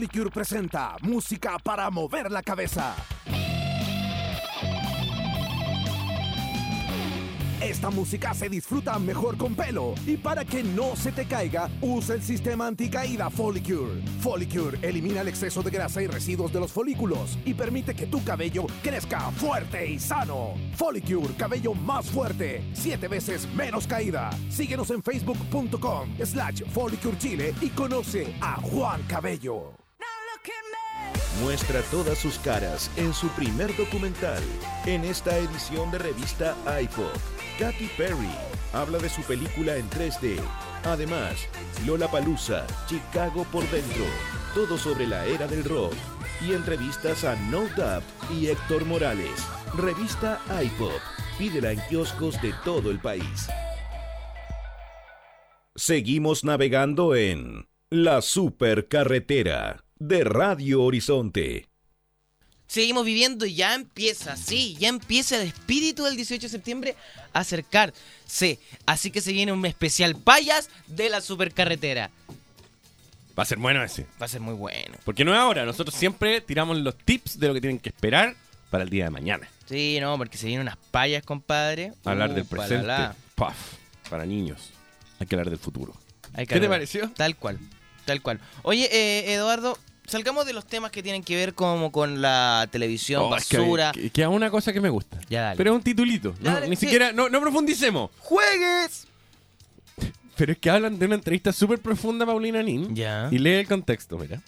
Folicure 0.00 0.30
presenta 0.30 0.96
música 1.02 1.58
para 1.62 1.90
mover 1.90 2.30
la 2.30 2.42
cabeza. 2.42 2.96
Esta 7.60 7.90
música 7.90 8.32
se 8.32 8.48
disfruta 8.48 8.98
mejor 8.98 9.36
con 9.36 9.54
pelo 9.54 9.94
y 10.06 10.16
para 10.16 10.46
que 10.46 10.62
no 10.62 10.96
se 10.96 11.12
te 11.12 11.26
caiga, 11.26 11.68
usa 11.82 12.14
el 12.14 12.22
sistema 12.22 12.66
anticaída 12.66 13.28
Folicure. 13.28 14.00
Folicure 14.20 14.78
elimina 14.80 15.20
el 15.20 15.28
exceso 15.28 15.62
de 15.62 15.70
grasa 15.70 16.00
y 16.00 16.06
residuos 16.06 16.50
de 16.50 16.60
los 16.60 16.72
folículos 16.72 17.38
y 17.44 17.52
permite 17.52 17.94
que 17.94 18.06
tu 18.06 18.24
cabello 18.24 18.64
crezca 18.82 19.30
fuerte 19.32 19.86
y 19.86 19.98
sano. 19.98 20.54
Folicure, 20.76 21.34
cabello 21.34 21.74
más 21.74 22.06
fuerte, 22.06 22.64
siete 22.72 23.06
veces 23.06 23.46
menos 23.54 23.86
caída. 23.86 24.30
Síguenos 24.48 24.88
en 24.92 25.02
facebook.com 25.02 26.16
slash 26.24 26.62
Folicure 26.72 27.18
Chile 27.18 27.54
y 27.60 27.68
conoce 27.68 28.34
a 28.40 28.54
Juan 28.62 29.02
Cabello. 29.02 29.79
Muestra 31.38 31.80
todas 31.90 32.18
sus 32.18 32.38
caras 32.38 32.90
en 32.96 33.14
su 33.14 33.28
primer 33.28 33.74
documental. 33.76 34.42
En 34.84 35.04
esta 35.04 35.38
edición 35.38 35.90
de 35.90 35.98
revista 35.98 36.56
iPod, 36.80 37.16
Katy 37.58 37.88
Perry 37.96 38.34
habla 38.72 38.98
de 38.98 39.08
su 39.08 39.22
película 39.22 39.76
en 39.76 39.88
3D. 39.88 40.38
Además, 40.84 41.48
Lola 41.86 42.10
Palusa, 42.10 42.66
Chicago 42.86 43.46
por 43.52 43.62
dentro. 43.70 44.04
Todo 44.54 44.76
sobre 44.76 45.06
la 45.06 45.24
era 45.24 45.46
del 45.46 45.64
rock. 45.64 45.94
Y 46.46 46.52
entrevistas 46.52 47.24
a 47.24 47.36
No 47.36 47.60
Doubt 47.76 48.04
y 48.32 48.48
Héctor 48.48 48.84
Morales. 48.84 49.46
Revista 49.76 50.40
iPod. 50.62 51.00
Pídela 51.38 51.72
en 51.72 51.80
kioscos 51.88 52.42
de 52.42 52.52
todo 52.64 52.90
el 52.90 52.98
país. 52.98 53.48
Seguimos 55.76 56.44
navegando 56.44 57.14
en 57.14 57.68
La 57.88 58.20
Supercarretera 58.20 59.84
de 60.00 60.24
Radio 60.24 60.82
Horizonte. 60.82 61.66
Seguimos 62.66 63.04
viviendo 63.04 63.46
y 63.46 63.54
ya 63.54 63.74
empieza, 63.74 64.36
sí, 64.36 64.76
ya 64.78 64.88
empieza 64.88 65.36
el 65.40 65.46
espíritu 65.48 66.04
del 66.04 66.16
18 66.16 66.42
de 66.42 66.48
septiembre 66.48 66.96
a 67.32 67.40
acercarse. 67.40 68.58
Así 68.86 69.10
que 69.10 69.20
se 69.20 69.32
viene 69.32 69.52
un 69.52 69.64
especial 69.66 70.16
payas 70.16 70.70
de 70.86 71.10
la 71.10 71.20
supercarretera. 71.20 72.10
Va 73.38 73.42
a 73.42 73.46
ser 73.46 73.58
bueno 73.58 73.82
ese. 73.82 74.06
Va 74.20 74.26
a 74.26 74.28
ser 74.28 74.40
muy 74.40 74.54
bueno. 74.54 74.96
Porque 75.04 75.24
no 75.24 75.32
es 75.32 75.38
ahora, 75.38 75.64
nosotros 75.64 75.94
siempre 75.94 76.40
tiramos 76.40 76.78
los 76.78 76.96
tips 76.96 77.38
de 77.38 77.48
lo 77.48 77.54
que 77.54 77.60
tienen 77.60 77.78
que 77.78 77.88
esperar 77.88 78.36
para 78.70 78.84
el 78.84 78.90
día 78.90 79.04
de 79.04 79.10
mañana. 79.10 79.48
Sí, 79.68 79.98
no, 80.00 80.16
porque 80.16 80.38
se 80.38 80.46
vienen 80.46 80.62
unas 80.62 80.76
payas, 80.92 81.24
compadre. 81.24 81.92
Hablar 82.04 82.34
del 82.34 82.44
Uh, 82.44 82.46
presente, 82.46 82.82
palala. 82.86 83.16
paf, 83.34 83.56
para 84.08 84.24
niños. 84.24 84.70
Hay 85.18 85.26
que 85.26 85.34
hablar 85.34 85.50
del 85.50 85.58
futuro. 85.58 85.92
Hay 86.34 86.46
que 86.46 86.54
¿Qué 86.54 86.60
te 86.60 86.68
pareció? 86.68 87.10
Tal 87.16 87.34
cual, 87.36 87.58
tal 88.04 88.22
cual. 88.22 88.38
Oye, 88.62 88.88
eh, 88.92 89.34
Eduardo, 89.34 89.76
salgamos 90.10 90.44
de 90.46 90.52
los 90.52 90.66
temas 90.66 90.90
que 90.90 91.02
tienen 91.02 91.22
que 91.22 91.36
ver 91.36 91.54
como 91.54 91.90
con 91.92 92.20
la 92.20 92.68
televisión, 92.70 93.22
Oh, 93.24 93.36
es 93.36 93.46
que- 93.48 93.58
basura. 93.58 93.92
Que, 93.92 94.10
que, 94.10 94.26
una 94.26 94.50
cosa 94.50 94.72
que 94.72 94.80
me 94.80 94.90
gusta. 94.90 95.18
Ya, 95.28 95.42
dale. 95.42 95.56
Pero 95.56 95.70
es 95.70 95.76
un 95.76 95.82
titulito. 95.82 96.34
no, 96.40 96.52
Dale, 96.54 96.68
ni 96.68 96.76
sí. 96.76 96.86
siquiera, 96.86 97.12
no, 97.12 97.28
no 97.28 97.40
profundicemos. 97.40 98.10
¡Juegues! 98.18 99.06
Pero 100.36 100.52
es 100.52 100.58
que 100.58 100.70
hablan 100.70 100.98
de 100.98 101.06
una 101.06 101.14
entrevista 101.16 101.52
súper 101.52 101.78
profunda 101.80 102.24
a 102.24 102.26
Paulina 102.26 102.62
Nin. 102.62 102.94
Ya. 102.94 103.28
Y 103.30 103.38
lee 103.38 103.50
el 103.60 103.68
contexto, 103.68 104.18
mira. 104.18 104.40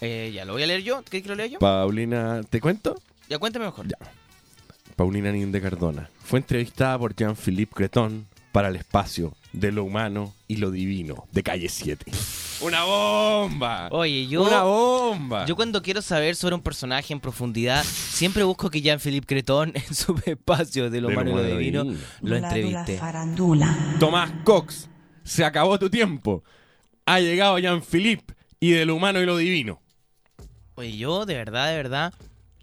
Eh, 0.00 0.32
ya, 0.34 0.44
¿lo 0.44 0.54
voy 0.54 0.62
a 0.64 0.66
leer 0.66 0.82
yo? 0.82 1.02
¿Quieres 1.04 1.22
que 1.22 1.28
lo 1.28 1.34
lea 1.36 1.46
yo? 1.46 1.58
Paulina, 1.58 2.40
¿te 2.48 2.60
cuento? 2.60 3.00
ya, 3.28 3.38
cuéntame 3.38 3.66
mejor. 3.66 3.86
Ya. 3.88 3.96
Paulina 4.96 5.30
Nin 5.32 5.52
de 5.52 5.60
Cardona 5.60 6.08
fue 6.24 6.38
entrevistada 6.40 6.98
por 6.98 7.14
Jean-Philippe 7.14 7.74
Creton 7.74 8.26
para 8.52 8.68
el 8.68 8.76
espacio 8.76 9.32
de 9.52 9.70
lo 9.72 9.84
humano 9.84 10.34
y 10.48 10.56
lo 10.56 10.70
divino 10.70 11.26
de 11.32 11.42
Calle 11.42 11.68
7. 11.68 12.10
¡Una 12.62 12.84
bomba! 12.84 13.88
Oye, 13.90 14.26
yo... 14.28 14.42
¡Una 14.44 14.62
bomba! 14.62 15.46
Yo 15.46 15.56
cuando 15.56 15.82
quiero 15.82 16.00
saber 16.00 16.36
sobre 16.36 16.54
un 16.54 16.62
personaje 16.62 17.12
en 17.12 17.20
profundidad, 17.20 17.84
siempre 17.84 18.44
busco 18.44 18.70
que 18.70 18.80
Jean-Philippe 18.80 19.26
Cretón 19.26 19.72
en 19.74 19.94
su 19.94 20.14
espacio 20.24 20.90
de 20.90 21.00
lo 21.00 21.08
humano 21.08 21.30
y 21.30 21.34
lo 21.34 21.44
divino 21.44 21.84
lo 22.20 22.36
entreviste. 22.36 22.98
farandula. 22.98 23.96
Tomás 23.98 24.30
Cox, 24.44 24.88
se 25.24 25.44
acabó 25.44 25.78
tu 25.78 25.90
tiempo. 25.90 26.42
Ha 27.04 27.18
llegado 27.20 27.58
Jean-Philippe 27.58 28.34
y 28.60 28.70
de 28.70 28.86
lo 28.86 28.94
humano 28.94 29.20
y 29.20 29.26
lo 29.26 29.36
divino. 29.36 29.80
Oye, 30.76 30.96
yo 30.96 31.26
de 31.26 31.34
verdad, 31.34 31.68
de 31.68 31.76
verdad, 31.76 32.14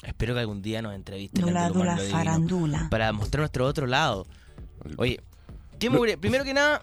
espero 0.04 0.34
que 0.34 0.40
algún 0.40 0.62
día 0.62 0.82
nos 0.82 0.96
entrevisten 0.96 1.42
en 1.42 1.48
Dula, 1.54 1.70
dula, 1.70 1.96
divino 1.96 2.12
farandula. 2.18 2.88
para 2.90 3.12
mostrar 3.12 3.42
nuestro 3.42 3.66
otro 3.68 3.86
lado. 3.86 4.26
Oye, 4.98 5.20
¿qué 5.80 5.90
me- 5.90 6.18
primero 6.18 6.44
que 6.44 6.54
nada, 6.54 6.82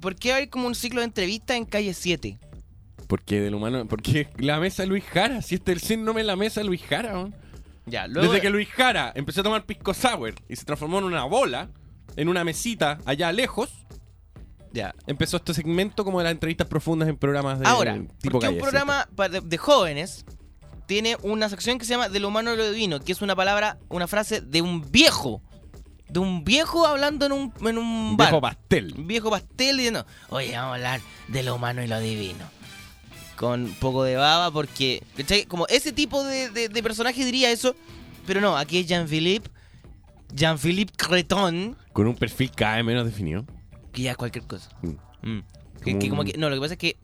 ¿por 0.00 0.14
qué 0.16 0.32
hay 0.32 0.46
como 0.48 0.66
un 0.66 0.74
ciclo 0.74 1.00
de 1.00 1.06
entrevistas 1.06 1.56
en 1.56 1.64
calle 1.64 1.94
7? 1.94 2.38
Porque 3.06 3.40
de 3.40 3.50
lo 3.50 3.56
humano, 3.56 3.86
porque 3.88 4.28
la 4.36 4.60
mesa 4.60 4.84
Luis 4.84 5.04
Jara, 5.04 5.40
si 5.42 5.54
este 5.54 5.72
es 5.72 5.82
el 5.82 5.88
síndrome 5.88 6.20
de 6.20 6.26
la 6.26 6.36
mesa 6.36 6.62
Luis 6.62 6.82
Jara, 6.82 7.12
¿no? 7.12 7.32
Ya, 7.86 8.06
luego... 8.06 8.30
Desde 8.30 8.42
que 8.42 8.50
Luis 8.50 8.68
Jara 8.68 9.12
empezó 9.14 9.40
a 9.40 9.44
tomar 9.44 9.64
pisco 9.64 9.94
sour 9.94 10.34
y 10.48 10.56
se 10.56 10.64
transformó 10.66 10.98
en 10.98 11.04
una 11.04 11.24
bola, 11.24 11.70
en 12.16 12.28
una 12.28 12.44
mesita 12.44 12.98
allá 13.06 13.32
lejos, 13.32 13.70
Ya. 14.72 14.94
empezó 15.06 15.38
este 15.38 15.54
segmento 15.54 16.04
como 16.04 16.18
de 16.18 16.24
las 16.24 16.32
entrevistas 16.32 16.66
profundas 16.66 17.08
en 17.08 17.16
programas 17.16 17.58
de 17.60 17.66
Ahora, 17.66 17.94
tipo 18.20 18.32
porque 18.40 18.48
un 18.48 18.58
programa 18.58 19.08
de, 19.30 19.40
de 19.40 19.56
jóvenes 19.56 20.26
tiene 20.86 21.16
una 21.22 21.48
sección 21.48 21.78
que 21.78 21.86
se 21.86 21.90
llama 21.92 22.08
De 22.10 22.20
lo 22.20 22.28
humano 22.28 22.52
y 22.52 22.56
lo 22.58 22.70
divino, 22.70 23.00
que 23.00 23.12
es 23.12 23.22
una 23.22 23.34
palabra, 23.34 23.78
una 23.88 24.06
frase 24.06 24.42
de 24.42 24.60
un 24.60 24.90
viejo. 24.90 25.42
De 26.08 26.20
un 26.20 26.44
viejo 26.44 26.86
hablando 26.86 27.26
en 27.26 27.32
un, 27.32 27.52
en 27.60 27.78
un 27.78 28.16
bar. 28.16 28.28
viejo 28.28 28.40
pastel. 28.40 28.94
un 28.96 29.06
viejo 29.06 29.30
pastel 29.30 29.76
diciendo, 29.76 30.06
oye, 30.30 30.52
vamos 30.52 30.72
a 30.72 30.74
hablar 30.76 31.00
de 31.28 31.42
lo 31.42 31.54
humano 31.54 31.82
y 31.82 31.86
lo 31.86 32.00
divino. 32.00 32.44
Con 33.36 33.64
un 33.64 33.74
poco 33.74 34.02
de 34.04 34.16
baba, 34.16 34.50
porque, 34.50 35.02
¿cachai? 35.16 35.44
Como 35.44 35.66
ese 35.68 35.92
tipo 35.92 36.24
de, 36.24 36.50
de- 36.50 36.68
de 36.68 36.82
personaje 36.82 37.24
diría 37.24 37.50
eso, 37.50 37.76
pero 38.26 38.40
no, 38.40 38.56
aquí 38.56 38.78
es 38.78 38.86
Jean-Philippe, 38.86 39.48
Jean-Philippe 40.34 40.92
Creton, 40.96 41.76
Con 41.92 42.06
un 42.06 42.14
perfil 42.14 42.50
cada 42.54 42.76
vez 42.76 42.84
menos 42.84 43.04
definido. 43.04 43.44
que 43.92 44.02
ya 44.02 44.12
es 44.12 44.16
cualquier 44.16 44.44
cosa. 44.46 44.70
Mm. 44.82 44.88
Mm. 45.30 45.42
Que- 45.82 45.90
Como 45.92 45.98
que 46.00 46.08
como 46.08 46.20
un- 46.22 46.26
que- 46.26 46.38
no, 46.38 46.48
lo 46.50 46.56
que 46.56 46.60
pasa 46.60 46.74
es 46.74 46.78
que 46.78 46.96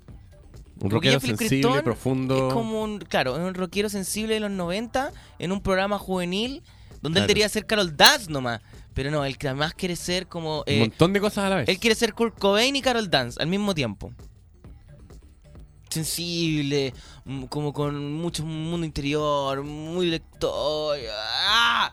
Un 0.80 0.90
rockero 0.90 1.20
sensible, 1.20 1.46
Cretón 1.62 1.82
profundo. 1.84 2.48
Es 2.48 2.54
como 2.54 2.82
un, 2.82 2.98
claro, 2.98 3.36
es 3.36 3.42
un 3.42 3.54
rockero 3.54 3.88
sensible 3.88 4.34
de 4.34 4.40
los 4.40 4.50
90 4.50 5.12
en 5.38 5.52
un 5.52 5.60
programa 5.62 5.98
juvenil 5.98 6.62
donde 7.00 7.20
él 7.20 7.26
debería 7.26 7.48
ser 7.48 7.66
Carol 7.66 7.96
Dance 7.96 8.30
nomás. 8.30 8.60
Pero 8.94 9.10
no, 9.10 9.24
él 9.24 9.36
que 9.36 9.48
además 9.48 9.74
quiere 9.74 9.96
ser 9.96 10.26
como... 10.28 10.58
un 10.58 10.64
eh, 10.66 10.78
montón 10.80 11.12
de 11.12 11.20
cosas 11.20 11.44
a 11.44 11.48
la 11.50 11.56
vez. 11.56 11.68
él 11.68 11.78
quiere 11.78 11.96
ser 11.96 12.14
Kurt 12.14 12.38
Cobain 12.38 12.74
y 12.76 12.80
Carol 12.80 13.10
Dance 13.10 13.40
al 13.42 13.48
mismo 13.48 13.74
tiempo. 13.74 14.12
Sensible, 15.90 16.92
mm, 17.24 17.44
como 17.44 17.72
con 17.72 18.12
mucho 18.14 18.44
mundo 18.44 18.84
interior, 18.84 19.62
muy 19.62 20.06
lector. 20.06 20.98
¡Ah! 21.12 21.92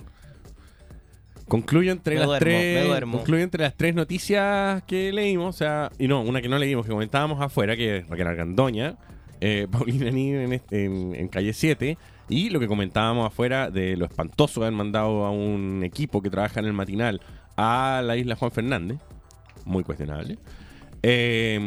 Concluyo 1.47 1.91
entre 1.91 2.15
Me 2.15 2.19
las 2.21 2.27
duermo, 2.27 2.39
tres. 2.39 3.01
Concluyo 3.11 3.43
entre 3.43 3.63
las 3.63 3.75
tres 3.75 3.93
noticias 3.93 4.81
que 4.83 5.11
leímos. 5.11 5.53
O 5.55 5.57
sea, 5.57 5.91
y 5.99 6.07
no, 6.07 6.21
una 6.21 6.41
que 6.41 6.47
no 6.47 6.57
leímos, 6.57 6.85
que 6.85 6.91
comentábamos 6.91 7.41
afuera, 7.41 7.75
que 7.75 7.97
es 7.97 8.07
Raquel 8.07 8.27
Argandoña, 8.27 8.95
eh, 9.41 9.67
Paulina 9.71 10.09
Nin 10.11 10.35
en, 10.35 10.53
este- 10.53 10.85
en- 10.85 11.13
en 11.15 11.27
calle 11.27 11.53
7. 11.53 11.97
Y 12.31 12.49
lo 12.49 12.59
que 12.59 12.67
comentábamos 12.67 13.27
afuera 13.27 13.69
de 13.69 13.95
lo 13.97 14.05
espantoso 14.05 14.61
que 14.61 14.67
han 14.67 14.73
mandado 14.73 15.25
a 15.25 15.31
un 15.31 15.83
equipo 15.83 16.21
que 16.21 16.29
trabaja 16.29 16.59
en 16.61 16.65
el 16.65 16.73
matinal 16.73 17.21
a 17.57 18.01
la 18.03 18.15
isla 18.17 18.35
Juan 18.37 18.51
Fernández. 18.51 18.97
Muy 19.65 19.83
cuestionable. 19.83 20.39
Eh, 21.03 21.59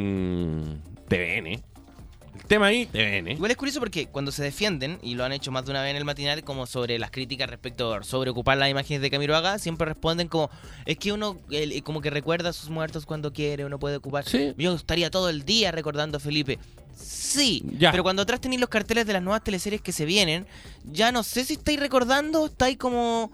TVN. 1.08 1.46
El 1.46 2.48
tema 2.48 2.66
ahí, 2.66 2.86
TVN. 2.86 3.32
Igual 3.32 3.50
es 3.50 3.56
curioso 3.56 3.78
porque 3.80 4.06
cuando 4.06 4.32
se 4.32 4.42
defienden, 4.42 4.98
y 5.02 5.14
lo 5.14 5.24
han 5.24 5.32
hecho 5.32 5.50
más 5.52 5.64
de 5.64 5.70
una 5.70 5.82
vez 5.82 5.90
en 5.90 5.96
el 5.96 6.04
matinal, 6.04 6.42
como 6.44 6.66
sobre 6.66 6.98
las 6.98 7.10
críticas 7.10 7.48
respecto 7.48 7.94
a 7.94 8.02
sobre 8.02 8.30
ocupar 8.30 8.56
las 8.58 8.70
imágenes 8.70 9.00
de 9.02 9.10
Camiroaga, 9.10 9.58
siempre 9.58 9.86
responden 9.86 10.28
como, 10.28 10.50
es 10.86 10.98
que 10.98 11.12
uno 11.12 11.38
el- 11.50 11.82
como 11.82 12.00
que 12.00 12.10
recuerda 12.10 12.50
a 12.50 12.52
sus 12.52 12.70
muertos 12.70 13.06
cuando 13.06 13.32
quiere, 13.32 13.64
uno 13.64 13.78
puede 13.78 13.96
ocupar. 13.96 14.24
Sí. 14.24 14.52
Yo 14.58 14.74
estaría 14.74 15.10
todo 15.10 15.28
el 15.30 15.44
día 15.44 15.72
recordando 15.72 16.16
a 16.18 16.20
Felipe. 16.20 16.58
Sí, 16.96 17.62
Ya. 17.78 17.90
pero 17.90 18.02
cuando 18.02 18.22
atrás 18.22 18.40
tenéis 18.40 18.60
los 18.60 18.70
carteles 18.70 19.06
de 19.06 19.12
las 19.12 19.22
nuevas 19.22 19.42
teleseries 19.42 19.80
que 19.80 19.92
se 19.92 20.04
vienen, 20.04 20.46
ya 20.90 21.10
no 21.12 21.22
sé 21.22 21.44
si 21.44 21.54
estáis 21.54 21.80
recordando, 21.80 22.46
estáis 22.46 22.76
como... 22.76 23.30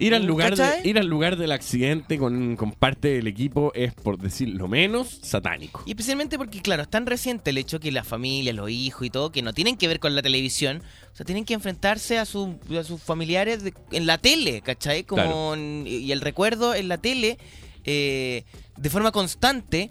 Ir 0.00 0.14
al 0.14 0.24
lugar, 0.26 0.54
ir 0.84 0.96
al 0.96 1.08
lugar 1.08 1.36
del 1.36 1.50
accidente 1.50 2.18
con, 2.18 2.54
con 2.54 2.70
parte 2.70 3.08
del 3.08 3.26
equipo 3.26 3.72
es, 3.74 3.94
por 3.94 4.16
decir 4.16 4.48
lo 4.50 4.68
menos, 4.68 5.18
satánico. 5.24 5.82
Y 5.86 5.90
especialmente 5.90 6.38
porque, 6.38 6.62
claro, 6.62 6.82
es 6.82 6.88
tan 6.88 7.04
reciente 7.04 7.50
el 7.50 7.58
hecho 7.58 7.80
que 7.80 7.90
la 7.90 8.04
familia, 8.04 8.52
los 8.52 8.70
hijos 8.70 9.04
y 9.04 9.10
todo, 9.10 9.32
que 9.32 9.42
no 9.42 9.52
tienen 9.52 9.76
que 9.76 9.88
ver 9.88 9.98
con 9.98 10.14
la 10.14 10.22
televisión, 10.22 10.82
o 11.12 11.16
sea, 11.16 11.26
tienen 11.26 11.44
que 11.44 11.54
enfrentarse 11.54 12.16
a, 12.16 12.26
su- 12.26 12.60
a 12.78 12.84
sus 12.84 13.02
familiares 13.02 13.64
de- 13.64 13.74
en 13.90 14.06
la 14.06 14.18
tele, 14.18 14.60
¿cachai? 14.60 15.02
Como 15.02 15.20
Claro. 15.22 15.54
en- 15.54 15.84
y 15.88 16.12
el 16.12 16.20
recuerdo 16.20 16.76
en 16.76 16.86
la 16.86 16.98
tele 16.98 17.36
eh, 17.82 18.44
de 18.76 18.90
forma 18.90 19.10
constante, 19.10 19.90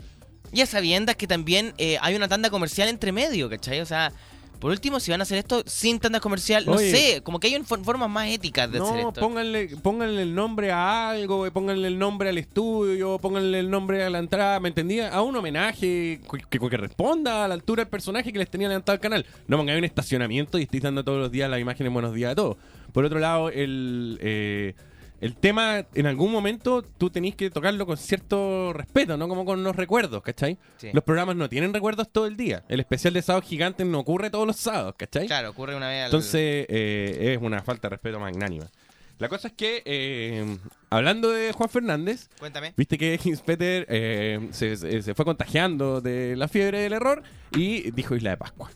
y 0.51 0.61
a 0.61 0.65
sabiendas 0.65 1.15
que 1.15 1.27
también 1.27 1.73
eh, 1.77 1.97
hay 2.01 2.15
una 2.15 2.27
tanda 2.27 2.49
comercial 2.49 2.87
entre 2.89 3.11
medio, 3.11 3.49
¿cachai? 3.49 3.81
O 3.81 3.85
sea, 3.85 4.11
Por 4.59 4.71
último, 4.71 4.99
si 4.99 5.11
van 5.11 5.19
a 5.19 5.23
hacer 5.23 5.37
esto 5.37 5.61
sin 5.67 5.99
tanda 5.99 6.19
comercial, 6.19 6.65
no 6.65 6.71
Oye. 6.71 6.89
sé, 6.89 7.21
como 7.21 7.39
que 7.39 7.45
hay 7.45 7.55
un 7.55 7.63
for- 7.63 7.83
formas 7.83 8.09
más 8.09 8.27
éticas 8.27 8.71
de 8.71 8.79
hacer 8.79 9.03
No, 9.03 9.09
esto. 9.09 9.21
pónganle, 9.21 9.67
pónganle 9.83 10.23
el 10.23 10.33
nombre 10.33 10.71
a 10.71 11.11
algo, 11.11 11.47
pónganle 11.51 11.87
el 11.89 11.99
nombre 11.99 12.29
al 12.29 12.39
estudio, 12.39 13.19
pónganle 13.19 13.59
el 13.59 13.69
nombre 13.69 14.03
a 14.03 14.09
la 14.09 14.17
entrada, 14.17 14.59
¿me 14.59 14.69
entendía? 14.69 15.13
A 15.13 15.21
un 15.21 15.35
homenaje 15.35 16.21
que, 16.31 16.39
que, 16.49 16.59
que 16.69 16.77
responda 16.77 17.45
a 17.45 17.47
la 17.47 17.53
altura 17.53 17.83
del 17.83 17.89
personaje 17.91 18.33
que 18.33 18.39
les 18.39 18.49
tenía 18.49 18.67
levantado 18.67 18.95
el 18.95 18.99
canal. 18.99 19.25
No 19.47 19.57
pongáis 19.57 19.77
un 19.77 19.83
estacionamiento 19.85 20.57
y 20.57 20.63
estéis 20.63 20.81
dando 20.81 21.03
todos 21.03 21.19
los 21.19 21.31
días 21.31 21.51
las 21.51 21.59
imágenes 21.59 21.93
buenos 21.93 22.15
días 22.15 22.31
a 22.31 22.35
todos. 22.35 22.57
Por 22.93 23.05
otro 23.05 23.19
lado, 23.19 23.49
el, 23.51 24.17
eh, 24.23 24.73
el 25.21 25.35
tema, 25.35 25.85
en 25.95 26.05
algún 26.05 26.31
momento, 26.31 26.81
tú 26.83 27.09
tenés 27.09 27.35
que 27.35 27.49
tocarlo 27.49 27.85
con 27.85 27.97
cierto 27.97 28.71
respeto, 28.73 29.17
no 29.17 29.27
como 29.27 29.45
con 29.45 29.63
los 29.63 29.75
recuerdos, 29.75 30.21
¿cachai? 30.21 30.57
Sí. 30.77 30.89
Los 30.93 31.03
programas 31.03 31.35
no 31.35 31.49
tienen 31.49 31.73
recuerdos 31.73 32.09
todo 32.11 32.27
el 32.27 32.37
día. 32.37 32.63
El 32.69 32.79
especial 32.79 33.13
de 33.13 33.21
Sábado 33.21 33.41
Gigante 33.45 33.83
no 33.85 33.99
ocurre 33.99 34.29
todos 34.29 34.45
los 34.45 34.55
sábados, 34.57 34.95
¿cachai? 34.97 35.27
Claro, 35.27 35.49
ocurre 35.49 35.75
una 35.75 35.87
vez 35.89 35.99
al... 36.01 36.05
Entonces, 36.05 36.65
eh, 36.69 37.33
es 37.35 37.41
una 37.41 37.61
falta 37.63 37.87
de 37.87 37.95
respeto 37.95 38.19
magnánima. 38.19 38.67
La 39.19 39.29
cosa 39.29 39.47
es 39.47 39.55
que, 39.55 39.81
eh, 39.85 40.57
hablando 40.91 41.31
de 41.31 41.51
Juan 41.51 41.69
Fernández, 41.69 42.29
Cuéntame. 42.37 42.73
viste 42.77 42.99
que 42.99 43.19
Hinspeter 43.23 43.87
eh, 43.89 44.47
se, 44.51 44.77
se- 44.77 45.01
se 45.01 45.15
fue 45.15 45.25
contagiando 45.25 46.01
de 46.01 46.35
la 46.35 46.47
fiebre 46.47 46.81
del 46.81 46.93
error 46.93 47.23
y 47.55 47.89
dijo 47.91 48.15
Isla 48.15 48.29
de 48.29 48.37
Pascua. 48.37 48.69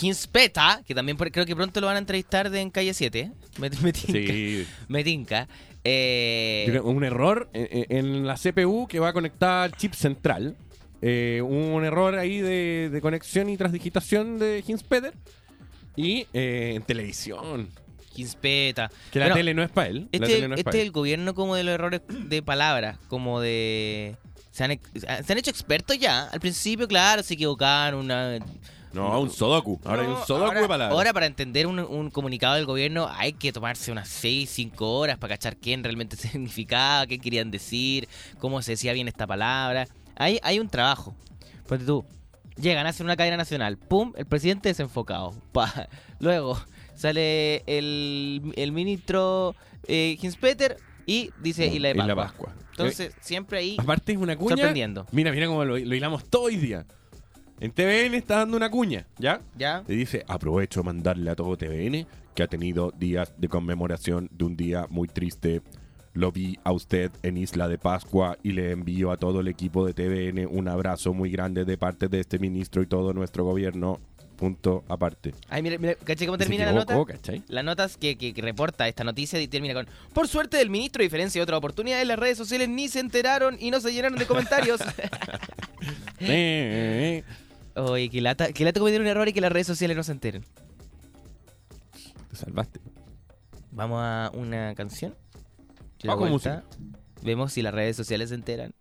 Hinspeta, 0.00 0.82
que 0.86 0.94
también 0.94 1.16
por- 1.16 1.30
creo 1.30 1.46
que 1.46 1.54
pronto 1.56 1.80
lo 1.80 1.86
van 1.86 1.96
a 1.96 1.98
entrevistar 2.00 2.50
de 2.50 2.60
en 2.60 2.70
Calle 2.70 2.92
7. 2.94 3.18
¿eh? 3.18 3.32
Me, 3.58 3.70
me 3.70 3.92
tinca. 3.92 4.12
Sí. 4.12 4.66
Me 4.88 5.04
tinca. 5.04 5.48
Eh, 5.84 6.80
Un 6.82 7.04
error 7.04 7.48
en, 7.52 7.86
en 7.96 8.26
la 8.26 8.34
CPU 8.34 8.86
que 8.88 8.98
va 8.98 9.12
conectada 9.12 9.64
al 9.64 9.72
chip 9.76 9.92
central. 9.94 10.56
Eh, 11.02 11.40
un 11.44 11.84
error 11.84 12.16
ahí 12.16 12.40
de, 12.40 12.88
de 12.90 13.00
conexión 13.00 13.48
y 13.48 13.56
transdigitación 13.56 14.38
de 14.38 14.64
Hinspeter. 14.66 15.14
Y 15.94 16.26
eh, 16.32 16.72
en 16.76 16.82
televisión. 16.82 17.68
Hinspeta. 18.14 18.90
Que 19.12 19.18
la 19.18 19.26
Bueno, 19.26 19.36
tele 19.36 19.54
no 19.54 19.62
es 19.62 19.70
para 19.70 19.88
él. 19.88 20.08
Este, 20.10 20.26
tele 20.26 20.48
no 20.48 20.54
es 20.54 20.60
este 20.60 20.70
es 20.70 20.74
él. 20.76 20.80
el 20.86 20.90
gobierno 20.90 21.34
como 21.34 21.54
de 21.54 21.64
los 21.64 21.74
errores 21.74 22.00
de 22.08 22.42
palabras, 22.42 22.98
como 23.08 23.40
de... 23.40 24.16
Se 24.50 24.64
han, 24.64 24.80
se 24.94 25.32
han 25.32 25.38
hecho 25.38 25.50
expertos 25.50 25.98
ya. 25.98 26.24
Al 26.28 26.40
principio, 26.40 26.88
claro, 26.88 27.22
se 27.22 27.34
equivocaron. 27.34 28.00
Una, 28.06 28.38
No, 28.96 29.20
un 29.20 29.30
Sudoku. 29.30 29.80
Ahora 29.84 30.02
hay 30.02 30.08
un 30.08 30.16
Sudoku 30.26 30.44
ahora, 30.46 30.60
de 30.62 30.68
palabras. 30.68 30.96
ahora 30.96 31.12
para 31.12 31.26
entender 31.26 31.66
un, 31.66 31.78
un 31.78 32.10
comunicado 32.10 32.54
del 32.54 32.66
gobierno 32.66 33.08
hay 33.10 33.32
que 33.34 33.52
tomarse 33.52 33.92
unas 33.92 34.08
6, 34.08 34.48
5 34.50 34.98
horas 34.98 35.18
para 35.18 35.34
cachar 35.34 35.56
quién 35.56 35.84
realmente 35.84 36.16
significaba, 36.16 37.06
qué 37.06 37.18
querían 37.18 37.50
decir, 37.50 38.08
cómo 38.38 38.62
se 38.62 38.72
decía 38.72 38.92
bien 38.92 39.08
esta 39.08 39.26
palabra. 39.26 39.86
Hay, 40.16 40.40
hay 40.42 40.58
un 40.58 40.68
trabajo. 40.68 41.14
Ponte 41.68 41.84
tú, 41.84 42.04
llegan, 42.56 42.86
hacen 42.86 43.06
una 43.06 43.16
cadena 43.16 43.36
nacional, 43.36 43.76
pum, 43.76 44.12
el 44.16 44.26
presidente 44.26 44.68
desenfocado. 44.70 45.34
pa. 45.52 45.88
Luego 46.18 46.58
sale 46.94 47.62
el, 47.66 48.52
el 48.56 48.72
ministro 48.72 49.54
eh, 49.86 50.16
Hinspeter 50.20 50.78
y 51.06 51.30
dice 51.40 51.66
Isla 51.66 51.88
de 51.88 51.94
Isla 51.98 52.16
Pascua. 52.16 52.46
Pascua. 52.48 52.66
Entonces, 52.70 53.14
siempre 53.20 53.58
ahí 53.58 53.76
Aparte 53.78 54.12
es 54.12 54.18
una 54.18 54.36
cuña. 54.36 54.56
sorprendiendo. 54.56 55.06
Mira, 55.10 55.32
mira 55.32 55.46
cómo 55.46 55.64
lo, 55.64 55.78
lo 55.78 55.94
hilamos 55.94 56.24
todo 56.28 56.42
hoy 56.44 56.56
día. 56.56 56.84
En 57.60 57.70
TVN 57.72 58.14
está 58.14 58.36
dando 58.38 58.56
una 58.56 58.70
cuña, 58.70 59.06
¿ya? 59.18 59.40
¿Ya? 59.56 59.82
Le 59.86 59.94
dice, 59.96 60.24
aprovecho 60.28 60.82
mandarle 60.84 61.30
a 61.30 61.34
todo 61.36 61.56
TVN 61.56 62.06
que 62.34 62.42
ha 62.42 62.46
tenido 62.48 62.92
días 62.98 63.32
de 63.38 63.48
conmemoración 63.48 64.28
de 64.30 64.44
un 64.44 64.56
día 64.56 64.86
muy 64.90 65.08
triste. 65.08 65.62
Lo 66.12 66.32
vi 66.32 66.58
a 66.64 66.72
usted 66.72 67.10
en 67.22 67.38
Isla 67.38 67.66
de 67.68 67.78
Pascua 67.78 68.36
y 68.42 68.52
le 68.52 68.72
envío 68.72 69.10
a 69.10 69.16
todo 69.16 69.40
el 69.40 69.48
equipo 69.48 69.86
de 69.86 69.94
TVN 69.94 70.46
un 70.50 70.68
abrazo 70.68 71.14
muy 71.14 71.30
grande 71.30 71.64
de 71.64 71.78
parte 71.78 72.08
de 72.08 72.20
este 72.20 72.38
ministro 72.38 72.82
y 72.82 72.86
todo 72.86 73.12
nuestro 73.14 73.44
gobierno. 73.44 74.00
Punto 74.36 74.84
aparte. 74.88 75.32
Ay, 75.48 75.62
mira, 75.62 75.78
mira, 75.78 75.94
¿caché 75.94 76.26
cómo 76.26 76.36
termina 76.36 76.66
la 76.66 76.72
nota? 76.72 76.94
¿cachai? 77.06 77.42
La 77.48 77.62
nota 77.62 77.88
que, 77.98 78.18
que- 78.18 78.34
que 78.34 78.42
reporta 78.42 78.86
esta 78.86 79.02
noticia 79.02 79.40
y 79.40 79.48
termina 79.48 79.72
con 79.72 79.86
Por 80.12 80.28
suerte 80.28 80.58
del 80.58 80.68
ministro, 80.68 81.00
a 81.00 81.04
diferencia 81.04 81.38
de 81.38 81.42
otra 81.44 81.56
oportunidad 81.56 82.02
en 82.02 82.08
las 82.08 82.18
redes 82.18 82.36
sociales, 82.36 82.68
ni 82.68 82.88
se 82.88 83.00
enteraron 83.00 83.56
y 83.58 83.70
no 83.70 83.80
se 83.80 83.94
llenaron 83.94 84.18
de 84.18 84.26
comentarios. 84.26 84.80
Oye, 87.76 88.08
que 88.08 88.20
lata, 88.20 88.52
que 88.52 88.64
lata 88.64 88.80
cometer 88.80 89.00
un 89.00 89.06
error 89.06 89.28
y 89.28 89.32
que 89.32 89.40
las 89.40 89.52
redes 89.52 89.66
sociales 89.66 89.96
no 89.96 90.02
se 90.02 90.12
enteren. 90.12 90.44
Te 92.30 92.36
salvaste. 92.36 92.80
Vamos 93.70 94.00
a 94.02 94.30
una 94.34 94.74
canción. 94.74 95.14
De 96.02 96.08
Vamos 96.08 96.30
vuelta, 96.30 96.64
Vemos 97.22 97.52
si 97.52 97.62
las 97.62 97.74
redes 97.74 97.96
sociales 97.96 98.30
se 98.30 98.34
enteran. 98.34 98.72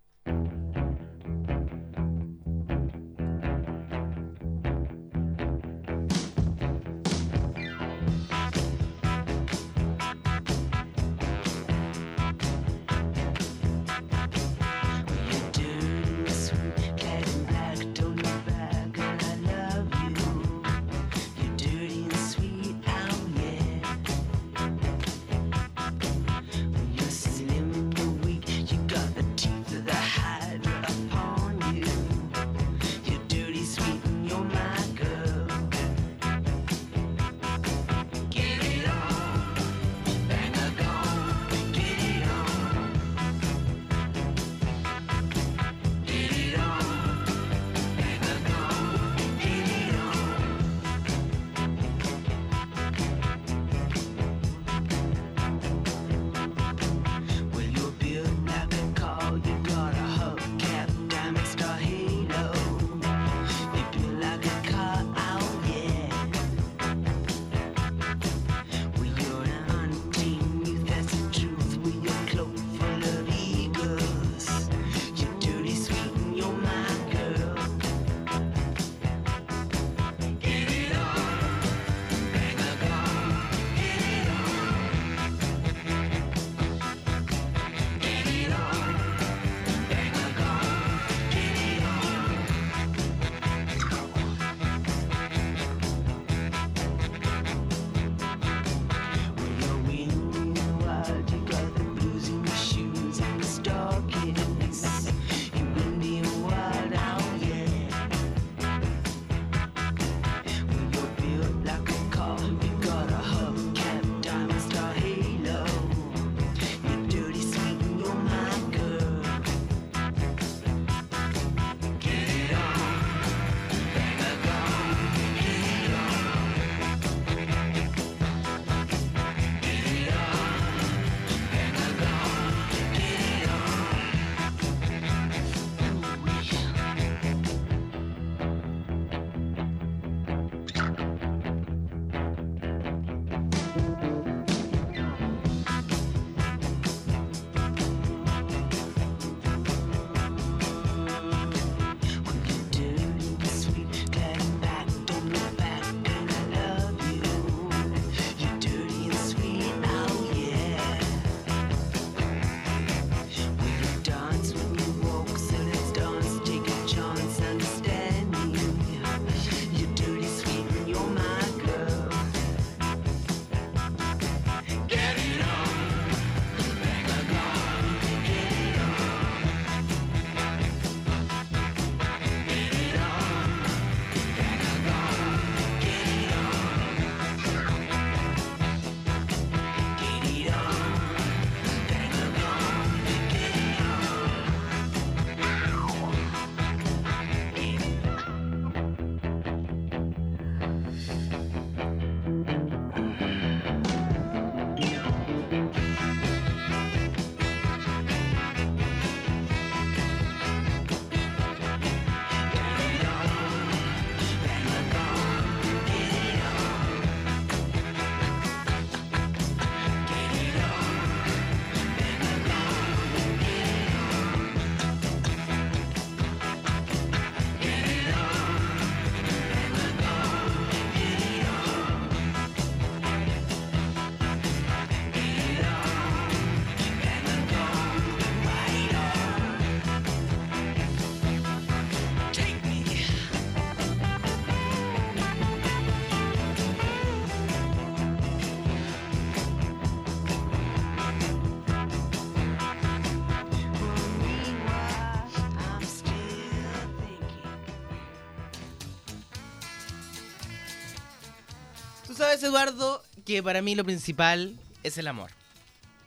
Eduardo, 262.46 263.04
que 263.26 263.42
para 263.44 263.62
mí 263.62 263.76
lo 263.76 263.84
principal 263.84 264.56
es 264.84 264.98
el 264.98 265.08
amor. 265.08 265.32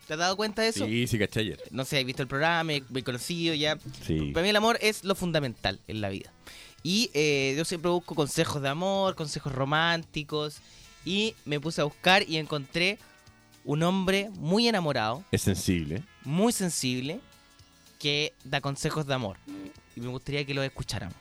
¿Te 0.07 0.15
has 0.15 0.19
dado 0.19 0.37
cuenta 0.37 0.63
de 0.63 0.69
eso? 0.69 0.87
Sí, 0.87 1.07
sí, 1.07 1.19
caché 1.19 1.41
ayer. 1.41 1.63
No 1.71 1.85
sé, 1.85 2.01
he 2.01 2.05
visto 2.05 2.23
el 2.23 2.29
programa, 2.29 2.65
me 2.65 2.83
he 2.95 3.03
conocido 3.03 3.55
ya. 3.55 3.79
Sí. 4.07 4.31
Para 4.33 4.43
mí 4.45 4.49
el 4.49 4.57
amor 4.57 4.79
es 4.81 5.05
lo 5.05 5.15
fundamental 5.15 5.81
en 5.87 6.01
la 6.01 6.09
vida. 6.09 6.33
Y 6.83 7.11
eh, 7.13 7.55
yo 7.59 7.65
siempre 7.65 7.91
busco 7.91 8.15
consejos 8.15 8.63
de 8.63 8.69
amor, 8.69 9.15
consejos 9.17 9.53
románticos. 9.53 10.59
Y 11.05 11.35
me 11.45 11.61
puse 11.61 11.81
a 11.81 11.85
buscar 11.85 12.23
y 12.29 12.39
encontré 12.39 12.99
un 13.65 13.83
hombre 13.83 14.31
muy 14.35 14.67
enamorado, 14.67 15.25
Es 15.31 15.43
sensible. 15.43 16.03
muy 16.25 16.53
sensible, 16.53 17.21
que 17.99 18.33
da 18.45 18.61
consejos 18.63 19.07
de 19.07 19.13
amor. 19.15 19.37
Y 19.95 20.01
me 20.01 20.09
gustaría 20.09 20.45
que 20.47 20.55
lo 20.55 20.63
escucháramos. 20.63 21.17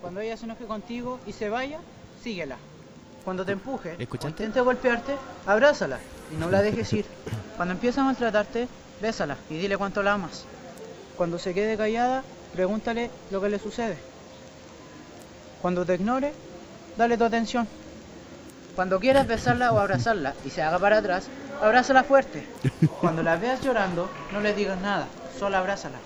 Cuando 0.00 0.20
ella 0.20 0.36
se 0.36 0.44
enoje 0.44 0.64
contigo 0.64 1.18
y 1.26 1.32
se 1.32 1.48
vaya, 1.48 1.78
síguela. 2.22 2.56
Cuando 3.24 3.44
te 3.44 3.52
empuje 3.52 3.96
¿Escuchaste? 3.98 4.28
intente 4.44 4.60
golpearte, 4.60 5.16
abrázala 5.46 5.98
y 6.32 6.36
no 6.36 6.50
la 6.50 6.62
dejes 6.62 6.92
ir. 6.92 7.04
Cuando 7.56 7.74
empiece 7.74 8.00
a 8.00 8.04
maltratarte, 8.04 8.68
bésala 9.02 9.36
y 9.50 9.58
dile 9.58 9.76
cuánto 9.76 10.02
la 10.02 10.14
amas. 10.14 10.44
Cuando 11.16 11.38
se 11.38 11.52
quede 11.52 11.76
callada, 11.76 12.22
pregúntale 12.54 13.10
lo 13.30 13.40
que 13.40 13.48
le 13.48 13.58
sucede. 13.58 13.98
Cuando 15.60 15.84
te 15.84 15.94
ignore, 15.94 16.32
dale 16.96 17.18
tu 17.18 17.24
atención. 17.24 17.66
Cuando 18.76 19.00
quieras 19.00 19.26
besarla 19.26 19.72
o 19.72 19.78
abrazarla 19.80 20.34
y 20.44 20.50
se 20.50 20.62
haga 20.62 20.78
para 20.78 20.98
atrás, 20.98 21.26
abrázala 21.60 22.04
fuerte. 22.04 22.46
Cuando 23.00 23.24
la 23.24 23.36
veas 23.36 23.60
llorando, 23.60 24.08
no 24.32 24.40
le 24.40 24.54
digas 24.54 24.80
nada, 24.80 25.08
solo 25.36 25.56
abrázala. 25.56 25.98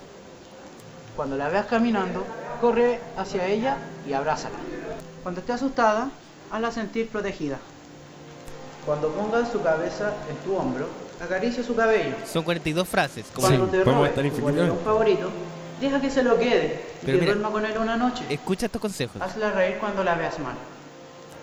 Cuando 1.14 1.36
la 1.36 1.50
veas 1.50 1.66
caminando, 1.66 2.24
corre 2.62 3.00
hacia 3.18 3.44
ella 3.48 3.76
y 4.08 4.12
abrázala. 4.12 4.54
Cuando 5.24 5.40
esté 5.40 5.52
asustada, 5.52 6.10
hazla 6.50 6.70
sentir 6.70 7.08
protegida. 7.08 7.58
Cuando 8.86 9.08
pongas 9.10 9.50
su 9.50 9.60
cabeza 9.62 10.12
en 10.30 10.36
tu 10.38 10.56
hombro, 10.56 10.86
acaricia 11.22 11.62
su 11.64 11.74
cabello. 11.74 12.14
Son 12.24 12.44
42 12.44 12.88
frases. 12.88 13.26
como- 13.34 13.48
Cuando 13.48 13.66
te 13.66 13.78
podemos 13.78 13.94
robe 13.96 14.08
estar 14.08 14.22
tu 14.22 14.28
infinitamente. 14.28 14.70
boletín 14.70 14.84
favorito, 14.84 15.30
deja 15.80 16.00
que 16.00 16.10
se 16.10 16.22
lo 16.22 16.38
quede 16.38 16.80
y 17.02 17.06
Pero 17.06 17.18
que 17.18 17.20
mira- 17.24 17.32
duerma 17.34 17.50
con 17.50 17.66
él 17.66 17.78
una 17.78 17.96
noche. 17.96 18.24
Escucha 18.30 18.66
estos 18.66 18.80
consejos. 18.80 19.20
Hazla 19.20 19.50
reír 19.50 19.78
cuando 19.78 20.04
la 20.04 20.14
veas 20.14 20.38
mal. 20.38 20.54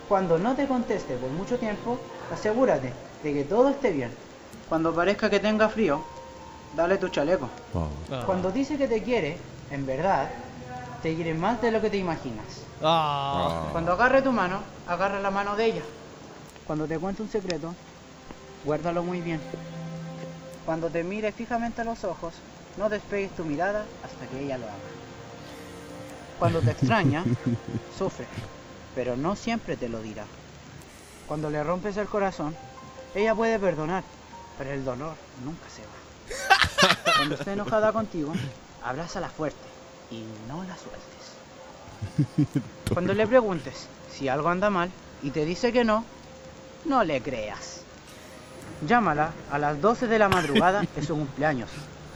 Cuando 0.07 0.37
no 0.39 0.55
te 0.55 0.67
conteste 0.67 1.15
por 1.15 1.29
mucho 1.31 1.57
tiempo, 1.57 1.99
asegúrate 2.33 2.93
de 3.23 3.33
que 3.33 3.43
todo 3.43 3.69
esté 3.69 3.91
bien. 3.91 4.11
Cuando 4.69 4.93
parezca 4.95 5.29
que 5.29 5.39
tenga 5.41 5.67
frío, 5.67 6.01
dale 6.77 6.97
tu 6.97 7.09
chaleco. 7.09 7.49
Ah. 8.09 8.23
Cuando 8.25 8.51
dice 8.51 8.77
que 8.77 8.87
te 8.87 9.03
quiere, 9.03 9.37
en 9.71 9.85
verdad, 9.85 10.29
te 11.01 11.15
quiere 11.15 11.33
más 11.33 11.61
de 11.61 11.71
lo 11.71 11.81
que 11.81 11.89
te 11.89 11.97
imaginas. 11.97 12.45
Ah. 12.83 13.67
Cuando 13.71 13.93
agarre 13.93 14.21
tu 14.21 14.31
mano, 14.31 14.59
agarra 14.87 15.19
la 15.19 15.31
mano 15.31 15.55
de 15.55 15.65
ella. 15.65 15.81
Cuando 16.65 16.87
te 16.87 16.99
cuente 16.99 17.21
un 17.21 17.29
secreto, 17.29 17.73
guárdalo 18.65 19.03
muy 19.03 19.21
bien. 19.21 19.39
Cuando 20.65 20.89
te 20.89 21.03
mire 21.03 21.31
fijamente 21.31 21.81
a 21.81 21.85
los 21.85 22.03
ojos, 22.03 22.33
no 22.77 22.89
despegues 22.89 23.35
tu 23.35 23.43
mirada 23.43 23.85
hasta 24.03 24.27
que 24.27 24.43
ella 24.43 24.57
lo 24.57 24.65
haga. 24.65 24.75
Cuando 26.37 26.61
te 26.61 26.71
extraña, 26.71 27.23
sufre, 27.97 28.25
pero 28.95 29.15
no 29.15 29.35
siempre 29.35 29.77
te 29.77 29.89
lo 29.89 30.01
dirá. 30.01 30.25
Cuando 31.27 31.49
le 31.49 31.63
rompes 31.63 31.97
el 31.97 32.07
corazón, 32.07 32.55
ella 33.15 33.35
puede 33.35 33.59
perdonar, 33.59 34.03
pero 34.57 34.71
el 34.71 34.85
dolor 34.85 35.15
nunca 35.43 35.65
se 35.69 35.81
va. 35.81 37.13
Cuando 37.17 37.35
esté 37.35 37.53
enojada 37.53 37.91
contigo, 37.91 38.31
abrázala 38.83 39.29
fuerte 39.29 39.68
y 40.11 40.23
no 40.47 40.63
la 40.63 40.75
sueltes. 40.77 42.61
Cuando 42.93 43.13
le 43.13 43.27
preguntes 43.27 43.87
si 44.11 44.27
algo 44.27 44.49
anda 44.49 44.69
mal 44.69 44.89
y 45.21 45.31
te 45.31 45.45
dice 45.45 45.71
que 45.71 45.83
no, 45.83 46.03
no 46.85 47.03
le 47.03 47.21
creas. 47.21 47.81
Llámala 48.87 49.31
a 49.51 49.57
las 49.57 49.81
12 49.81 50.07
de 50.07 50.19
la 50.19 50.29
madrugada 50.29 50.81
de 50.95 51.03
su 51.03 51.15
cumpleaños, 51.15 51.69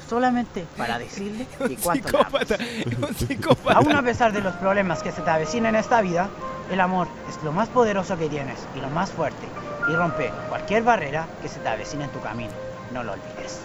solamente 0.10 0.66
para 0.78 0.98
decirle 0.98 1.46
que 1.68 1.76
cuánto. 1.78 2.10
Psicópata. 2.10 2.58
Un 3.02 3.16
psicópata. 3.16 3.80
Aún 3.80 3.92
a 3.94 4.02
pesar 4.02 4.32
de 4.32 4.42
los 4.42 4.56
problemas 4.56 5.04
que 5.04 5.12
se 5.12 5.22
te 5.22 5.30
avecinan 5.30 5.76
en 5.76 5.82
esta 5.82 6.02
vida, 6.02 6.30
el 6.72 6.80
amor 6.80 7.08
es 7.30 7.44
lo 7.44 7.52
más 7.52 7.70
poderoso 7.70 8.18
que 8.18 8.30
tienes 8.30 8.60
y 8.76 8.82
lo 8.82 8.90
más 8.90 9.12
fuerte. 9.12 9.48
Y 9.90 9.96
rompe 9.96 10.32
cualquier 10.48 10.84
barrera 10.84 11.28
que 11.42 11.50
se 11.50 11.60
te 11.60 11.68
avecine 11.68 12.06
en 12.06 12.12
tu 12.12 12.22
camino. 12.22 12.54
No 12.94 13.04
lo 13.04 13.14
olvides. 13.14 13.60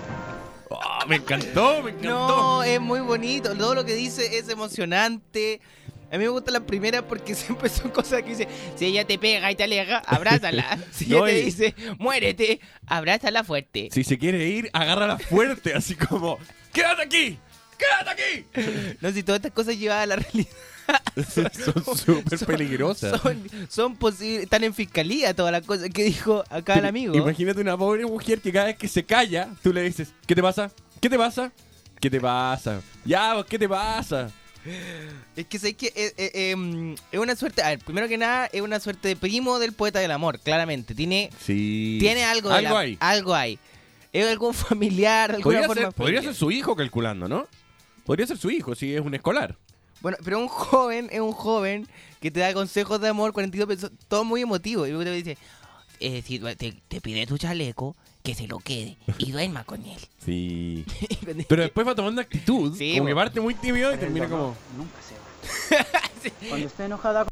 Ah, 0.71 1.05
me 1.09 1.17
encantó, 1.17 1.83
me 1.83 1.91
encantó. 1.91 2.09
No, 2.29 2.63
es 2.63 2.81
muy 2.81 3.01
bonito. 3.01 3.55
Todo 3.57 3.75
lo 3.75 3.85
que 3.85 3.95
dice 3.95 4.39
es 4.39 4.49
emocionante. 4.49 5.61
A 6.11 6.13
mí 6.17 6.25
me 6.25 6.29
gusta 6.29 6.51
la 6.51 6.61
primera 6.61 7.07
porque 7.07 7.35
siempre 7.35 7.69
son 7.69 7.91
cosas 7.91 8.23
que 8.23 8.31
dice, 8.31 8.49
si 8.77 8.87
ella 8.87 9.07
te 9.07 9.19
pega 9.19 9.51
y 9.51 9.57
te 9.57 9.65
aleja, 9.65 9.99
abrázala. 10.07 10.79
Si 10.93 11.07
No, 11.07 11.27
ella 11.27 11.35
te 11.37 11.41
y- 11.41 11.45
dice, 11.45 11.75
muérete, 11.99 12.61
abrázala 12.87 13.45
fuerte. 13.45 13.89
Si 13.93 14.05
se 14.05 14.19
quiere 14.19 14.47
ir, 14.47 14.71
agárrala 14.73 15.19
fuerte, 15.19 15.75
así 15.75 15.95
como, 15.95 16.39
¡quédate 16.73 17.03
aquí! 17.03 17.39
¡Quédate 17.79 18.11
aquí! 18.11 18.97
No, 19.01 19.11
si 19.13 19.23
todas 19.23 19.39
estas 19.41 19.53
cosas 19.53 19.79
llevadas 19.79 20.05
a 20.05 20.07
la 20.07 20.17
realidad 20.17 20.49
Son 21.35 21.97
súper 21.97 22.39
peligrosas. 22.47 23.21
son, 23.21 23.43
son 23.69 23.97
posibles, 23.97 24.45
están 24.45 24.65
en 24.65 24.73
fiscalía 24.73 25.35
todas 25.35 25.53
las 25.53 25.63
cosas 25.67 25.91
que 25.91 26.05
dijo 26.05 26.45
acá 26.51 26.75
el 26.75 26.87
amigo. 26.87 27.15
Imagínate 27.17 27.61
una 27.61 27.77
pobre 27.77 28.07
mujer 28.07 28.41
que 28.41 28.53
cada 28.53 28.67
vez 28.67 28.77
que 28.77 28.89
se 28.89 29.05
calla, 29.05 29.49
tú 29.63 29.73
le 29.73 29.83
dices, 29.83 30.13
¿qué 30.27 30.35
te 30.35 30.43
pasa? 30.43 30.71
¿Qué 31.01 31.11
te 31.11 31.19
pasa? 31.19 31.53
¿Qué 32.01 32.09
te 32.11 32.21
pasa? 32.21 32.81
Ya, 33.05 33.35
¿qué 33.49 33.59
te 33.59 33.69
pasa? 33.69 34.31
Es 35.37 35.47
que 35.47 35.59
sé 35.59 35.75
que 35.75 35.87
eh, 35.97 36.13
eh, 36.17 36.51
em, 36.51 36.95
es 37.11 37.19
una 37.19 37.35
suerte, 37.37 37.63
a 37.63 37.69
ver, 37.71 37.79
primero 37.81 38.07
que 38.09 38.19
nada, 38.19 38.47
es 38.53 38.61
una 38.61 38.79
suerte 38.81 39.09
de 39.09 39.17
primo 39.17 39.59
del 39.59 39.73
poeta 39.73 39.99
del 39.99 40.11
amor, 40.11 40.39
claramente. 40.41 40.95
Tiene, 40.95 41.31
Sí. 41.45 41.97
tiene 42.01 42.25
algo, 42.25 42.49
de 42.51 42.57
Algo 42.57 42.75
la- 42.75 42.81
ahí. 42.81 42.97
algo 43.01 43.35
hay. 43.35 43.59
Es 44.13 44.27
algún 44.27 44.55
familiar, 44.55 45.31
alguna 45.31 45.43
Podría 45.45 45.67
forma 45.67 45.83
ser, 45.83 45.93
podría 45.93 46.21
ser 46.21 46.35
familiar. 46.35 46.35
su 46.39 46.51
hijo 46.51 46.77
calculando, 46.77 47.29
¿no? 47.29 47.47
Podría 48.05 48.27
ser 48.27 48.39
su 48.39 48.51
hijo, 48.51 48.75
si 48.75 48.95
es 48.95 49.01
un 49.01 49.15
escolar. 49.15 49.57
Bueno, 50.01 50.19
pero 50.25 50.39
un 50.39 50.49
joven 50.49 51.09
es 51.11 51.21
un 51.21 51.33
joven 51.33 51.89
que 52.21 52.31
te 52.31 52.41
da 52.41 52.53
consejos 52.55 53.01
de 53.01 53.09
amor, 53.09 53.33
42 53.33 53.67
pesos, 53.69 53.91
todo 54.09 54.25
muy 54.25 54.43
emotivo. 54.43 54.87
Y 54.87 54.91
luego 54.91 55.05
te 55.05 55.13
dice, 55.13 55.39
eh, 56.01 56.23
si 56.25 56.39
te, 56.39 56.73
te 56.89 57.01
pide 57.01 57.27
tu 57.27 57.37
chaleco, 57.39 57.97
que 58.23 58.35
se 58.35 58.47
lo 58.47 58.59
quede 58.59 58.97
y 59.19 59.33
duerma 59.33 59.65
con 59.65 59.85
él. 59.85 59.99
Sí. 60.25 60.85
Pero 61.49 61.63
después 61.63 61.87
va 61.87 61.95
tomando 61.95 62.21
actitud. 62.21 62.77
Sí, 62.77 62.95
como 62.99 63.07
que 63.07 63.15
bo. 63.15 63.21
parte 63.21 63.41
muy 63.41 63.55
tímido 63.55 63.91
y 63.93 63.97
Pero 63.97 64.07
el 64.09 64.15
termina 64.15 64.29
como. 64.29 64.55
Nunca 64.77 64.99
se 65.01 65.15
va. 65.15 65.87
Cuando 66.51 66.67
esté 66.67 66.85
enojada 66.85 67.27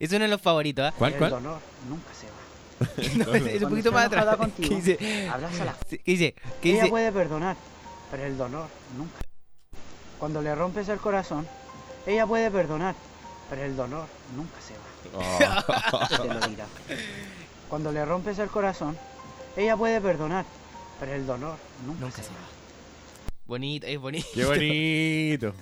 Es 0.00 0.10
uno 0.10 0.20
de 0.24 0.28
los 0.28 0.40
favoritos, 0.40 0.84
¿ah? 0.84 0.92
¿Cuál, 0.98 1.12
el 1.12 1.18
cuál? 1.18 1.30
dolor 1.30 1.60
nunca 1.88 2.08
se 2.12 2.26
va. 2.26 3.24
No, 3.24 3.34
es, 3.34 3.42
es 3.42 3.52
un 3.52 3.58
Cuando 3.60 3.68
poquito 3.68 3.92
más 3.92 4.06
atrás. 4.06 4.36
contigo, 4.36 4.68
Que 4.68 4.74
dice, 4.74 5.28
abrázala. 5.28 5.76
sí, 5.88 5.98
que 5.98 6.10
dice, 6.10 6.34
que 6.60 6.68
Ella 6.70 6.78
dice, 6.78 6.90
puede 6.90 7.12
perdonar, 7.12 7.56
pero 8.10 8.24
el 8.24 8.36
dolor 8.36 8.66
nunca. 8.98 9.20
Cuando 10.18 10.42
le 10.42 10.52
rompes 10.54 10.88
el 10.88 10.98
corazón, 10.98 11.46
ella 12.06 12.26
puede 12.26 12.50
perdonar, 12.50 12.94
pero 13.48 13.62
el 13.62 13.76
dolor 13.76 14.06
nunca 14.36 14.60
se 14.60 14.74
va. 14.74 14.80
Ah. 15.22 16.08
Te 16.08 16.28
lo 16.28 16.40
dirá. 16.48 16.66
Cuando 17.68 17.92
le 17.92 18.04
rompes 18.04 18.38
el 18.38 18.48
corazón, 18.48 18.96
ella 19.56 19.76
puede 19.76 20.00
perdonar, 20.00 20.44
pero 20.98 21.12
el 21.12 21.26
dolor 21.26 21.56
nunca, 21.86 22.00
nunca 22.00 22.16
se 22.16 22.24
se 22.24 22.30
va. 22.30 22.36
Bonito, 23.46 23.86
es 23.86 23.98
bonito. 23.98 24.28
Qué 24.34 24.44
bonito. 24.44 25.54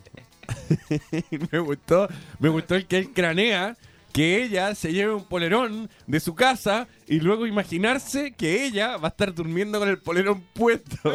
me 1.53 1.59
gustó, 1.59 2.09
me 2.39 2.49
gustó 2.49 2.75
el 2.75 2.87
que 2.87 2.99
él 2.99 3.13
cranea 3.13 3.77
que 4.13 4.43
ella 4.43 4.75
se 4.75 4.93
lleve 4.93 5.15
un 5.15 5.25
polerón 5.25 5.89
de 6.07 6.21
su 6.21 6.35
casa 6.35 6.89
y 7.07 7.21
luego 7.21 7.47
imaginarse 7.47 8.33
que 8.33 8.65
ella 8.65 8.97
va 8.97 9.09
a 9.09 9.11
estar 9.11 9.35
durmiendo 9.35 9.79
con 9.79 9.89
el 9.89 9.99
polerón 9.99 10.43
puesto. 10.55 11.13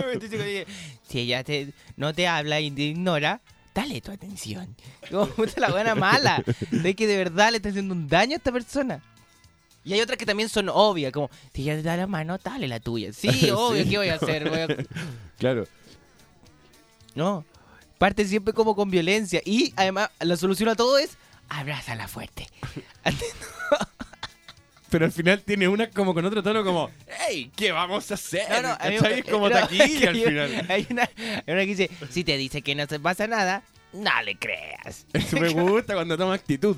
Si 1.08 1.20
ella 1.20 1.44
te, 1.44 1.74
no 1.98 2.14
te 2.14 2.28
habla 2.28 2.62
y 2.62 2.72
te 2.72 2.84
ignora, 2.84 3.42
dale 3.74 4.02
tu 4.02 4.12
atención. 4.12 4.76
Como 5.12 5.28
puta 5.28 5.60
la 5.62 5.70
buena 5.72 5.96
mala. 5.96 6.44
De 6.72 6.96
que 6.96 7.08
de 7.08 7.18
verdad 7.18 7.52
le 7.52 7.58
está 7.58 7.70
haciendo 7.70 7.94
un 7.94 8.08
daño 8.08 8.34
a 8.34 8.38
esta 8.38 8.52
persona. 8.52 9.02
Y 9.86 9.94
hay 9.94 10.02
otras 10.02 10.18
que 10.18 10.26
también 10.26 10.48
son 10.48 10.70
obvias, 10.70 11.12
como, 11.12 11.30
si 11.54 11.64
ella 11.64 11.76
te 11.76 11.82
da 11.84 11.98
la 11.98 12.08
mano, 12.08 12.38
dale 12.38 12.70
la 12.70 12.80
tuya. 12.80 13.12
Sí, 13.12 13.50
obvio, 13.56 13.84
Sí. 13.84 13.90
¿qué 13.90 13.98
voy 13.98 14.08
a 14.08 14.16
hacer? 14.16 14.50
Voy 14.50 14.60
a- 14.60 14.68
Claro. 15.38 15.68
No, 17.16 17.44
parte 17.98 18.26
siempre 18.26 18.54
como 18.54 18.76
con 18.76 18.90
violencia. 18.90 19.42
Y 19.44 19.74
además, 19.76 20.10
la 20.22 20.38
solución 20.38 20.70
a 20.70 20.76
todo 20.76 20.98
es, 20.98 21.18
abrázala 21.50 22.08
fuerte. 22.08 22.48
Pero 24.94 25.06
al 25.06 25.12
final 25.12 25.42
tiene 25.42 25.68
una 25.68 25.90
como 25.90 26.14
con 26.14 26.24
otro 26.24 26.44
tono 26.44 26.64
como, 26.64 26.92
hey, 27.28 27.52
¿qué 27.56 27.72
vamos 27.72 28.12
a 28.12 28.14
hacer? 28.14 28.44
No, 28.50 28.70
no, 28.70 28.78
¿Cachai? 28.78 29.20
Es 29.22 29.26
como 29.26 29.50
no, 29.50 29.56
taquilla 29.56 30.10
al 30.12 30.16
hay- 30.16 30.24
final. 30.24 30.66
Hay 30.70 30.88
una, 30.92 31.10
hay 31.18 31.44
una 31.48 31.62
que 31.62 31.66
dice, 31.66 31.90
si 32.12 32.24
te 32.24 32.38
dice 32.38 32.62
que 32.62 32.76
no 32.76 32.86
te 32.86 33.00
pasa 33.00 33.26
nada, 33.26 33.64
no 33.92 34.22
le 34.24 34.36
creas. 34.38 35.08
Eso 35.14 35.38
me 35.40 35.50
gusta 35.50 35.96
cuando 35.96 36.16
toma 36.16 36.36
actitud. 36.36 36.78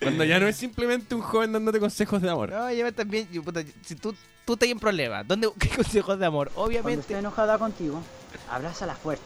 Cuando 0.00 0.22
ya 0.22 0.38
no 0.38 0.46
es 0.46 0.56
simplemente 0.56 1.16
un 1.16 1.20
joven 1.20 1.52
dándote 1.52 1.80
consejos 1.80 2.22
de 2.22 2.30
amor. 2.30 2.50
No, 2.52 2.70
lleva 2.70 2.92
también, 2.92 3.28
yo, 3.32 3.42
puta, 3.42 3.64
si 3.84 3.96
tú, 3.96 4.14
tú 4.44 4.52
estás 4.52 4.68
en 4.68 4.78
problemas, 4.78 5.26
¿dónde 5.26 5.48
buscas 5.48 5.70
consejos 5.76 6.16
de 6.16 6.26
amor? 6.26 6.50
Cuando 6.50 6.68
Obviamente. 6.70 7.00
esté 7.00 7.18
enojada 7.18 7.58
contigo, 7.58 8.00
abrázala 8.48 8.94
fuerte 8.94 9.24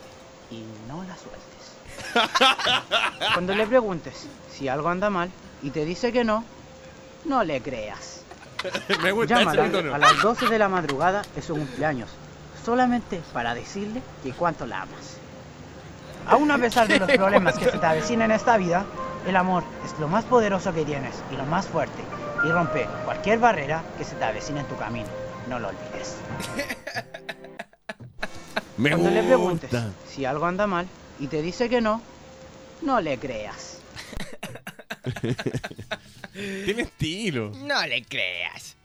y 0.50 0.62
no 0.88 1.04
la 1.04 1.14
sueltes. 1.18 1.52
Cuando 3.34 3.54
le 3.54 3.66
preguntes 3.66 4.26
si 4.50 4.68
algo 4.68 4.88
anda 4.88 5.10
mal 5.10 5.30
y 5.62 5.68
te 5.68 5.84
dice 5.84 6.10
que 6.12 6.24
no, 6.24 6.42
no 7.26 7.44
le 7.44 7.60
creas. 7.60 8.21
Me 9.02 9.12
gusta 9.12 9.34
ese 9.34 9.44
Llámala 9.44 9.70
tono. 9.70 9.94
a 9.94 9.98
las 9.98 10.22
12 10.22 10.46
de 10.48 10.58
la 10.58 10.68
madrugada 10.68 11.22
en 11.36 11.42
su 11.42 11.54
cumpleaños, 11.54 12.10
solamente 12.64 13.20
para 13.32 13.54
decirle 13.54 14.02
que 14.22 14.32
cuánto 14.32 14.66
la 14.66 14.82
amas. 14.82 15.16
Aún 16.28 16.50
a 16.50 16.58
pesar 16.58 16.86
de 16.86 16.98
los 17.00 17.10
problemas 17.10 17.58
que 17.58 17.64
se 17.70 17.78
te 17.78 17.86
avecinan 17.86 18.30
en 18.30 18.36
esta 18.36 18.56
vida, 18.56 18.84
el 19.26 19.34
amor 19.36 19.64
es 19.84 19.98
lo 19.98 20.08
más 20.08 20.24
poderoso 20.24 20.72
que 20.72 20.84
tienes 20.84 21.14
y 21.32 21.36
lo 21.36 21.44
más 21.46 21.66
fuerte, 21.66 22.02
y 22.44 22.48
rompe 22.50 22.86
cualquier 23.04 23.38
barrera 23.40 23.82
que 23.98 24.04
se 24.04 24.14
te 24.14 24.24
avecina 24.24 24.60
en 24.60 24.66
tu 24.66 24.76
camino. 24.76 25.08
No 25.48 25.58
lo 25.58 25.68
olvides. 25.68 26.16
Me 28.76 28.90
Cuando 28.90 29.10
le 29.10 29.22
preguntes 29.24 29.70
gusta. 29.70 29.90
si 30.08 30.24
algo 30.24 30.46
anda 30.46 30.66
mal 30.66 30.86
y 31.18 31.26
te 31.26 31.42
dice 31.42 31.68
que 31.68 31.80
no, 31.80 32.00
no 32.82 33.00
le 33.00 33.18
creas. 33.18 33.78
Tiene 36.64 36.82
estilo. 36.82 37.52
No 37.64 37.86
le 37.86 38.02
creas. 38.04 38.76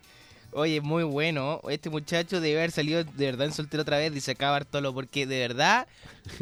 Oye, 0.54 0.82
muy 0.82 1.04
bueno. 1.04 1.62
Este 1.70 1.90
muchacho 1.90 2.40
debe 2.42 2.58
haber 2.60 2.72
salido 2.72 3.04
de 3.04 3.26
verdad 3.26 3.48
en 3.48 3.54
soltero 3.54 3.84
otra 3.84 3.98
vez, 3.98 4.14
dice 4.14 4.32
acá 4.32 4.50
Bartolo, 4.52 4.94
porque 4.94 5.26
de 5.28 5.40
verdad, 5.40 5.88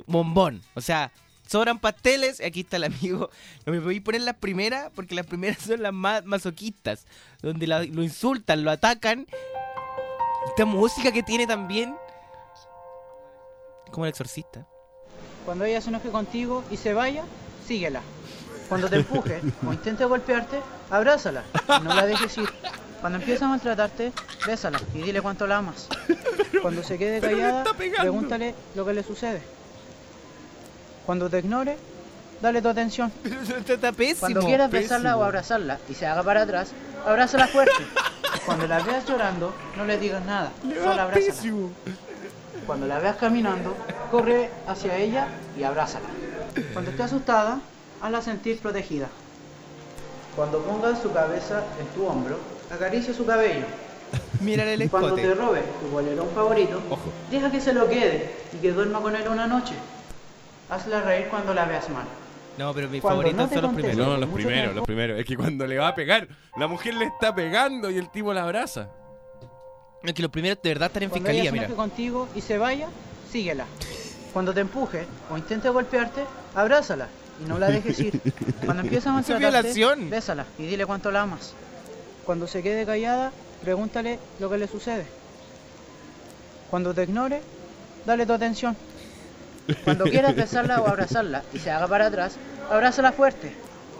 bombón. 0.08 0.62
O 0.76 0.82
sea, 0.82 1.12
sobran 1.48 1.80
pasteles. 1.80 2.40
Aquí 2.42 2.62
está 2.62 2.78
el 2.78 2.86
amigo. 2.86 3.30
No 3.66 3.74
me 3.74 3.80
voy 3.80 3.98
a 3.98 4.04
poner 4.04 4.22
las 4.22 4.36
primeras, 4.36 4.92
porque 4.96 5.16
las 5.16 5.26
primeras 5.26 5.60
son 5.60 5.82
las 5.82 5.94
más 5.94 6.24
masoquistas, 6.26 7.06
donde 7.42 7.68
la- 7.68 7.84
lo 7.84 8.04
insultan, 8.04 8.64
lo 8.64 8.72
atacan. 8.72 9.28
Esta 10.48 10.66
música 10.66 11.12
que 11.12 11.24
tiene 11.24 11.46
también. 11.48 11.96
Como 13.92 14.06
el 14.06 14.10
exorcista. 14.10 14.66
Cuando 15.46 15.66
ella 15.66 15.80
se 15.82 15.90
enoje 15.90 16.10
contigo 16.10 16.64
y 16.72 16.78
se 16.78 16.94
vaya, 16.94 17.24
síguela. 17.68 18.02
Cuando 18.70 18.90
te 18.90 18.98
empuje 18.98 19.42
o 19.68 19.74
intente 19.74 20.06
golpearte, 20.06 20.60
abrázala 20.90 21.44
y 21.80 21.84
no 21.84 21.94
la 21.94 22.06
dejes 22.06 22.38
ir. 22.38 22.50
Cuando 23.02 23.20
empiece 23.20 23.44
a 23.44 23.48
maltratarte, 23.48 24.12
bésala 24.48 24.80
y 24.94 25.02
dile 25.04 25.22
cuánto 25.22 25.46
la 25.46 25.58
amas. 25.58 25.88
Cuando 26.62 26.82
se 26.82 26.98
quede 26.98 27.22
pero 27.22 27.38
callada, 27.38 27.64
pregúntale 28.02 28.56
lo 28.74 28.86
que 28.86 28.94
le 28.94 29.04
sucede. 29.04 29.42
Cuando 31.06 31.30
te 31.30 31.40
ignore, 31.40 31.78
dale 32.42 32.62
tu 32.62 32.70
atención. 32.70 33.12
Está 33.68 33.92
pésimo. 33.92 34.22
Cuando 34.22 34.42
quieras 34.42 34.72
besarla 34.72 35.18
o 35.18 35.24
abrazarla 35.24 35.78
y 35.88 35.94
se 35.94 36.08
haga 36.08 36.24
para 36.24 36.42
atrás, 36.42 36.72
abrázala 37.06 37.48
fuerte. 37.48 37.86
Cuando 38.46 38.68
la 38.68 38.80
veas 38.80 39.06
llorando, 39.06 39.54
no 39.78 39.86
le 39.86 40.00
digas 40.00 40.26
nada, 40.26 40.52
solo 40.84 41.02
abrázala. 41.02 41.70
Cuando 42.66 42.88
la 42.88 42.98
veas 42.98 43.18
caminando, 43.18 43.76
corre 44.10 44.50
hacia 44.68 44.98
ella 44.98 45.28
y 45.58 45.64
abrázala. 45.64 46.08
Cuando 46.74 46.90
esté 46.90 47.04
asustada, 47.04 47.60
hazla 48.06 48.22
sentir 48.22 48.60
protegida. 48.60 49.08
Cuando 50.36 50.60
pongas 50.60 51.02
su 51.02 51.12
cabeza 51.12 51.64
en 51.80 51.88
tu 51.88 52.06
hombro, 52.06 52.38
acaricia 52.72 53.14
su 53.14 53.26
cabello. 53.26 53.66
Mira 54.42 54.64
el 54.72 54.90
Cuando 54.90 55.16
te 55.16 55.24
escote. 55.24 55.42
robe 55.42 55.64
tu 55.82 55.88
bolerón 55.88 56.30
favorito, 56.36 56.82
Ojo. 56.90 57.10
deja 57.32 57.52
que 57.52 57.60
se 57.60 57.74
lo 57.74 57.88
quede 57.90 58.32
y 58.54 58.58
que 58.58 58.72
duerma 58.72 59.00
con 59.00 59.16
él 59.16 59.28
una 59.28 59.48
noche. 59.48 59.74
Hazla 60.70 61.02
reír 61.02 61.28
cuando 61.30 61.54
la 61.54 61.66
veas 61.66 61.90
mal. 61.90 62.06
No, 62.58 62.74
pero 62.74 62.88
mis 62.90 63.02
Cuando 63.02 63.22
favoritos 63.24 63.48
no 63.52 63.54
son 63.54 63.62
los 63.64 63.74
primeros. 63.74 63.98
No, 63.98 64.18
los 64.18 64.30
primeros, 64.30 64.62
tiempo. 64.62 64.76
los 64.76 64.86
primeros. 64.86 65.20
Es 65.20 65.26
que 65.26 65.36
cuando 65.36 65.68
le 65.68 65.78
va 65.78 65.90
a 65.90 65.96
pegar, 65.96 66.28
la 66.58 66.68
mujer 66.68 66.94
le 66.94 67.06
está 67.06 67.36
pegando 67.36 67.90
y 67.90 67.98
el 67.98 68.10
tipo 68.10 68.34
la 68.34 68.44
abraza. 68.44 68.88
Es 70.04 70.14
que 70.14 70.22
los 70.22 70.32
primeros 70.32 70.60
de 70.62 70.70
verdad 70.70 70.88
están 70.88 71.04
en 71.04 71.10
Cuando 71.10 71.30
fiscalía, 71.30 71.52
se 71.52 71.58
mira. 71.68 71.76
contigo 71.76 72.28
y 72.36 72.42
se 72.42 72.58
vaya, 72.58 72.88
síguela. 73.32 73.66
Cuando 74.32 74.54
te 74.54 74.62
empuje 74.62 75.06
o 75.32 75.38
intente 75.38 75.68
golpearte, 75.70 76.24
abrázala 76.56 77.08
y 77.44 77.48
no 77.48 77.58
la 77.60 77.68
dejes 77.68 78.00
ir. 78.00 78.22
Cuando 78.64 78.84
empiece 78.84 79.10
a 79.10 79.12
maltratarte, 79.14 79.74
bésala 80.10 80.46
y 80.58 80.66
dile 80.66 80.86
cuánto 80.86 81.12
la 81.12 81.22
amas. 81.24 81.54
Cuando 82.26 82.48
se 82.48 82.64
quede 82.64 82.86
callada, 82.86 83.32
pregúntale 83.64 84.20
lo 84.40 84.50
que 84.50 84.58
le 84.58 84.68
sucede. 84.68 85.06
Cuando 86.70 86.94
te 86.94 87.04
ignore, 87.04 87.42
dale 88.06 88.26
tu 88.26 88.34
atención. 88.34 88.76
Cuando 89.84 90.04
quieras 90.06 90.36
besarla 90.36 90.82
o 90.82 90.88
abrazarla 90.88 91.44
y 91.54 91.60
se 91.60 91.72
haga 91.72 91.88
para 91.88 92.08
atrás, 92.08 92.36
abrázala 92.70 93.12
fuerte. 93.12 93.56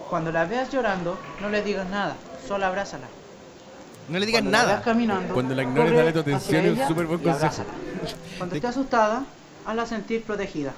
Cuando 0.10 0.32
la 0.32 0.46
veas 0.46 0.72
llorando, 0.72 1.18
no 1.42 1.50
le 1.50 1.62
digas 1.64 1.90
nada, 1.90 2.16
solo 2.48 2.66
abrázala. 2.66 3.08
No 4.08 4.20
le 4.20 4.26
digas 4.26 4.42
Cuando 4.42 4.52
la 4.52 4.58
nada. 4.60 4.74
veas 4.74 4.84
caminando, 4.86 5.34
Cuando 5.34 5.56
la 5.56 5.64
ignores, 5.64 5.96
dale 5.96 6.14
tu 6.14 6.20
atención, 6.20 6.66
es 6.66 6.80
un 6.80 6.88
súper 6.88 7.06
buen 7.08 7.20
consejo. 7.20 7.64
Cuando 8.38 8.56
esté 8.56 8.68
asustada, 8.68 9.24
hazla 9.66 9.86
sentir 9.88 10.24
protegida. 10.24 10.74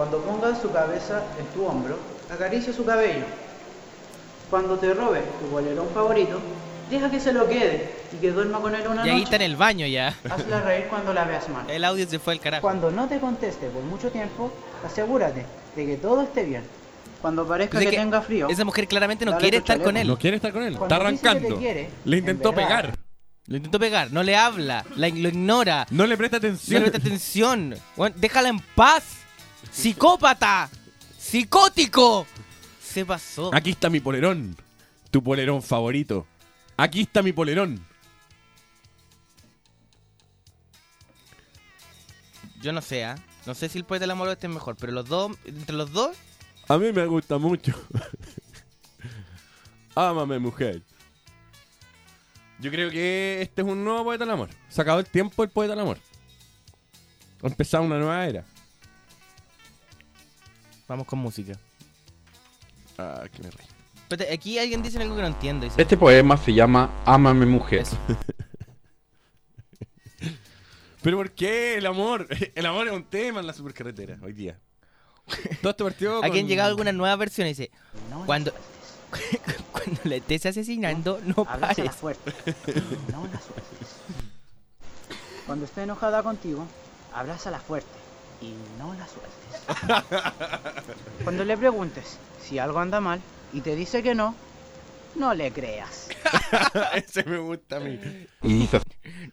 Cuando 0.00 0.16
pongas 0.22 0.62
su 0.62 0.72
cabeza 0.72 1.22
en 1.38 1.44
tu 1.48 1.66
hombro, 1.66 1.98
acaricia 2.32 2.72
su 2.72 2.86
cabello. 2.86 3.26
Cuando 4.48 4.78
te 4.78 4.94
robe 4.94 5.20
tu 5.38 5.48
bolerón 5.48 5.90
favorito, 5.92 6.40
deja 6.88 7.10
que 7.10 7.20
se 7.20 7.34
lo 7.34 7.46
quede 7.46 7.90
y 8.10 8.16
que 8.16 8.30
duerma 8.32 8.60
con 8.60 8.74
él 8.74 8.80
una 8.88 9.04
Y 9.06 9.10
ahí 9.10 9.14
noche. 9.16 9.24
está 9.24 9.36
en 9.36 9.42
el 9.42 9.56
baño 9.56 9.86
ya. 9.86 10.16
Hazla 10.30 10.62
reír 10.62 10.86
cuando 10.88 11.12
la 11.12 11.24
veas 11.24 11.46
mal. 11.50 11.68
El 11.68 11.84
audio 11.84 12.08
se 12.08 12.18
fue 12.18 12.32
al 12.32 12.40
carajo. 12.40 12.62
Cuando 12.62 12.90
no 12.90 13.08
te 13.08 13.20
conteste 13.20 13.66
por 13.68 13.82
mucho 13.82 14.10
tiempo, 14.10 14.50
asegúrate 14.86 15.44
de 15.76 15.84
que 15.86 15.96
todo 15.98 16.22
esté 16.22 16.44
bien. 16.44 16.62
Cuando 17.20 17.46
parezca 17.46 17.78
que, 17.78 17.84
que 17.90 17.96
tenga 17.98 18.22
frío, 18.22 18.48
Esa 18.48 18.64
mujer 18.64 18.88
claramente 18.88 19.26
no 19.26 19.36
quiere 19.36 19.58
estar 19.58 19.82
con 19.82 19.98
él. 19.98 20.08
No 20.08 20.16
quiere 20.18 20.36
estar 20.36 20.50
con 20.50 20.62
él, 20.62 20.78
Cuando 20.78 20.94
está 20.96 21.10
dice 21.10 21.16
que 21.20 21.22
te 21.22 21.28
arrancando. 21.28 21.58
quiere, 21.58 21.90
Le 22.06 22.16
en 22.16 22.22
intentó 22.22 22.52
verdad. 22.52 22.66
pegar. 22.68 22.94
Lo 23.48 23.56
intentó 23.58 23.78
pegar, 23.78 24.12
no 24.12 24.22
le 24.22 24.34
habla, 24.34 24.82
la- 24.96 25.08
lo 25.10 25.28
ignora, 25.28 25.86
No 25.90 26.06
le 26.06 26.16
presta 26.16 26.38
no 26.38 26.46
atención. 26.46 26.82
le 26.84 26.90
presta 26.90 27.06
atención. 27.06 27.74
Déjala 28.16 28.48
en 28.48 28.60
paz. 28.74 29.19
¡Psicópata! 29.72 30.68
¡Psicótico! 31.18 32.26
Se 32.82 33.04
pasó. 33.04 33.54
Aquí 33.54 33.70
está 33.70 33.88
mi 33.88 34.00
polerón. 34.00 34.56
Tu 35.10 35.22
polerón 35.22 35.62
favorito. 35.62 36.26
Aquí 36.76 37.02
está 37.02 37.22
mi 37.22 37.32
polerón. 37.32 37.84
Yo 42.60 42.72
no 42.72 42.82
sé, 42.82 43.04
¿ah? 43.04 43.16
No 43.46 43.54
sé 43.54 43.68
si 43.68 43.78
el 43.78 43.84
poeta 43.84 44.02
del 44.02 44.10
amor 44.10 44.28
este 44.28 44.46
es 44.46 44.52
mejor, 44.52 44.76
pero 44.76 44.92
los 44.92 45.08
dos, 45.08 45.32
entre 45.44 45.74
los 45.74 45.92
dos, 45.92 46.16
A 46.68 46.76
mí 46.76 46.92
me 46.92 47.06
gusta 47.06 47.38
mucho. 47.38 47.72
Ámame, 49.94 50.38
mujer. 50.38 50.82
Yo 52.60 52.70
creo 52.70 52.90
que 52.90 53.38
este 53.40 53.62
es 53.62 53.68
un 53.68 53.82
nuevo 53.82 54.04
poeta 54.04 54.24
del 54.24 54.34
amor. 54.34 54.50
Se 54.68 54.82
acabó 54.82 55.00
el 55.00 55.06
tiempo 55.06 55.42
del 55.42 55.50
poeta 55.50 55.72
del 55.72 55.80
amor. 55.80 55.98
Ha 57.42 57.46
empezado 57.46 57.84
una 57.84 57.98
nueva 57.98 58.26
era. 58.26 58.44
Vamos 60.90 61.06
con 61.06 61.20
música. 61.20 61.52
Ah, 62.98 63.22
que 63.32 63.42
me 63.42 63.50
reí. 63.50 63.66
Espérate, 64.02 64.32
aquí 64.34 64.58
alguien 64.58 64.82
dice 64.82 65.00
algo 65.00 65.14
que 65.14 65.22
no 65.22 65.28
entiendo. 65.28 65.64
Dice, 65.64 65.80
Este 65.80 65.96
poema 65.96 66.36
se 66.36 66.52
llama 66.52 66.90
Ámame 67.06 67.46
mujer. 67.46 67.80
Eso. 67.82 67.96
¿Pero 71.02 71.16
por 71.16 71.30
qué 71.30 71.76
el 71.78 71.86
amor? 71.86 72.26
El 72.54 72.66
amor 72.66 72.88
es 72.88 72.92
un 72.92 73.04
tema 73.04 73.40
en 73.40 73.46
la 73.46 73.52
supercarretera 73.54 74.18
hoy 74.22 74.32
día. 74.34 74.58
Todo 75.62 75.70
este 75.70 75.84
partido 75.84 76.18
Aquí 76.24 76.38
han 76.38 76.44
con- 76.44 76.48
llegado 76.48 76.68
algunas 76.70 76.92
nuevas 76.92 77.16
versiones. 77.18 77.56
Dice, 77.56 77.70
no 78.10 78.20
la 78.20 78.26
cuando, 78.26 78.52
cuando 79.72 80.00
le 80.04 80.16
estés 80.16 80.44
asesinando, 80.46 81.20
no 81.24 81.46
Abrázala 81.48 81.74
pares. 81.76 81.94
fuerte. 81.94 82.32
No 83.12 83.26
la. 83.28 83.40
Cuando 85.46 85.64
esté 85.64 85.84
enojada 85.84 86.22
contigo, 86.22 86.66
abrázala 87.14 87.58
fuerte 87.60 87.88
y 88.40 88.54
no 88.78 88.94
la 88.94 89.06
sueltes. 89.06 90.84
Cuando 91.24 91.44
le 91.44 91.56
preguntes 91.56 92.18
si 92.42 92.58
algo 92.58 92.78
anda 92.78 93.00
mal 93.00 93.20
y 93.52 93.60
te 93.60 93.76
dice 93.76 94.02
que 94.02 94.14
no, 94.14 94.34
no 95.14 95.34
le 95.34 95.50
creas. 95.52 96.08
Ese 96.94 97.24
me 97.24 97.38
gusta 97.38 97.76
a 97.76 97.80
mí. 97.80 97.98
Y 98.42 98.52
dice 98.60 98.80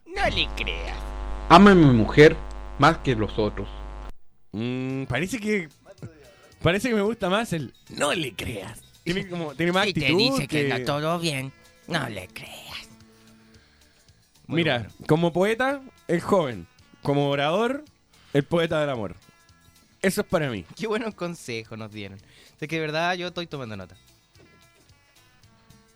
No 0.05 0.26
le 0.36 0.47
creas. 0.55 0.97
Ámame 1.49 1.91
mujer 1.93 2.36
más 2.80 2.97
que 2.99 3.16
los 3.16 3.38
otros. 3.39 3.68
Mm, 4.51 5.03
parece 5.03 5.39
que. 5.39 5.70
Parece 6.62 6.89
que 6.89 6.95
me 6.95 7.01
gusta 7.01 7.30
más 7.30 7.53
el. 7.53 7.74
No 7.89 8.14
le 8.14 8.34
creas. 8.34 8.80
Tiene, 9.03 9.28
como, 9.30 9.55
tiene 9.55 9.72
más 9.72 9.84
Si 9.86 9.89
actitud. 9.91 10.08
te 10.08 10.14
dice 10.16 10.41
que 10.41 10.47
que- 10.47 10.68
está 10.70 10.84
todo 10.86 11.20
bien, 11.20 11.53
no 11.88 12.10
le 12.10 12.28
creas. 12.28 12.58
Muy 14.47 14.64
Mira, 14.64 14.80
bueno. 14.80 14.93
como 15.08 15.34
poeta, 15.34 15.82
el 16.08 16.22
joven. 16.22 16.68
Como 17.03 17.30
orador, 17.30 17.84
el 18.34 18.44
poeta 18.44 18.80
del 18.80 18.90
amor. 18.90 19.16
Eso 20.02 20.22
es 20.22 20.28
para 20.28 20.50
mí. 20.50 20.64
Qué 20.76 20.88
buenos 20.88 21.16
consejos 21.16 21.78
nos 21.78 21.92
dieron. 21.92 22.20
Es 22.60 22.68
que 22.68 22.76
de 22.76 22.82
verdad 22.82 23.16
yo 23.16 23.28
estoy 23.28 23.48
tomando 23.48 23.76
nota. 23.76 23.96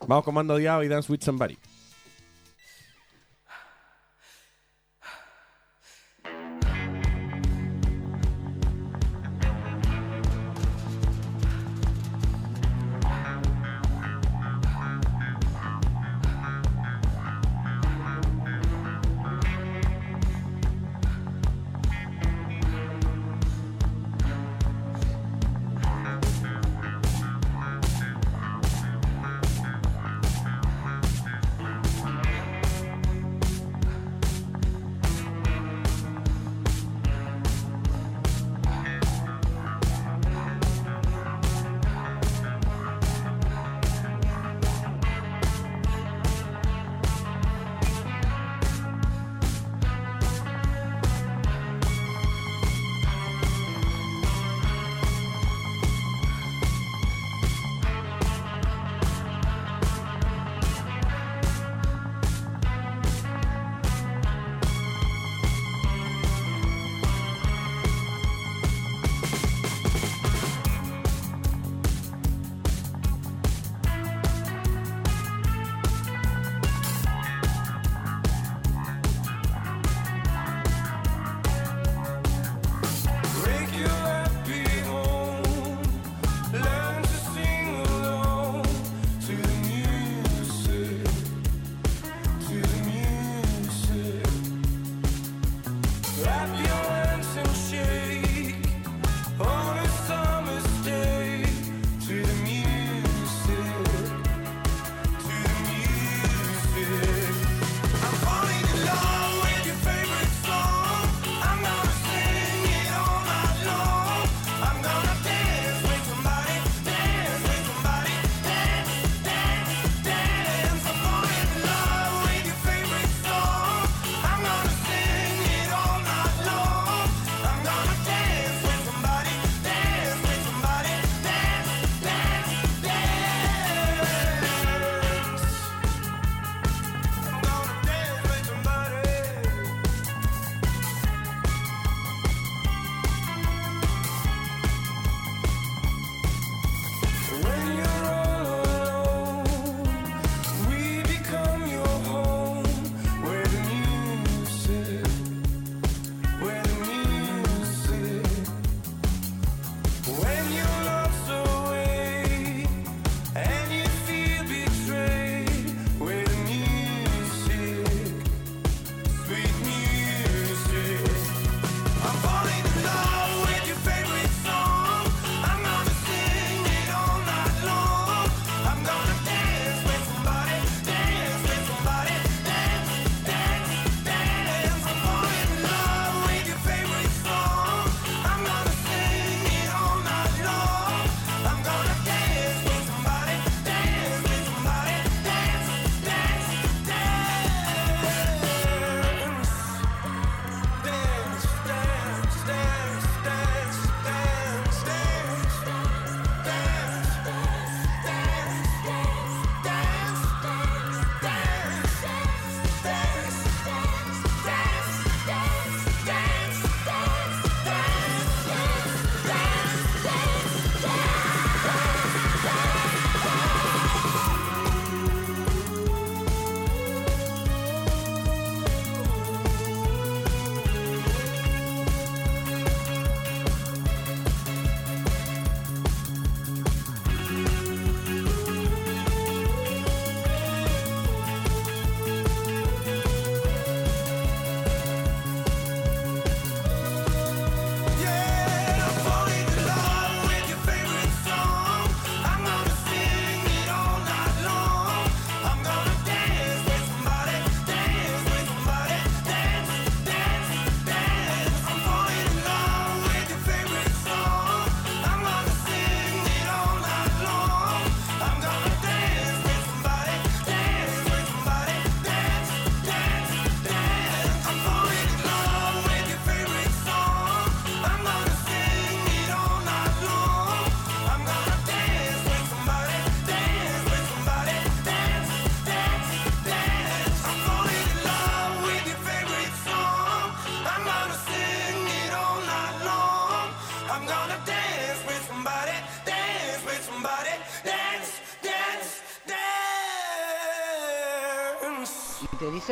Vamos 0.06 0.24
con 0.24 0.34
Mando 0.34 0.56
Diablo 0.56 0.84
y 0.84 0.88
Dance 0.88 1.10
with 1.10 1.20
Somebody. 1.22 1.56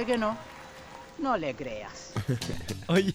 Que 0.05 0.19
no, 0.19 0.37
no 1.19 1.37
le 1.37 1.55
creas. 1.55 2.13
Oye, 2.89 3.15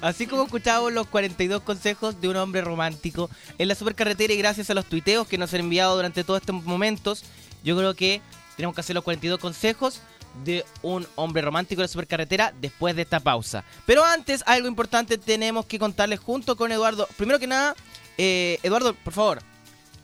así 0.00 0.26
como 0.26 0.44
escuchamos 0.44 0.92
los 0.92 1.06
42 1.06 1.62
consejos 1.62 2.20
de 2.20 2.28
un 2.28 2.36
hombre 2.36 2.60
romántico 2.60 3.30
en 3.58 3.68
la 3.68 3.74
supercarretera 3.74 4.32
y 4.32 4.38
gracias 4.38 4.70
a 4.70 4.74
los 4.74 4.86
tuiteos 4.86 5.26
que 5.26 5.38
nos 5.38 5.52
han 5.54 5.60
enviado 5.60 5.96
durante 5.96 6.24
todos 6.24 6.40
estos 6.40 6.62
momentos, 6.64 7.24
yo 7.64 7.76
creo 7.76 7.94
que 7.94 8.20
tenemos 8.56 8.74
que 8.74 8.80
hacer 8.80 8.94
los 8.94 9.04
42 9.04 9.38
consejos 9.38 10.00
de 10.44 10.64
un 10.82 11.06
hombre 11.16 11.42
romántico 11.42 11.80
en 11.80 11.84
la 11.84 11.88
supercarretera 11.88 12.52
después 12.60 12.94
de 12.94 13.02
esta 13.02 13.20
pausa. 13.20 13.64
Pero 13.86 14.04
antes, 14.04 14.42
algo 14.46 14.68
importante 14.68 15.18
tenemos 15.18 15.66
que 15.66 15.78
contarles 15.78 16.20
junto 16.20 16.56
con 16.56 16.70
Eduardo. 16.70 17.08
Primero 17.16 17.38
que 17.38 17.46
nada, 17.46 17.74
eh, 18.16 18.58
Eduardo, 18.62 18.94
por 18.94 19.12
favor, 19.12 19.38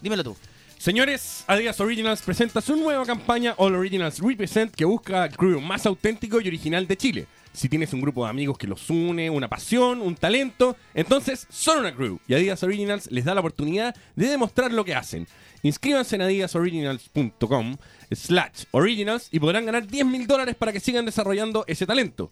dímelo 0.00 0.24
tú. 0.24 0.36
Señores, 0.84 1.44
Adidas 1.46 1.80
Originals 1.80 2.20
presenta 2.20 2.60
su 2.60 2.76
nueva 2.76 3.06
campaña 3.06 3.54
All 3.56 3.74
Originals 3.74 4.18
Represent 4.18 4.74
que 4.74 4.84
busca 4.84 5.24
el 5.24 5.34
crew 5.34 5.58
más 5.58 5.86
auténtico 5.86 6.42
y 6.42 6.48
original 6.48 6.86
de 6.86 6.98
Chile. 6.98 7.26
Si 7.54 7.70
tienes 7.70 7.94
un 7.94 8.02
grupo 8.02 8.22
de 8.22 8.28
amigos 8.28 8.58
que 8.58 8.66
los 8.66 8.90
une, 8.90 9.30
una 9.30 9.48
pasión, 9.48 10.02
un 10.02 10.14
talento, 10.14 10.76
entonces 10.92 11.46
son 11.48 11.78
una 11.78 11.94
crew. 11.94 12.20
Y 12.28 12.34
Adidas 12.34 12.62
Originals 12.64 13.10
les 13.10 13.24
da 13.24 13.32
la 13.32 13.40
oportunidad 13.40 13.96
de 14.14 14.28
demostrar 14.28 14.74
lo 14.74 14.84
que 14.84 14.94
hacen. 14.94 15.26
Inscríbanse 15.62 16.16
en 16.16 16.20
adidasoriginals.com 16.20 17.76
slash 18.10 18.64
originals 18.72 19.28
y 19.32 19.40
podrán 19.40 19.64
ganar 19.64 19.86
10 19.86 20.04
mil 20.04 20.26
dólares 20.26 20.54
para 20.54 20.70
que 20.70 20.80
sigan 20.80 21.06
desarrollando 21.06 21.64
ese 21.66 21.86
talento. 21.86 22.28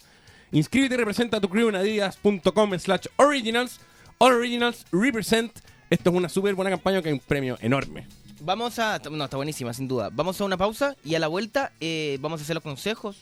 Inscríbete 0.51 0.97
y 0.97 0.99
representa 0.99 1.39
a 1.39 1.41
tu 1.41 1.49
crew 1.49 1.71
en 1.71 1.77
adidas.com 1.77 2.79
slash 2.79 3.07
originals. 3.17 3.81
All 4.19 4.35
Originals 4.35 4.85
Represent. 4.93 5.59
Esto 5.89 6.11
es 6.11 6.17
una 6.17 6.29
súper 6.29 6.55
buena 6.55 6.71
campaña 6.71 7.01
que 7.01 7.09
hay 7.09 7.15
un 7.15 7.21
premio 7.21 7.57
enorme. 7.63 8.07
Vamos 8.45 8.79
a. 8.81 8.99
No, 9.11 9.25
está 9.25 9.37
buenísima, 9.37 9.73
sin 9.73 9.87
duda. 9.87 10.11
Vamos 10.13 10.41
a 10.41 10.45
una 10.45 10.57
pausa 10.57 10.97
y 11.05 11.15
a 11.15 11.21
la 11.21 11.29
vuelta 11.29 11.73
eh, 11.81 12.19
vamos 12.21 12.41
a 12.41 12.43
hacer 12.43 12.55
los 12.55 12.63
consejos, 12.63 13.19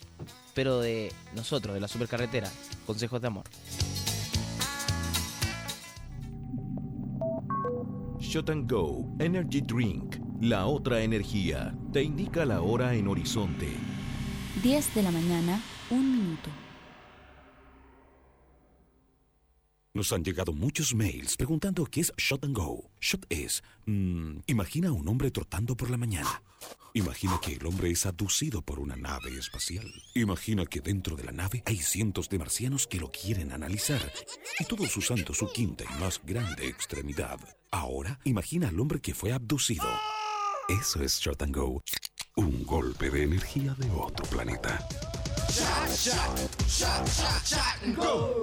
pero 0.54 0.80
de 0.80 1.12
nosotros, 1.34 1.74
de 1.74 1.80
la 1.80 1.88
supercarretera. 1.88 2.48
Consejos 2.86 3.20
de 3.20 3.26
amor. 3.26 3.44
Shot 8.18 8.48
and 8.48 8.70
Go 8.70 9.06
Energy 9.18 9.60
Drink, 9.60 10.16
la 10.40 10.66
otra 10.66 11.02
energía, 11.02 11.74
te 11.92 12.02
indica 12.02 12.46
la 12.46 12.62
hora 12.62 12.94
en 12.94 13.08
horizonte. 13.08 13.68
10 14.62 14.94
de 14.94 15.02
la 15.02 15.10
mañana, 15.10 15.60
un 15.90 16.12
minuto. 16.16 16.50
Nos 19.92 20.12
han 20.12 20.22
llegado 20.22 20.52
muchos 20.52 20.94
mails 20.94 21.36
preguntando 21.36 21.84
qué 21.84 22.02
es 22.02 22.12
Shot 22.16 22.44
and 22.44 22.56
Go. 22.56 22.88
Shot 23.00 23.26
es, 23.28 23.64
mm, 23.86 24.38
imagina 24.46 24.90
a 24.90 24.92
un 24.92 25.08
hombre 25.08 25.32
trotando 25.32 25.76
por 25.76 25.90
la 25.90 25.96
mañana. 25.96 26.42
Imagina 26.94 27.40
que 27.42 27.54
el 27.54 27.66
hombre 27.66 27.90
es 27.90 28.06
abducido 28.06 28.62
por 28.62 28.78
una 28.78 28.94
nave 28.94 29.36
espacial. 29.36 29.92
Imagina 30.14 30.64
que 30.64 30.80
dentro 30.80 31.16
de 31.16 31.24
la 31.24 31.32
nave 31.32 31.64
hay 31.66 31.78
cientos 31.78 32.28
de 32.28 32.38
marcianos 32.38 32.86
que 32.86 33.00
lo 33.00 33.10
quieren 33.10 33.50
analizar. 33.50 34.12
Y 34.60 34.64
todos 34.64 34.96
usando 34.96 35.34
su 35.34 35.50
quinta 35.50 35.82
y 35.82 36.00
más 36.00 36.20
grande 36.24 36.68
extremidad. 36.68 37.40
Ahora, 37.72 38.20
imagina 38.22 38.68
al 38.68 38.78
hombre 38.78 39.00
que 39.00 39.14
fue 39.14 39.32
abducido. 39.32 39.88
Eso 40.68 41.02
es 41.02 41.18
Shot 41.18 41.42
and 41.42 41.56
Go. 41.56 41.82
Un 42.36 42.64
golpe 42.64 43.10
de 43.10 43.24
energía 43.24 43.74
de 43.74 43.90
otro 43.90 44.24
planeta. 44.26 44.86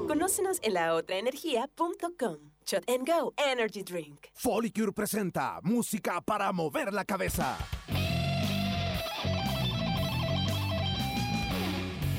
Conócenos 0.07 0.59
en 0.61 0.73
laotraenergia.com. 0.73 2.37
Shot 2.65 2.83
and 2.89 3.07
Go 3.07 3.33
Energy 3.37 3.83
Drink. 3.83 4.27
Folicure 4.33 4.91
presenta 4.91 5.59
música 5.63 6.19
para 6.21 6.51
mover 6.51 6.93
la 6.93 7.05
cabeza. 7.05 7.57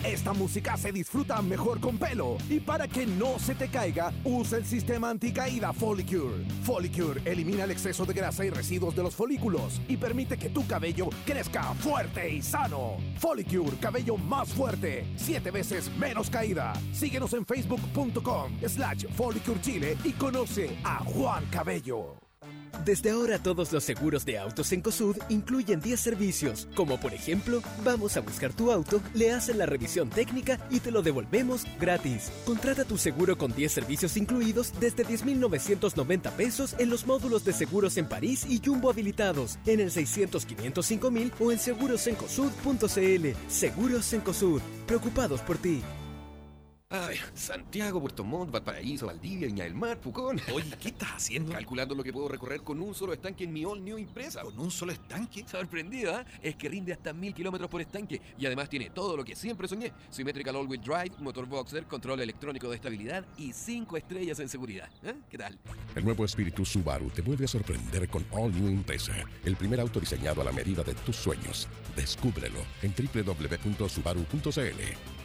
Esta 0.09 0.33
música 0.33 0.75
se 0.79 0.91
disfruta 0.91 1.43
mejor 1.43 1.81
con 1.81 1.99
pelo 1.99 2.39
y 2.49 2.61
para 2.61 2.89
que 2.89 3.05
no 3.05 3.39
se 3.39 3.55
te 3.55 3.69
caiga, 3.69 4.11
usa 4.25 4.57
el 4.57 4.65
sistema 4.65 5.11
anticaída 5.11 5.75
Folicure. 5.75 6.47
Folicure 6.63 7.21
elimina 7.27 7.65
el 7.65 7.73
exceso 7.73 8.07
de 8.07 8.15
grasa 8.15 8.43
y 8.43 8.49
residuos 8.49 8.97
de 8.97 9.03
los 9.03 9.15
folículos 9.15 9.83
y 9.87 9.99
permite 9.99 10.39
que 10.39 10.49
tu 10.49 10.67
cabello 10.67 11.11
crezca 11.27 11.75
fuerte 11.75 12.31
y 12.31 12.41
sano. 12.41 12.97
Folicure, 13.19 13.77
cabello 13.77 14.17
más 14.17 14.49
fuerte, 14.49 15.07
siete 15.17 15.51
veces 15.51 15.95
menos 15.99 16.31
caída. 16.31 16.73
Síguenos 16.91 17.35
en 17.35 17.45
facebook.com 17.45 18.53
slash 18.67 19.05
Folicure 19.15 19.61
Chile 19.61 19.99
y 20.05 20.13
conoce 20.13 20.79
a 20.85 21.05
Juan 21.05 21.45
Cabello. 21.51 22.28
Desde 22.85 23.11
ahora 23.11 23.39
todos 23.39 23.73
los 23.73 23.85
seguros 23.85 24.25
de 24.25 24.39
autos 24.39 24.73
en 24.73 24.81
COSUD 24.81 25.17
incluyen 25.29 25.81
10 25.81 26.01
servicios, 26.01 26.69
como 26.75 26.99
por 26.99 27.15
ejemplo, 27.15 27.63
vamos 27.85 28.17
a 28.17 28.21
buscar 28.21 28.53
tu 28.53 28.73
auto, 28.73 29.01
le 29.15 29.33
hacen 29.33 29.59
la 29.59 29.67
revisión 29.67 30.11
técnica 30.11 30.59
y 30.71 30.81
te 30.81 30.91
lo 30.91 31.03
devolvemos 31.03 31.65
gratis. 31.81 32.31
Contrata 32.45 32.85
tu 32.85 32.99
seguro 32.99 33.37
con 33.37 33.55
10 33.55 33.71
servicios 33.71 34.17
incluidos 34.17 34.73
desde 34.81 35.05
10.990 35.05 36.33
pesos 36.33 36.75
en 36.79 36.91
los 36.91 37.07
módulos 37.07 37.45
de 37.45 37.53
seguros 37.53 37.97
en 37.97 38.09
París 38.09 38.47
y 38.49 38.61
Jumbo 38.65 38.91
habilitados, 38.91 39.59
en 39.67 39.81
el 39.81 39.91
600 39.91 40.47
505 40.47 41.11
mil 41.11 41.33
o 41.39 41.53
en 41.53 41.59
segurosencosud.cl. 41.59 43.27
Seguros 43.49 44.13
en 44.13 44.21
COSUD, 44.21 44.61
preocupados 44.87 45.41
por 45.43 45.59
ti. 45.59 45.83
Ay, 46.91 47.19
Santiago, 47.35 48.01
Puerto 48.01 48.25
Montt, 48.25 48.51
Valparaíso, 48.51 49.09
Valdivia, 49.09 49.47
Viña 49.47 49.65
del 49.65 49.75
Mar, 49.75 50.01
Pucón. 50.01 50.41
Oye, 50.55 50.73
¿qué 50.81 50.89
estás 50.89 51.11
haciendo? 51.17 51.53
Calculando 51.53 51.95
lo 51.95 52.03
que 52.03 52.15
puedo 52.15 52.29
recorrer 52.29 52.63
con 52.63 52.81
un 52.81 52.95
solo 52.95 53.13
estanque 53.13 53.45
en 53.45 53.53
mi 53.53 53.63
All 53.63 53.85
New 53.85 53.99
Impresa. 53.99 54.41
¿Con 54.41 54.59
un 54.59 54.71
solo 54.71 54.93
estanque? 54.93 55.45
Sorprendido, 55.47 56.15
¿ah? 56.15 56.25
Es 56.43 56.57
que 56.57 56.67
rinde 56.67 56.95
hasta 56.95 57.13
mil 57.13 57.35
kilómetros 57.35 57.69
por 57.69 57.83
estanque 57.83 58.23
y 58.39 58.47
además 58.47 58.71
tiene 58.71 58.89
todo 58.89 59.19
lo 59.19 59.25
que 59.25 59.37
siempre 59.37 59.69
soñé. 59.69 59.93
Symmetrical 60.09 60.57
All-Wheel 60.57 60.81
Drive, 60.81 61.13
motor 61.19 61.45
boxer, 61.45 61.85
control 61.85 62.23
electrónico 62.23 62.71
de 62.71 62.77
estabilidad 62.77 63.23
y 63.37 63.53
cinco 63.53 63.99
estrellas 63.99 64.41
en 64.41 64.49
seguridad. 64.49 64.89
¿Eh? 65.03 65.13
¿Qué 65.29 65.37
tal? 65.37 65.59
El 65.95 66.05
nuevo 66.07 66.25
espíritu 66.25 66.65
Subaru 66.65 67.11
te 67.11 67.21
vuelve 67.21 67.45
a 67.45 67.49
sorprender 67.49 68.09
con 68.09 68.25
All 68.31 68.51
New 68.59 68.71
Impresa, 68.71 69.13
el 69.45 69.57
primer 69.57 69.79
auto 69.81 70.01
diseñado 70.01 70.41
a 70.41 70.45
la 70.45 70.53
medida 70.53 70.83
de 70.83 70.95
tus 70.95 71.17
sueños. 71.17 71.69
Descúbrelo 71.95 72.61
en 72.81 72.95
www.subaru.cl. 72.95 74.39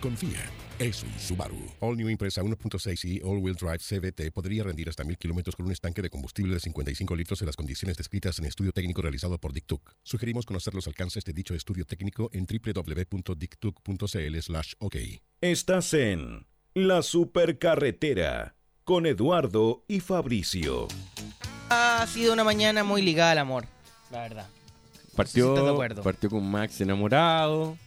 Confía, 0.01 0.39
es 0.79 1.03
un 1.03 1.11
Subaru. 1.19 1.57
All 1.79 1.97
New 1.97 2.09
Impresa 2.09 2.41
1.6 2.41 3.05
y 3.05 3.21
All 3.23 3.37
Wheel 3.37 3.55
Drive 3.55 3.79
CVT 3.79 4.31
podría 4.31 4.63
rendir 4.63 4.89
hasta 4.89 5.03
mil 5.03 5.17
kilómetros 5.17 5.55
con 5.55 5.65
un 5.65 5.71
estanque 5.71 6.01
de 6.01 6.09
combustible 6.09 6.53
de 6.53 6.59
55 6.59 7.15
litros 7.15 7.41
en 7.41 7.47
las 7.47 7.55
condiciones 7.55 7.97
descritas 7.97 8.39
en 8.39 8.45
estudio 8.45 8.71
técnico 8.71 9.01
realizado 9.01 9.37
por 9.37 9.53
Dictuc. 9.53 9.93
Sugerimos 10.03 10.45
conocer 10.45 10.73
los 10.73 10.87
alcances 10.87 11.23
de 11.23 11.33
dicho 11.33 11.53
estudio 11.53 11.85
técnico 11.85 12.29
en 12.33 12.45
www.dictuc.cl/ok. 12.45 14.95
Estás 15.41 15.93
en 15.93 16.45
La 16.73 17.01
Supercarretera 17.01 18.55
con 18.83 19.05
Eduardo 19.05 19.85
y 19.87 19.99
Fabricio. 19.99 20.87
Ha 21.69 22.05
sido 22.07 22.33
una 22.33 22.43
mañana 22.43 22.83
muy 22.83 23.01
ligada 23.01 23.31
al 23.31 23.37
amor, 23.39 23.65
la 24.11 24.21
verdad. 24.21 24.47
Partió, 25.15 25.77
partió 26.03 26.29
con 26.29 26.49
Max 26.49 26.81
enamorado. 26.81 27.77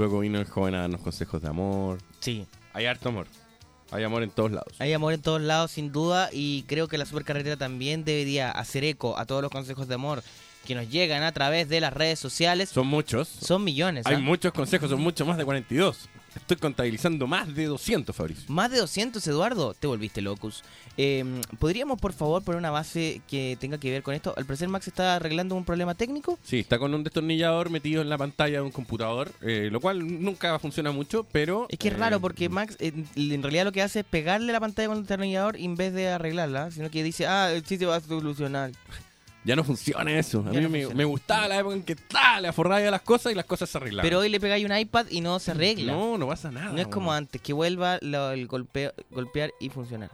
Luego 0.00 0.20
vino 0.20 0.40
el 0.40 0.46
joven 0.46 0.74
a 0.74 0.80
darnos 0.80 1.02
consejos 1.02 1.42
de 1.42 1.48
amor. 1.48 1.98
Sí. 2.20 2.46
Hay 2.72 2.86
harto 2.86 3.10
amor. 3.10 3.26
Hay 3.90 4.02
amor 4.02 4.22
en 4.22 4.30
todos 4.30 4.50
lados. 4.50 4.72
Hay 4.78 4.94
amor 4.94 5.12
en 5.12 5.20
todos 5.20 5.42
lados, 5.42 5.72
sin 5.72 5.92
duda, 5.92 6.30
y 6.32 6.62
creo 6.62 6.88
que 6.88 6.96
la 6.96 7.04
supercarretera 7.04 7.58
también 7.58 8.02
debería 8.02 8.50
hacer 8.50 8.82
eco 8.82 9.18
a 9.18 9.26
todos 9.26 9.42
los 9.42 9.50
consejos 9.50 9.88
de 9.88 9.96
amor 9.96 10.22
que 10.66 10.74
nos 10.74 10.88
llegan 10.88 11.22
a 11.22 11.32
través 11.32 11.68
de 11.68 11.82
las 11.82 11.92
redes 11.92 12.18
sociales. 12.18 12.70
Son 12.70 12.86
muchos. 12.86 13.28
Son 13.28 13.62
millones. 13.62 14.06
Hay 14.06 14.14
¿ah? 14.14 14.20
muchos 14.20 14.54
consejos, 14.54 14.88
son 14.88 15.02
mucho 15.02 15.26
más 15.26 15.36
de 15.36 15.44
42. 15.44 16.08
Estoy 16.34 16.56
contabilizando 16.58 17.26
más 17.26 17.54
de 17.54 17.66
200, 17.66 18.14
Fabricio. 18.14 18.44
Más 18.48 18.70
de 18.70 18.78
200, 18.78 19.26
Eduardo. 19.26 19.74
Te 19.74 19.86
volviste 19.86 20.20
locus. 20.20 20.62
Eh, 20.96 21.24
¿Podríamos, 21.58 22.00
por 22.00 22.12
favor, 22.12 22.42
poner 22.42 22.58
una 22.58 22.70
base 22.70 23.20
que 23.28 23.56
tenga 23.58 23.78
que 23.78 23.90
ver 23.90 24.02
con 24.02 24.14
esto? 24.14 24.34
Al 24.36 24.44
parecer, 24.44 24.68
Max 24.68 24.86
está 24.86 25.16
arreglando 25.16 25.54
un 25.54 25.64
problema 25.64 25.94
técnico. 25.94 26.38
Sí, 26.42 26.60
está 26.60 26.78
con 26.78 26.94
un 26.94 27.02
destornillador 27.02 27.70
metido 27.70 28.02
en 28.02 28.08
la 28.08 28.18
pantalla 28.18 28.58
de 28.58 28.62
un 28.62 28.70
computador, 28.70 29.32
eh, 29.40 29.68
lo 29.72 29.80
cual 29.80 30.22
nunca 30.22 30.58
funciona 30.58 30.92
mucho, 30.92 31.24
pero... 31.32 31.66
Es 31.68 31.78
que 31.78 31.88
es 31.88 31.94
eh, 31.94 31.98
raro 31.98 32.20
porque 32.20 32.48
Max 32.48 32.76
en, 32.78 33.08
en 33.16 33.42
realidad 33.42 33.64
lo 33.64 33.72
que 33.72 33.82
hace 33.82 34.00
es 34.00 34.06
pegarle 34.06 34.52
la 34.52 34.60
pantalla 34.60 34.88
con 34.88 34.98
el 34.98 35.04
destornillador 35.04 35.56
en 35.56 35.74
vez 35.74 35.92
de 35.92 36.08
arreglarla, 36.08 36.70
sino 36.70 36.90
que 36.90 37.02
dice, 37.02 37.26
ah, 37.26 37.52
sí 37.64 37.76
se 37.76 37.86
va 37.86 37.96
a 37.96 38.00
solucionar. 38.00 38.72
Ya 39.44 39.56
no 39.56 39.64
funciona 39.64 40.10
eso. 40.18 40.40
A 40.46 40.52
Ya 40.52 40.60
mí 40.60 40.80
no 40.84 40.94
me, 40.94 41.04
gustaba 41.04 41.48
la 41.48 41.58
época 41.58 41.74
en 41.74 41.82
que 41.82 41.96
tal, 41.96 42.42
le 42.42 42.48
aforraba 42.48 42.76
a 42.86 42.90
las 42.90 43.00
cosas 43.02 43.32
y 43.32 43.34
las 43.34 43.46
cosas 43.46 43.70
se 43.70 43.78
arreglaban. 43.78 44.02
Pero 44.04 44.18
hoy 44.18 44.28
le 44.28 44.38
pegáis 44.38 44.64
un 44.66 44.76
iPad 44.76 45.06
y 45.10 45.22
no 45.22 45.38
se 45.38 45.52
arregla. 45.52 45.92
No, 45.92 46.18
no 46.18 46.26
pasa 46.28 46.50
nada. 46.50 46.72
No 46.72 46.78
es 46.80 46.88
como 46.88 47.10
antes, 47.12 47.40
que 47.40 47.52
vuelva 47.54 47.98
lo- 48.02 48.32
el 48.32 48.46
golpeo, 48.46 48.92
golpear 49.10 49.52
y 49.58 49.70
funcionar. 49.70 50.10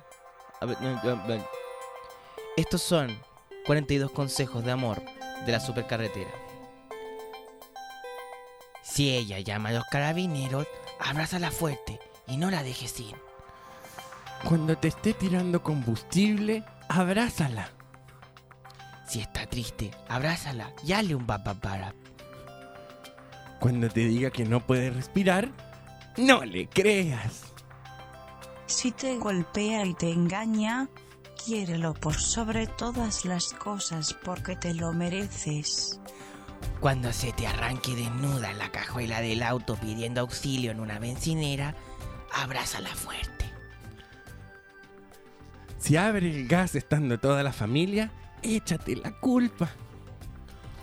A 0.60 0.66
ver, 0.66 0.80
no, 0.80 1.02
no, 1.02 1.16
no. 1.26 1.46
Estos 2.56 2.82
son 2.82 3.18
42 3.66 4.12
consejos 4.12 4.64
de 4.64 4.70
amor 4.70 5.02
de 5.44 5.52
la 5.52 5.58
supercarretera. 5.60 6.30
Si 8.82 9.12
ella 9.12 9.40
llama 9.40 9.70
a 9.70 9.72
los 9.72 9.84
carabineros, 9.90 10.66
abrázala 11.00 11.50
fuerte 11.50 11.98
y 12.28 12.36
no 12.36 12.50
la 12.50 12.62
dejes 12.62 12.98
ir. 13.00 13.16
Cuando 14.48 14.76
te 14.78 14.88
esté 14.88 15.12
tirando 15.12 15.62
combustible, 15.62 16.62
abrázala. 16.88 17.70
Si 19.06 19.20
está 19.20 19.46
triste, 19.46 19.90
abrázala 20.08 20.72
y 20.84 20.92
hazle 20.92 21.14
un 21.14 21.26
papapara. 21.26 21.94
Cuando 23.60 23.88
te 23.88 24.00
diga 24.00 24.30
que 24.30 24.44
no 24.44 24.60
puede 24.66 24.90
respirar, 24.90 25.50
no 26.16 26.44
le 26.44 26.68
creas. 26.68 27.52
Si 28.66 28.90
te 28.90 29.16
golpea 29.16 29.86
y 29.86 29.94
te 29.94 30.10
engaña, 30.10 30.88
quiérelo 31.44 31.94
por 31.94 32.14
sobre 32.14 32.66
todas 32.66 33.24
las 33.24 33.52
cosas 33.54 34.14
porque 34.24 34.56
te 34.56 34.74
lo 34.74 34.92
mereces. 34.92 36.00
Cuando 36.80 37.12
se 37.12 37.32
te 37.32 37.46
arranque 37.46 37.94
desnuda 37.94 38.50
en 38.50 38.58
la 38.58 38.72
cajuela 38.72 39.20
del 39.20 39.42
auto 39.42 39.76
pidiendo 39.76 40.20
auxilio 40.20 40.72
en 40.72 40.80
una 40.80 40.98
bencinera, 40.98 41.74
abrázala 42.34 42.90
fuerte. 42.90 43.44
Si 45.78 45.96
abre 45.96 46.28
el 46.28 46.48
gas 46.48 46.74
estando 46.74 47.18
toda 47.18 47.42
la 47.42 47.52
familia, 47.52 48.10
échate 48.42 48.96
la 48.96 49.12
culpa. 49.12 49.70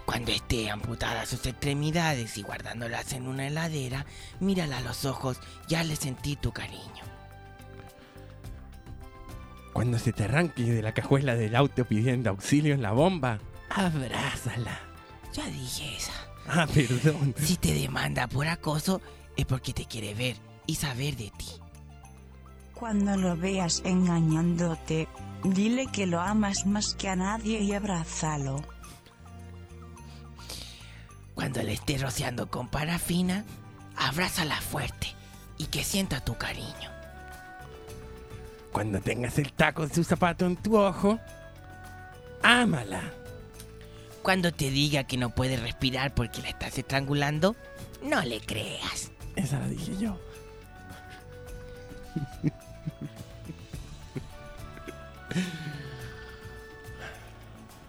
Cuando 0.06 0.32
esté 0.32 0.70
amputada 0.70 1.26
sus 1.26 1.46
extremidades 1.46 2.38
y 2.38 2.44
guardándolas 2.44 3.14
en 3.14 3.28
una 3.28 3.48
heladera, 3.48 4.06
mírala 4.40 4.78
a 4.78 4.82
los 4.82 5.06
ojos 5.06 5.40
y 5.70 5.76
hazle 5.76 5.96
sentir 5.96 6.38
tu 6.38 6.52
cariño. 6.52 7.04
Cuando 9.72 9.98
se 9.98 10.14
te 10.14 10.26
arranque 10.26 10.64
de 10.64 10.82
la 10.82 10.94
cajuela 10.94 11.36
del 11.36 11.56
auto 11.56 11.86
pidiendo 11.86 12.30
auxilio 12.30 12.74
en 12.76 12.82
la 12.82 12.92
bomba, 12.92 13.40
abrázala. 13.70 14.80
Ya 15.34 15.48
dije 15.48 15.96
esa. 15.98 16.14
Ah, 16.48 16.68
perdón. 16.72 17.34
Si 17.38 17.56
te 17.58 17.74
demanda 17.74 18.28
por 18.28 18.48
acoso, 18.48 19.02
es 19.36 19.46
porque 19.46 19.74
te 19.74 19.86
quiere 19.86 20.14
ver 20.14 20.36
y 20.68 20.76
saber 20.76 21.16
de 21.16 21.32
ti. 21.38 21.48
Cuando 22.74 23.16
lo 23.18 23.36
veas 23.36 23.82
engañándote, 23.86 25.08
dile 25.44 25.88
que 25.88 26.08
lo 26.08 26.20
amas 26.20 26.66
más 26.66 26.94
que 26.94 27.10
a 27.10 27.16
nadie 27.16 27.60
y 27.60 27.74
abrázalo. 27.74 28.64
Cuando 31.36 31.62
le 31.64 31.74
estés 31.74 32.02
rociando 32.02 32.50
con 32.50 32.68
parafina, 32.68 33.44
abrázala 33.96 34.60
fuerte 34.62 35.08
y 35.58 35.66
que 35.66 35.84
sienta 35.84 36.24
tu 36.24 36.36
cariño. 36.36 36.92
Cuando 38.72 39.02
tengas 39.02 39.38
el 39.38 39.54
taco 39.54 39.88
de 39.88 39.94
su 39.94 40.04
zapato 40.04 40.46
en 40.46 40.56
tu 40.56 40.78
ojo, 40.78 41.20
ámala. 42.42 43.02
Cuando 44.22 44.52
te 44.54 44.72
diga 44.72 45.04
que 45.04 45.18
no 45.18 45.32
puede 45.32 45.58
respirar 45.58 46.14
porque 46.16 46.42
la 46.42 46.50
estás 46.50 46.78
estrangulando, 46.78 47.56
no 48.02 48.22
le 48.22 48.40
creas. 48.40 49.12
Esa 49.36 49.60
la 49.60 49.68
dije 49.68 49.98
yo. 49.98 50.18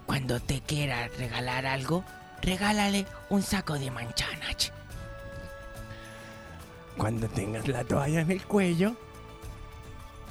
Cuando 0.07 0.40
te 0.40 0.61
quiera 0.61 1.09
regalar 1.09 1.66
algo, 1.66 2.05
regálale 2.42 3.07
un 3.30 3.42
saco 3.42 3.78
de 3.78 3.90
manchanas. 3.90 4.72
Cuando 6.97 7.28
tengas 7.28 7.66
la 7.66 7.84
toalla 7.84 8.20
en 8.20 8.30
el 8.30 8.45
cuello, 8.45 8.97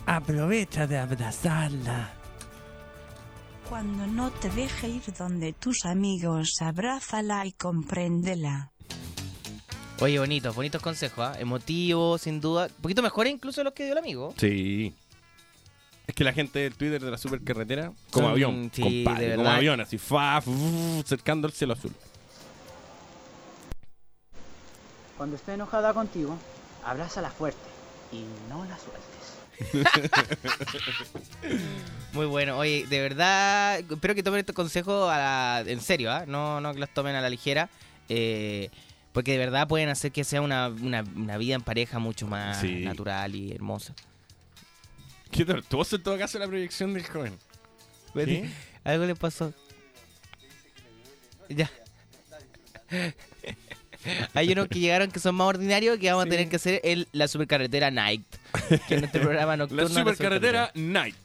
aprovecha 0.05 0.87
de 0.87 0.97
abrazarla. 0.97 2.13
Cuando 3.69 4.07
no 4.07 4.31
te 4.31 4.49
deje 4.49 4.87
ir 4.87 5.13
donde 5.17 5.53
tus 5.53 5.85
amigos, 5.85 6.61
abrázala 6.61 7.45
y 7.45 7.53
compréndela. 7.53 8.71
Oye, 9.99 10.19
bonitos, 10.19 10.55
bonitos 10.55 10.81
consejos, 10.81 11.25
¿ah? 11.25 11.39
emotivos, 11.39 12.21
sin 12.21 12.41
duda. 12.41 12.65
Un 12.65 12.81
poquito 12.81 13.01
mejores 13.01 13.33
incluso 13.33 13.61
de 13.61 13.65
los 13.65 13.73
que 13.73 13.85
dio 13.85 13.93
el 13.93 13.99
amigo. 13.99 14.33
Sí. 14.37 14.93
Es 16.05 16.15
que 16.15 16.23
la 16.23 16.33
gente 16.33 16.59
del 16.59 16.75
Twitter 16.75 17.01
de 17.01 17.11
la 17.11 17.17
supercarretera, 17.17 17.91
como 18.11 18.27
Son- 18.27 18.31
avión, 18.33 18.71
sí, 18.73 18.81
compadre, 19.03 19.25
de 19.25 19.31
como 19.35 19.43
verdad. 19.43 19.57
avión, 19.57 19.81
así, 19.81 19.97
fa, 19.97 20.41
fu, 20.41 21.03
cercando 21.05 21.47
el 21.47 21.53
cielo 21.53 21.73
azul. 21.73 21.91
Cuando 25.17 25.35
esté 25.37 25.53
enojada 25.53 25.93
contigo, 25.93 26.37
abrázala 26.85 27.29
fuerte 27.29 27.59
y 28.11 28.23
no 28.49 28.65
la 28.65 28.77
sueltes. 28.77 29.03
Muy 32.13 32.25
bueno. 32.25 32.57
Oye, 32.57 32.85
de 32.89 32.99
verdad, 33.01 33.79
espero 33.79 34.15
que 34.15 34.23
tomen 34.23 34.39
estos 34.41 34.55
consejos 34.55 35.09
a 35.11 35.17
la- 35.17 35.63
en 35.71 35.79
serio, 35.81 36.11
¿ah? 36.11 36.25
no, 36.27 36.59
no 36.59 36.73
que 36.73 36.79
los 36.79 36.89
tomen 36.89 37.15
a 37.15 37.21
la 37.21 37.29
ligera. 37.29 37.69
eh, 38.09 38.69
porque 39.13 39.31
de 39.33 39.37
verdad 39.37 39.65
pueden 39.67 39.87
hacer 39.89 40.11
que 40.11 40.23
sea 40.25 40.41
una, 40.41 40.67
una- 40.67 41.03
una 41.15 41.37
vida 41.37 41.55
en 41.55 41.61
pareja 41.61 41.99
mucho 41.99 42.27
más 42.27 42.59
Sí. 42.59 42.83
natural 42.83 43.33
y 43.35 43.51
hermosa. 43.53 43.93
Qué 45.33 45.45
tortuoso 45.45 45.95
en 45.95 46.03
todo 46.03 46.17
caso 46.17 46.37
la 46.39 46.47
proyección 46.47 46.93
del 46.93 47.05
joven. 47.05 47.37
¿Qué? 48.13 48.49
Algo 48.83 49.05
le 49.05 49.15
pasó. 49.15 49.53
Ya. 51.49 51.69
Hay 54.33 54.51
unos 54.51 54.67
que 54.67 54.79
llegaron 54.79 55.09
que 55.11 55.19
son 55.19 55.35
más 55.35 55.47
ordinarios 55.47 55.97
que 55.97 56.09
vamos 56.11 56.25
a 56.25 56.29
tener 56.29 56.49
que 56.49 56.57
hacer 56.57 56.81
el, 56.83 57.07
la 57.13 57.27
supercarretera 57.27 57.89
Night. 57.89 58.23
Que 58.87 58.95
es 58.95 59.01
nuestro 59.01 59.21
programa 59.23 59.57
nocturno. 59.57 59.83
La 59.83 59.89
de 59.89 59.95
supercarretera 59.95 60.71
Night. 60.75 61.15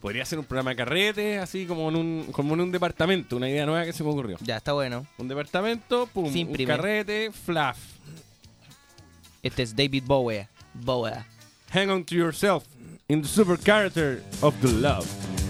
Podría 0.00 0.24
ser 0.24 0.38
un 0.38 0.44
programa 0.44 0.70
de 0.70 0.76
carrete, 0.76 1.38
así 1.38 1.66
como 1.66 1.88
en 1.88 1.96
un, 1.96 2.28
como 2.32 2.54
en 2.54 2.60
un 2.60 2.72
departamento, 2.72 3.36
una 3.36 3.48
idea 3.48 3.64
nueva 3.64 3.84
que 3.84 3.92
se 3.92 4.02
me 4.02 4.10
ocurrió. 4.10 4.36
Ya, 4.40 4.56
está 4.58 4.72
bueno. 4.72 5.06
Un 5.16 5.28
departamento, 5.28 6.06
pum, 6.06 6.30
Sin 6.32 6.48
un 6.48 6.52
primer. 6.54 6.76
carrete, 6.76 7.30
fluff. 7.32 7.78
Este 9.42 9.62
es 9.62 9.74
David 9.74 10.04
Bowie. 10.06 10.48
Bowie. 10.74 11.12
Hang 11.72 11.90
on 11.90 12.04
to 12.04 12.14
yourself 12.14 12.64
in 13.14 13.22
the 13.22 13.28
supercarretera 13.28 14.20
of 14.42 14.60
the 14.60 14.68
love. 14.72 15.43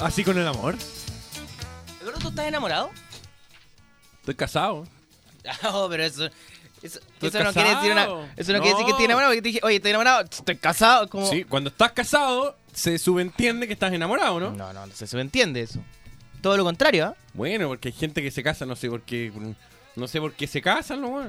Así 0.00 0.24
con 0.24 0.38
el 0.38 0.46
amor. 0.46 0.76
Eduardo, 2.00 2.20
¿tú 2.20 2.28
estás 2.28 2.46
enamorado? 2.46 2.90
Estoy 4.20 4.34
casado. 4.34 4.86
No, 5.62 5.88
pero 5.90 6.04
eso. 6.04 6.28
Eso, 6.82 6.98
no 7.20 7.52
quiere 7.52 7.74
decir 7.74 7.92
una, 7.92 8.04
Eso 8.36 8.52
no, 8.54 8.60
quiere 8.60 8.70
decir 8.70 8.84
que 8.86 8.90
estoy 8.92 9.04
enamorado. 9.04 9.30
Porque 9.30 9.42
te 9.42 9.48
dije, 9.48 9.60
oye, 9.62 9.76
estoy 9.76 9.90
enamorado. 9.90 10.22
Estoy 10.22 10.56
casado. 10.56 11.08
Como... 11.10 11.26
Sí, 11.26 11.44
cuando 11.44 11.68
estás 11.68 11.92
casado, 11.92 12.56
se 12.72 12.98
subentiende 12.98 13.66
que 13.66 13.74
estás 13.74 13.92
enamorado, 13.92 14.40
¿no? 14.40 14.52
No, 14.52 14.72
no, 14.72 14.86
no 14.86 14.94
se 14.94 15.06
subentiende 15.06 15.60
eso. 15.60 15.80
Todo 16.40 16.56
lo 16.56 16.64
contrario, 16.64 17.04
¿ah? 17.06 17.16
Bueno, 17.34 17.68
porque 17.68 17.88
hay 17.88 17.92
gente 17.92 18.22
que 18.22 18.30
se 18.30 18.42
casa, 18.42 18.64
no 18.64 18.76
sé 18.76 18.88
por 18.88 19.02
qué. 19.02 19.30
No 19.96 20.08
sé 20.08 20.20
por 20.20 20.32
qué 20.32 20.46
se 20.46 20.62
casan, 20.62 21.02
¿no? 21.02 21.22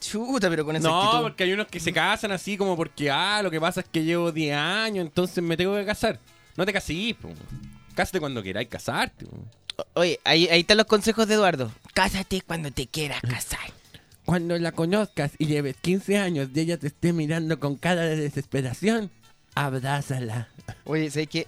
Chuta, 0.00 0.48
pero 0.48 0.64
con 0.64 0.74
esa 0.74 0.88
No, 0.88 1.02
actitud. 1.02 1.22
porque 1.24 1.44
hay 1.44 1.52
unos 1.52 1.66
que 1.66 1.78
se 1.78 1.92
casan 1.92 2.32
así 2.32 2.56
como 2.56 2.74
porque, 2.74 3.10
ah, 3.10 3.40
lo 3.42 3.50
que 3.50 3.60
pasa 3.60 3.80
es 3.80 3.86
que 3.86 4.02
llevo 4.02 4.32
10 4.32 4.56
años, 4.56 5.04
entonces 5.04 5.44
me 5.44 5.56
tengo 5.58 5.76
que 5.76 5.84
casar. 5.84 6.18
No 6.56 6.64
te 6.64 6.72
casís, 6.72 7.14
po. 7.14 7.28
Cásate 7.94 8.20
cuando 8.20 8.42
queráis 8.42 8.68
casarte. 8.68 9.26
Oye, 9.94 10.20
ahí, 10.24 10.48
ahí 10.48 10.60
están 10.60 10.76
los 10.78 10.86
consejos 10.86 11.26
de 11.28 11.34
Eduardo. 11.34 11.70
Cásate 11.94 12.40
cuando 12.42 12.70
te 12.70 12.86
quieras 12.86 13.20
casar. 13.22 13.60
Cuando 14.24 14.56
la 14.56 14.70
conozcas 14.70 15.32
y 15.36 15.46
lleves 15.46 15.74
15 15.82 16.16
años 16.16 16.48
y 16.54 16.60
ella 16.60 16.76
te 16.78 16.86
esté 16.86 17.12
mirando 17.12 17.58
con 17.58 17.74
cara 17.74 18.02
de 18.02 18.14
desesperación, 18.14 19.10
abrázala. 19.56 20.46
Oye, 20.84 21.10
¿sabes 21.10 21.26
qué? 21.28 21.46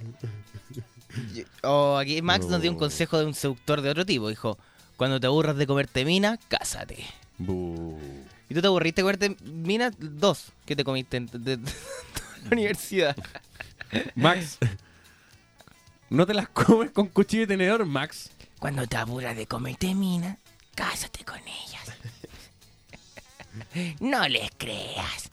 Yo- 1.34 1.44
oh, 1.62 1.96
aquí 1.98 2.20
Max 2.20 2.46
nos 2.46 2.60
dio 2.60 2.72
un 2.72 2.76
consejo 2.78 3.16
de 3.20 3.26
un 3.26 3.34
seductor 3.34 3.80
de 3.80 3.90
otro 3.90 4.04
tipo. 4.04 4.28
Dijo, 4.28 4.58
cuando 4.96 5.20
te 5.20 5.28
aburras 5.28 5.56
de 5.56 5.68
comerte 5.68 6.04
mina, 6.04 6.36
cásate. 6.48 7.04
¿Y 7.38 8.54
tú 8.54 8.60
te 8.60 8.66
aburriste 8.66 9.02
de 9.02 9.04
comerte 9.04 9.36
mina? 9.44 9.92
Dos 9.96 10.46
que 10.66 10.74
te 10.74 10.82
comiste 10.82 11.18
en- 11.18 11.26
de, 11.26 11.38
de 11.38 11.56
toda 11.58 12.38
la 12.42 12.48
universidad. 12.50 13.16
Max, 14.16 14.58
no 16.10 16.26
te 16.26 16.34
las 16.34 16.48
comes 16.50 16.90
con 16.90 17.08
cuchillo 17.08 17.44
y 17.44 17.46
tenedor, 17.46 17.84
Max. 17.86 18.30
Cuando 18.58 18.86
te 18.86 18.96
aburras 18.96 19.36
de 19.36 19.46
comerte 19.46 19.94
mina, 19.94 20.38
cásate 20.74 21.24
con 21.24 21.38
ellas. 21.38 21.84
no 24.00 24.26
les 24.28 24.50
creas. 24.56 25.30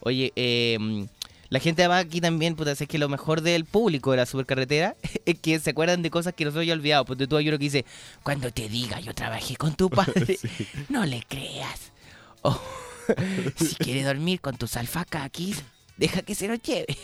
Oye, 0.00 0.32
eh, 0.36 1.06
la 1.52 1.58
gente 1.60 1.82
además 1.82 2.06
aquí 2.06 2.22
también, 2.22 2.56
puta, 2.56 2.72
es 2.72 2.88
que 2.88 2.96
lo 2.96 3.10
mejor 3.10 3.42
del 3.42 3.66
público 3.66 4.10
de 4.10 4.16
la 4.16 4.24
supercarretera 4.24 4.96
es 5.26 5.38
que 5.38 5.58
se 5.60 5.68
acuerdan 5.68 6.00
de 6.00 6.10
cosas 6.10 6.32
que 6.32 6.46
nosotros 6.46 6.66
ya 6.66 6.72
olvidado. 6.72 7.04
Porque 7.04 7.26
tú 7.26 7.36
hay 7.36 7.46
uno 7.48 7.58
que 7.58 7.64
dice, 7.64 7.84
cuando 8.22 8.50
te 8.50 8.70
diga 8.70 9.00
yo 9.00 9.14
trabajé 9.14 9.56
con 9.56 9.74
tu 9.74 9.90
padre, 9.90 10.38
no 10.88 11.04
le 11.04 11.22
creas. 11.28 11.92
O 12.40 12.58
si 13.56 13.74
quiere 13.74 14.02
dormir 14.02 14.40
con 14.40 14.56
tus 14.56 14.78
alfacaquis, 14.78 15.62
deja 15.98 16.22
que 16.22 16.34
se 16.34 16.48
lo 16.48 16.54
lleve. 16.54 16.96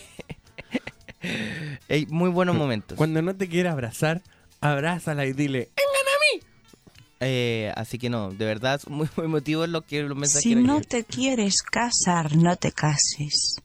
Ey, 1.88 2.06
muy 2.06 2.30
buenos 2.30 2.56
momentos. 2.56 2.96
Cuando 2.96 3.22
no 3.22 3.34
te 3.34 3.48
quiera 3.48 3.72
abrazar, 3.72 4.22
abrázala 4.60 5.26
y 5.26 5.32
dile, 5.32 5.70
Eh, 7.20 7.72
así 7.74 7.98
que 7.98 8.10
no, 8.10 8.30
de 8.30 8.44
verdad, 8.44 8.80
muy, 8.86 9.08
muy 9.16 9.26
emotivos 9.26 9.68
los, 9.68 9.84
que, 9.84 10.02
los 10.02 10.16
mensajes 10.16 10.42
Si 10.42 10.54
no 10.54 10.80
te 10.80 11.04
quieres 11.04 11.62
casar, 11.62 12.36
no 12.36 12.54
te 12.56 12.70
cases. 12.70 13.56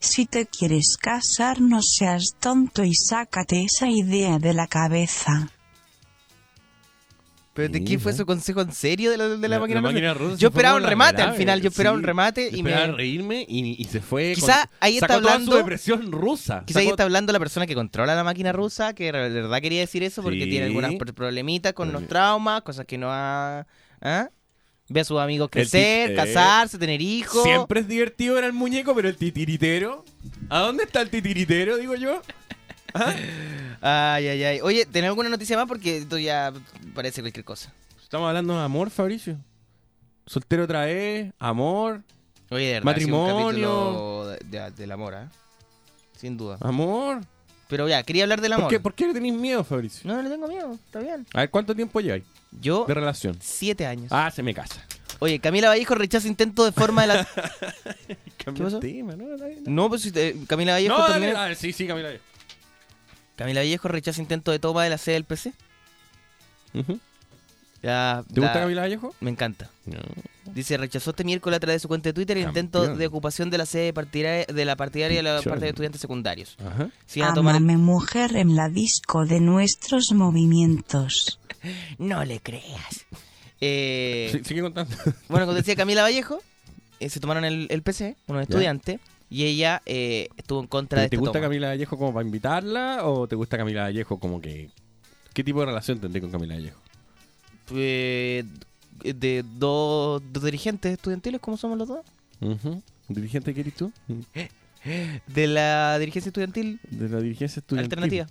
Si 0.00 0.26
te 0.26 0.46
quieres 0.46 0.96
casar, 1.00 1.60
no 1.60 1.80
seas 1.82 2.34
tonto 2.40 2.84
y 2.84 2.94
sácate 2.94 3.64
esa 3.64 3.88
idea 3.88 4.38
de 4.38 4.54
la 4.54 4.66
cabeza. 4.66 5.50
¿Pero 7.54 7.72
de 7.72 7.84
qué 7.84 7.98
fue 8.00 8.12
su 8.12 8.26
consejo 8.26 8.60
en 8.62 8.72
serio 8.72 9.10
de 9.12 9.16
la, 9.16 9.28
de 9.28 9.36
la 9.38 9.48
La- 9.48 9.60
máquina, 9.60 9.80
la 9.80 9.86
rusa? 9.86 9.92
máquina 9.94 10.14
rusa 10.14 10.34
se 10.36 10.40
Yo 10.42 10.48
esperaba 10.48 10.76
un 10.76 10.82
remate 10.82 11.22
al 11.22 11.34
final, 11.36 11.60
yo 11.62 11.68
esperaba 11.68 11.94
sí. 11.94 11.98
un 12.00 12.04
remate 12.04 12.50
y 12.52 12.56
Esperaba 12.56 12.86
me... 12.88 12.92
reírme 12.94 13.46
y, 13.48 13.80
y 13.80 13.84
se 13.84 14.00
fue. 14.00 14.32
Quizá 14.34 14.68
ahí 14.80 14.96
está 14.96 15.06
sacó 15.06 15.20
toda 15.20 15.32
hablando- 15.34 15.52
su 15.52 15.58
depresión 15.58 16.10
rusa. 16.12 16.64
Quizá 16.66 16.80
ahí 16.80 16.88
está 16.88 17.04
hablando 17.04 17.32
la 17.32 17.38
persona 17.38 17.66
que 17.66 17.74
controla 17.76 18.14
la 18.16 18.24
máquina 18.24 18.52
rusa, 18.52 18.92
que 18.92 19.04
de 19.12 19.12
verdad 19.30 19.60
quería 19.60 19.80
decir 19.80 20.02
eso 20.02 20.20
porque 20.22 20.44
Sí. 20.44 20.50
tiene 20.50 20.66
algunas 20.66 20.94
pro- 20.96 21.14
problemitas 21.14 21.72
con 21.74 21.92
los 21.92 22.02
Problemi- 22.02 22.08
traumas, 22.08 22.62
cosas 22.62 22.86
que 22.86 22.98
no 22.98 23.06
ha... 23.10 23.66
¿ah? 24.02 24.30
Ve 24.88 25.00
a 25.00 25.04
sus 25.04 25.18
amigos 25.18 25.46
El 25.46 25.50
crecer, 25.50 26.10
eh, 26.10 26.14
casarse, 26.14 26.76
tener 26.76 27.00
hijos. 27.00 27.42
Siempre 27.42 27.80
es 27.80 27.88
divertido 27.88 28.34
ver 28.34 28.44
al 28.44 28.52
muñeco, 28.52 28.94
pero 28.94 29.08
el 29.08 29.16
titiritero. 29.16 30.04
¿A 30.50 30.58
dónde 30.58 30.84
está 30.84 31.00
el 31.00 31.08
titiritero, 31.08 31.78
digo 31.78 31.94
yo? 31.94 32.20
Ay, 32.94 34.28
ay, 34.28 34.44
ay. 34.44 34.60
Oye, 34.62 34.86
¿tenés 34.86 35.08
alguna 35.08 35.28
noticia 35.28 35.56
más? 35.56 35.66
Porque 35.66 35.98
esto 35.98 36.16
ya 36.18 36.52
parece 36.94 37.20
cualquier 37.20 37.44
cosa. 37.44 37.72
Estamos 38.02 38.28
hablando 38.28 38.56
de 38.56 38.64
amor, 38.64 38.90
Fabricio. 38.90 39.36
Soltero 40.26 40.64
otra 40.64 40.86
vez, 40.86 41.32
amor, 41.38 42.00
Oye, 42.50 42.66
de 42.66 42.72
verdad, 42.74 42.82
un 42.82 42.84
matrimonio, 42.86 44.24
de- 44.26 44.38
de- 44.60 44.70
del 44.70 44.92
amor, 44.92 45.14
¿ah? 45.14 45.30
Sin 46.16 46.36
duda. 46.36 46.56
amor. 46.60 47.20
Pero 47.68 47.88
ya, 47.88 48.02
quería 48.02 48.22
hablar 48.24 48.40
del 48.40 48.52
amor. 48.52 48.64
¿Por 48.64 48.70
qué, 48.70 48.80
¿Por 48.80 48.94
qué 48.94 49.06
le 49.08 49.12
tenéis 49.14 49.34
miedo, 49.34 49.64
Fabricio? 49.64 50.02
No, 50.04 50.16
no 50.16 50.22
le 50.22 50.30
tengo 50.30 50.46
miedo, 50.48 50.72
está 50.72 51.00
bien. 51.00 51.26
A 51.34 51.40
ver, 51.40 51.50
¿cuánto 51.50 51.74
tiempo 51.74 52.00
lleváis 52.00 52.24
Yo, 52.60 52.84
de 52.86 52.94
relación? 52.94 53.36
siete 53.40 53.86
años. 53.86 54.08
Ah, 54.10 54.30
se 54.30 54.42
me 54.42 54.54
casa. 54.54 54.82
Oye, 55.18 55.38
Camila 55.40 55.68
Vallejo 55.68 55.94
rechaza 55.94 56.26
intento 56.28 56.64
de 56.64 56.72
forma 56.72 57.02
de 57.02 57.08
la... 57.08 57.28
Cambia 58.44 58.64
pasó? 58.64 58.80
tema, 58.80 59.16
¿no? 59.16 59.34
Está 59.34 59.46
bien. 59.46 59.62
No, 59.66 59.88
pues 59.88 60.10
te- 60.12 60.36
Camila 60.46 60.72
Vallejo 60.72 60.96
No, 60.96 61.06
también... 61.06 61.32
dale, 61.34 61.42
dale, 61.44 61.54
sí, 61.56 61.72
sí, 61.72 61.86
Camila. 61.86 62.10
Camila 63.36 63.60
Vallejo 63.60 63.88
rechaza 63.88 64.20
intento 64.20 64.50
de 64.52 64.58
toma 64.58 64.84
de 64.84 64.90
la 64.90 64.98
sede 64.98 65.14
del 65.14 65.24
PC. 65.24 65.52
¿Te 66.72 66.80
gusta 66.80 68.24
la- 68.32 68.52
Camila 68.52 68.80
Vallejo? 68.82 69.14
Me 69.20 69.30
encanta. 69.30 69.70
No. 69.86 69.98
Dice, 70.54 70.76
rechazó 70.76 71.10
este 71.10 71.24
miércoles 71.24 71.56
a 71.56 71.60
través 71.60 71.76
de 71.76 71.80
su 71.80 71.88
cuenta 71.88 72.08
de 72.10 72.12
Twitter 72.12 72.36
el 72.38 72.44
intento 72.44 72.80
Campeón. 72.80 72.98
de 72.98 73.06
ocupación 73.06 73.50
de 73.50 73.58
la 73.58 73.66
sede 73.66 73.92
partidaria, 73.92 74.46
de 74.46 74.64
la 74.64 74.76
partidaria 74.76 75.16
de 75.18 75.22
la 75.22 75.42
parte 75.42 75.60
de 75.64 75.68
estudiantes 75.70 76.00
secundarios. 76.00 76.56
Ajá. 76.64 76.88
Si 77.06 77.20
van 77.20 77.30
a 77.30 77.34
tomar... 77.34 77.56
Amame 77.56 77.76
mujer 77.76 78.36
en 78.36 78.54
la 78.56 78.68
disco 78.68 79.26
de 79.26 79.40
nuestros 79.40 80.12
movimientos. 80.14 81.38
No 81.98 82.22
le 82.26 82.40
creas. 82.40 83.06
Eh, 83.58 84.28
Sí, 84.32 84.40
sigue 84.44 84.60
contando. 84.60 84.94
Bueno, 85.30 85.46
como 85.46 85.56
decía 85.56 85.74
Camila 85.74 86.02
Vallejo, 86.02 86.42
eh, 87.00 87.08
se 87.08 87.20
tomaron 87.20 87.46
el, 87.46 87.68
el 87.70 87.80
PC, 87.82 88.16
unos 88.26 88.42
estudiantes, 88.42 89.00
y 89.34 89.46
ella 89.46 89.82
eh, 89.84 90.28
estuvo 90.36 90.60
en 90.60 90.68
contra 90.68 91.00
de 91.02 91.08
¿Te 91.08 91.16
gusta 91.16 91.32
toma. 91.32 91.46
Camila 91.46 91.66
Vallejo 91.66 91.98
como 91.98 92.14
para 92.14 92.24
invitarla 92.24 93.04
o 93.04 93.26
te 93.26 93.34
gusta 93.34 93.56
Camila 93.58 93.82
Vallejo 93.82 94.20
como 94.20 94.40
que... 94.40 94.70
¿Qué 95.32 95.42
tipo 95.42 95.58
de 95.58 95.66
relación 95.66 95.98
tendré 95.98 96.20
con 96.20 96.30
Camila 96.30 96.54
Vallejo? 96.54 96.78
Eh, 97.72 98.44
de 99.02 99.44
dos, 99.58 100.22
dos 100.32 100.44
dirigentes 100.44 100.92
estudiantiles, 100.92 101.40
¿cómo 101.40 101.56
somos 101.56 101.76
los 101.76 101.88
dos? 101.88 102.06
¿Dirigente 103.08 103.52
qué 103.52 103.62
eres 103.62 103.74
tú? 103.74 103.90
De 105.26 105.46
la 105.48 105.98
dirigencia 105.98 106.28
estudiantil 106.28 106.78
De 106.90 107.08
la 107.08 107.18
dirigencia 107.18 107.58
estudiantil. 107.58 107.92
alternativa. 107.92 108.26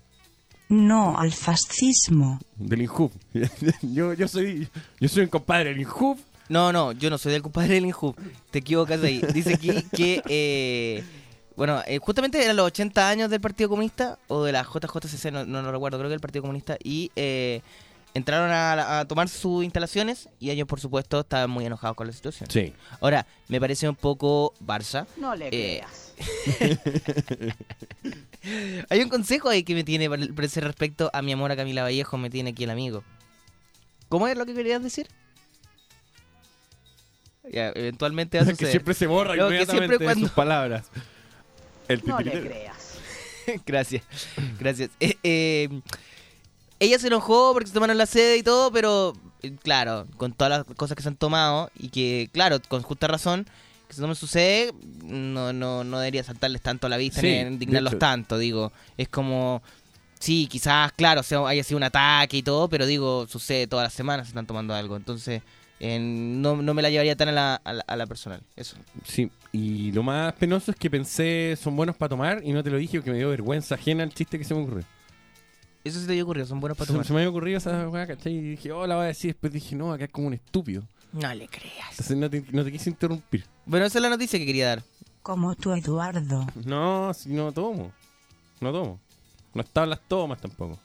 No 0.69 1.17
al 1.17 1.33
fascismo. 1.33 2.39
Del 2.55 2.83
INJUB. 2.83 3.11
yo, 3.81 4.13
yo 4.13 4.27
soy 4.29 4.69
yo 5.01 5.09
soy 5.09 5.23
un 5.23 5.29
compadre 5.29 5.71
del 5.71 5.81
INJUB. 5.81 6.17
No, 6.49 6.71
no, 6.73 6.91
yo 6.91 7.09
no 7.09 7.17
soy 7.17 7.31
del 7.31 7.41
compadre 7.41 7.75
del 7.75 7.85
Inhub. 7.85 8.15
Te 8.51 8.59
equivocas 8.59 9.01
ahí. 9.03 9.21
Dice 9.33 9.53
aquí 9.55 9.83
que, 9.95 10.21
eh, 10.27 11.03
bueno, 11.55 11.81
eh, 11.87 11.99
justamente 11.99 12.43
eran 12.43 12.55
los 12.55 12.65
80 12.67 13.09
años 13.09 13.29
del 13.29 13.39
Partido 13.41 13.69
Comunista, 13.69 14.19
o 14.27 14.43
de 14.43 14.51
la 14.51 14.63
JJCC, 14.63 15.31
no, 15.31 15.45
no 15.45 15.61
lo 15.61 15.71
recuerdo, 15.71 15.97
creo 15.97 16.09
que 16.09 16.15
el 16.15 16.19
Partido 16.19 16.41
Comunista, 16.43 16.77
y 16.83 17.11
eh, 17.15 17.61
entraron 18.13 18.51
a, 18.51 18.99
a 18.99 19.05
tomar 19.05 19.29
sus 19.29 19.63
instalaciones 19.63 20.29
y 20.39 20.49
ellos, 20.51 20.67
por 20.67 20.79
supuesto, 20.79 21.21
estaban 21.21 21.49
muy 21.49 21.65
enojados 21.65 21.95
con 21.95 22.05
la 22.07 22.13
situación. 22.13 22.49
Sí. 22.51 22.73
Ahora, 23.01 23.25
me 23.47 23.59
parece 23.59 23.87
un 23.89 23.95
poco 23.95 24.53
Barça. 24.63 25.07
No 25.17 25.35
le 25.35 25.47
Eh, 25.47 25.81
creas. 25.81 26.13
Hay 28.89 29.01
un 29.01 29.09
consejo 29.09 29.49
ahí 29.49 29.63
que 29.63 29.73
me 29.73 29.83
tiene 29.83 30.09
por 30.09 30.43
ese 30.43 30.59
respecto 30.61 31.09
a 31.13 31.21
mi 31.21 31.31
amor 31.31 31.51
a 31.51 31.55
Camila 31.55 31.83
Vallejo, 31.83 32.17
me 32.17 32.29
tiene 32.29 32.49
aquí 32.51 32.65
el 32.65 32.69
amigo. 32.69 33.03
¿Cómo 34.09 34.27
es 34.27 34.37
lo 34.37 34.45
que 34.45 34.53
querías 34.53 34.83
decir? 34.83 35.07
Ya, 37.51 37.69
eventualmente 37.75 38.39
a 38.39 38.45
que 38.45 38.65
siempre 38.65 38.93
se 38.93 39.07
borra 39.07 39.33
que 39.33 39.39
inmediatamente 39.41 39.87
siempre 39.87 39.97
de 39.97 40.05
cuando- 40.05 40.27
sus 40.27 40.35
palabras. 40.35 40.85
El 41.87 42.01
No 42.05 42.19
le 42.19 42.31
creas. 42.31 42.97
gracias, 43.65 44.03
gracias. 44.57 44.89
Eh, 45.01 45.17
eh, 45.23 45.69
ella 46.79 46.97
se 46.97 47.07
enojó 47.07 47.51
porque 47.53 47.67
se 47.67 47.73
tomaron 47.73 47.97
la 47.97 48.05
sede 48.05 48.37
y 48.37 48.43
todo, 48.43 48.71
pero 48.71 49.13
eh, 49.41 49.53
claro, 49.61 50.07
con 50.15 50.31
todas 50.33 50.65
las 50.65 50.77
cosas 50.77 50.95
que 50.95 51.03
se 51.03 51.09
han 51.09 51.17
tomado 51.17 51.69
y 51.77 51.89
que, 51.89 52.29
claro, 52.31 52.59
con 52.69 52.81
justa 52.83 53.07
razón, 53.07 53.45
que 53.89 53.93
se 53.95 54.01
tomen 54.01 54.15
su 54.15 54.27
sede, 54.27 54.73
no, 55.03 55.51
no, 55.51 55.83
no 55.83 55.99
debería 55.99 56.23
saltarles 56.23 56.61
tanto 56.61 56.87
a 56.87 56.89
la 56.89 56.95
vista 56.97 57.19
Sí, 57.19 57.27
ni 57.27 57.39
indignarlos 57.41 57.99
tanto, 57.99 58.37
digo. 58.37 58.71
Es 58.97 59.09
como, 59.09 59.61
sí, 60.19 60.47
quizás, 60.47 60.93
claro, 60.93 61.21
sea, 61.21 61.45
haya 61.45 61.65
sido 61.65 61.77
un 61.77 61.83
ataque 61.83 62.37
y 62.37 62.43
todo, 62.43 62.69
pero 62.69 62.85
digo, 62.85 63.27
sucede 63.27 63.67
todas 63.67 63.83
las 63.83 63.93
semanas, 63.93 64.27
se 64.27 64.31
están 64.31 64.47
tomando 64.47 64.73
algo. 64.73 64.95
Entonces, 64.95 65.41
eh, 65.85 65.99
no, 65.99 66.55
no 66.55 66.73
me 66.73 66.81
la 66.81 66.89
llevaría 66.89 67.15
tan 67.17 67.27
a 67.27 67.31
la, 67.33 67.55
a 67.55 67.73
la, 67.73 67.83
a 67.85 67.95
la 67.97 68.07
personal. 68.07 68.41
Eso. 68.55 68.77
Sí, 69.03 69.29
y 69.51 69.91
lo 69.91 70.01
más 70.01 70.31
penoso 70.33 70.71
es 70.71 70.77
que 70.77 70.89
pensé 70.89 71.57
son 71.61 71.75
buenos 71.75 71.97
para 71.97 72.07
tomar 72.09 72.41
y 72.43 72.53
no 72.53 72.63
te 72.63 72.69
lo 72.69 72.77
dije 72.77 72.97
porque 72.99 73.11
me 73.11 73.17
dio 73.17 73.29
vergüenza 73.29 73.75
ajena 73.75 74.03
el 74.03 74.13
chiste 74.13 74.37
que 74.39 74.45
se 74.45 74.53
me 74.55 74.61
ocurrió. 74.61 74.85
Eso 75.83 75.99
sí 75.99 76.05
te 76.05 76.13
había 76.13 76.23
ocurrido, 76.23 76.45
son 76.47 76.61
buenos 76.61 76.77
para 76.77 76.85
Se, 76.87 76.93
tomar. 76.93 77.05
se 77.05 77.11
me 77.11 77.19
había 77.19 77.29
ocurrido 77.29 77.57
esa 77.57 77.89
weá, 77.89 78.07
¿cachai? 78.07 78.33
Y 78.33 78.41
dije, 78.51 78.71
oh, 78.71 78.87
la 78.87 78.95
voy 78.95 79.03
a 79.03 79.07
decir. 79.07 79.33
Después 79.33 79.51
dije, 79.51 79.75
no, 79.75 79.91
acá 79.91 80.05
es 80.05 80.11
como 80.11 80.27
un 80.27 80.33
estúpido. 80.35 80.83
No 81.11 81.33
le 81.33 81.47
creas. 81.49 81.91
Entonces 81.91 82.15
no 82.17 82.29
te, 82.29 82.43
no 82.51 82.63
te 82.63 82.71
quise 82.71 82.89
interrumpir. 82.89 83.43
Bueno, 83.65 83.85
esa 83.85 83.97
es 83.97 84.01
la 84.01 84.09
noticia 84.09 84.39
que 84.39 84.45
quería 84.45 84.67
dar. 84.67 84.83
Como 85.21 85.53
tú, 85.55 85.73
Eduardo. 85.73 86.47
No, 86.65 87.13
si 87.13 87.29
no 87.33 87.51
tomo. 87.51 87.91
No 88.61 88.71
tomo. 88.71 88.99
No 89.53 89.61
estaban 89.61 89.89
las 89.89 89.99
tomas 90.07 90.39
tampoco. 90.39 90.79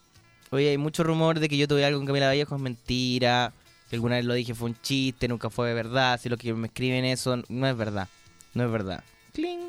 Oye, 0.51 0.70
hay 0.70 0.78
mucho 0.78 1.05
rumor 1.05 1.38
de 1.38 1.49
que 1.49 1.57
yo 1.57 1.68
tuve 1.68 1.84
algo 1.84 2.01
con 2.01 2.07
Camila 2.07 2.26
Vallejo, 2.26 2.57
es 2.57 2.61
mentira. 2.61 3.53
Que 3.89 3.97
alguna 3.97 4.16
vez 4.16 4.24
lo 4.24 4.34
dije, 4.34 4.55
fue 4.55 4.68
un 4.70 4.76
chiste, 4.82 5.28
nunca 5.28 5.51
fue 5.51 5.68
de 5.68 5.74
verdad. 5.74 6.20
Si 6.20 6.28
lo 6.28 6.36
que 6.36 6.53
me 6.55 6.66
escriben 6.66 7.05
eso, 7.05 7.43
no 7.49 7.66
es 7.66 7.76
verdad. 7.76 8.09
No 8.55 8.64
es 8.64 8.70
verdad. 8.70 9.03
Cling. 9.32 9.61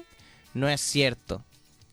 No 0.53 0.67
es 0.67 0.81
cierto. 0.81 1.43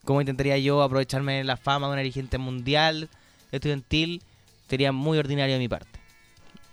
¿Cómo 0.04 0.20
intentaría 0.20 0.56
yo 0.58 0.82
aprovecharme 0.82 1.34
de 1.34 1.44
la 1.44 1.56
fama 1.56 1.86
de 1.86 1.92
una 1.94 2.02
dirigente 2.02 2.38
mundial 2.38 3.08
estudiantil? 3.52 4.22
Sería 4.68 4.92
muy 4.92 5.18
ordinario 5.18 5.54
de 5.54 5.58
mi 5.60 5.68
parte. 5.68 5.98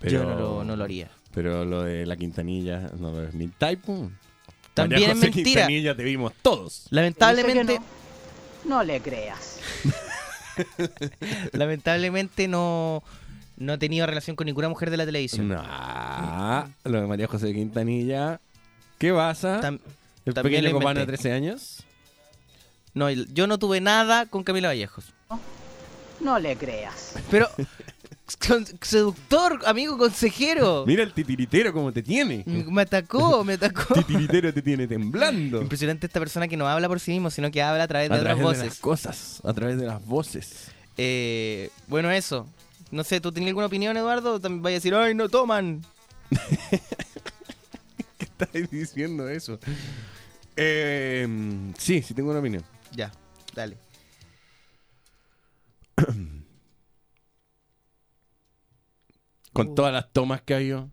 Yo 0.01 0.23
no 0.23 0.35
lo, 0.35 0.63
no 0.63 0.75
lo 0.75 0.83
haría. 0.83 1.09
Pero 1.33 1.65
lo 1.65 1.83
de 1.83 2.05
la 2.05 2.15
Quintanilla 2.15 2.91
no 2.97 3.21
es 3.21 3.33
mi 3.33 3.47
typo. 3.47 4.11
También 4.73 5.01
María 5.01 5.07
es 5.07 5.13
José 5.15 5.25
mentira. 5.27 5.61
Quintanilla 5.61 5.95
te 5.95 6.03
vimos 6.03 6.33
todos. 6.41 6.87
Lamentablemente, 6.89 7.79
No 8.65 8.83
le 8.83 9.01
creas. 9.01 9.59
lamentablemente 11.51 12.47
no, 12.47 13.03
no 13.63 13.73
he 13.73 13.77
tenido 13.77 14.05
relación 14.05 14.35
con 14.35 14.45
ninguna 14.45 14.69
mujer 14.69 14.89
de 14.91 14.97
la 14.97 15.05
televisión. 15.05 15.47
Nah, 15.49 16.65
lo 16.83 17.01
de 17.01 17.07
María 17.07 17.27
José 17.27 17.53
Quintanilla. 17.53 18.39
¿Qué 18.97 19.11
pasa? 19.13 19.59
Tam- 19.61 19.79
¿El 20.25 20.33
también 20.33 20.61
pequeño 20.61 20.73
Copano 20.77 20.99
de 20.99 21.03
inventé. 21.03 21.21
13 21.23 21.33
años? 21.33 21.83
No, 22.93 23.09
yo 23.09 23.47
no 23.47 23.57
tuve 23.57 23.81
nada 23.81 24.25
con 24.27 24.43
Camila 24.43 24.67
Vallejos. 24.69 25.13
No 26.19 26.37
le 26.39 26.55
creas. 26.55 27.15
Pero, 27.31 27.49
seductor, 28.81 29.59
amigo 29.65 29.97
consejero. 29.97 30.85
Mira 30.87 31.03
el 31.03 31.11
titiritero 31.13 31.73
como 31.73 31.91
te 31.91 32.01
tiene. 32.01 32.43
Me 32.45 32.81
atacó, 32.83 33.43
me 33.43 33.53
atacó. 33.53 33.93
titiritero 34.05 34.53
te 34.53 34.61
tiene 34.61 34.87
temblando. 34.87 35.61
Impresionante 35.61 36.07
esta 36.07 36.19
persona 36.19 36.47
que 36.47 36.55
no 36.57 36.67
habla 36.67 36.87
por 36.87 36.99
sí 36.99 37.11
mismo, 37.11 37.29
sino 37.29 37.51
que 37.51 37.61
habla 37.61 37.83
a 37.83 37.87
través 37.87 38.09
de 38.09 38.15
A 38.15 38.19
otras 38.19 38.37
través 38.37 38.57
de 38.57 38.57
las 38.57 38.67
voces. 38.67 38.79
cosas, 38.79 39.41
a 39.43 39.53
través 39.53 39.77
de 39.77 39.85
las 39.87 40.05
voces. 40.05 40.71
Eh, 40.97 41.69
bueno, 41.87 42.11
eso. 42.11 42.47
No 42.93 43.03
sé, 43.03 43.19
¿tú 43.19 43.31
tenías 43.31 43.49
alguna 43.49 43.65
opinión, 43.65 43.97
Eduardo? 43.97 44.39
También 44.39 44.61
vaya 44.61 44.75
a 44.75 44.77
decir, 44.77 44.93
¡ay, 44.93 45.15
no 45.15 45.27
toman! 45.27 45.83
¿Qué 48.19 48.25
estás 48.25 48.69
diciendo 48.69 49.27
eso? 49.27 49.57
Eh, 50.55 51.27
sí, 51.79 52.03
sí 52.03 52.13
tengo 52.13 52.29
una 52.29 52.39
opinión. 52.39 52.63
Ya, 52.91 53.11
dale. 53.55 53.79
Con 59.53 59.73
todas 59.73 59.91
las 59.91 60.13
tomas 60.13 60.43
que 60.43 60.53
hay 60.53 60.67
yo. 60.67 60.87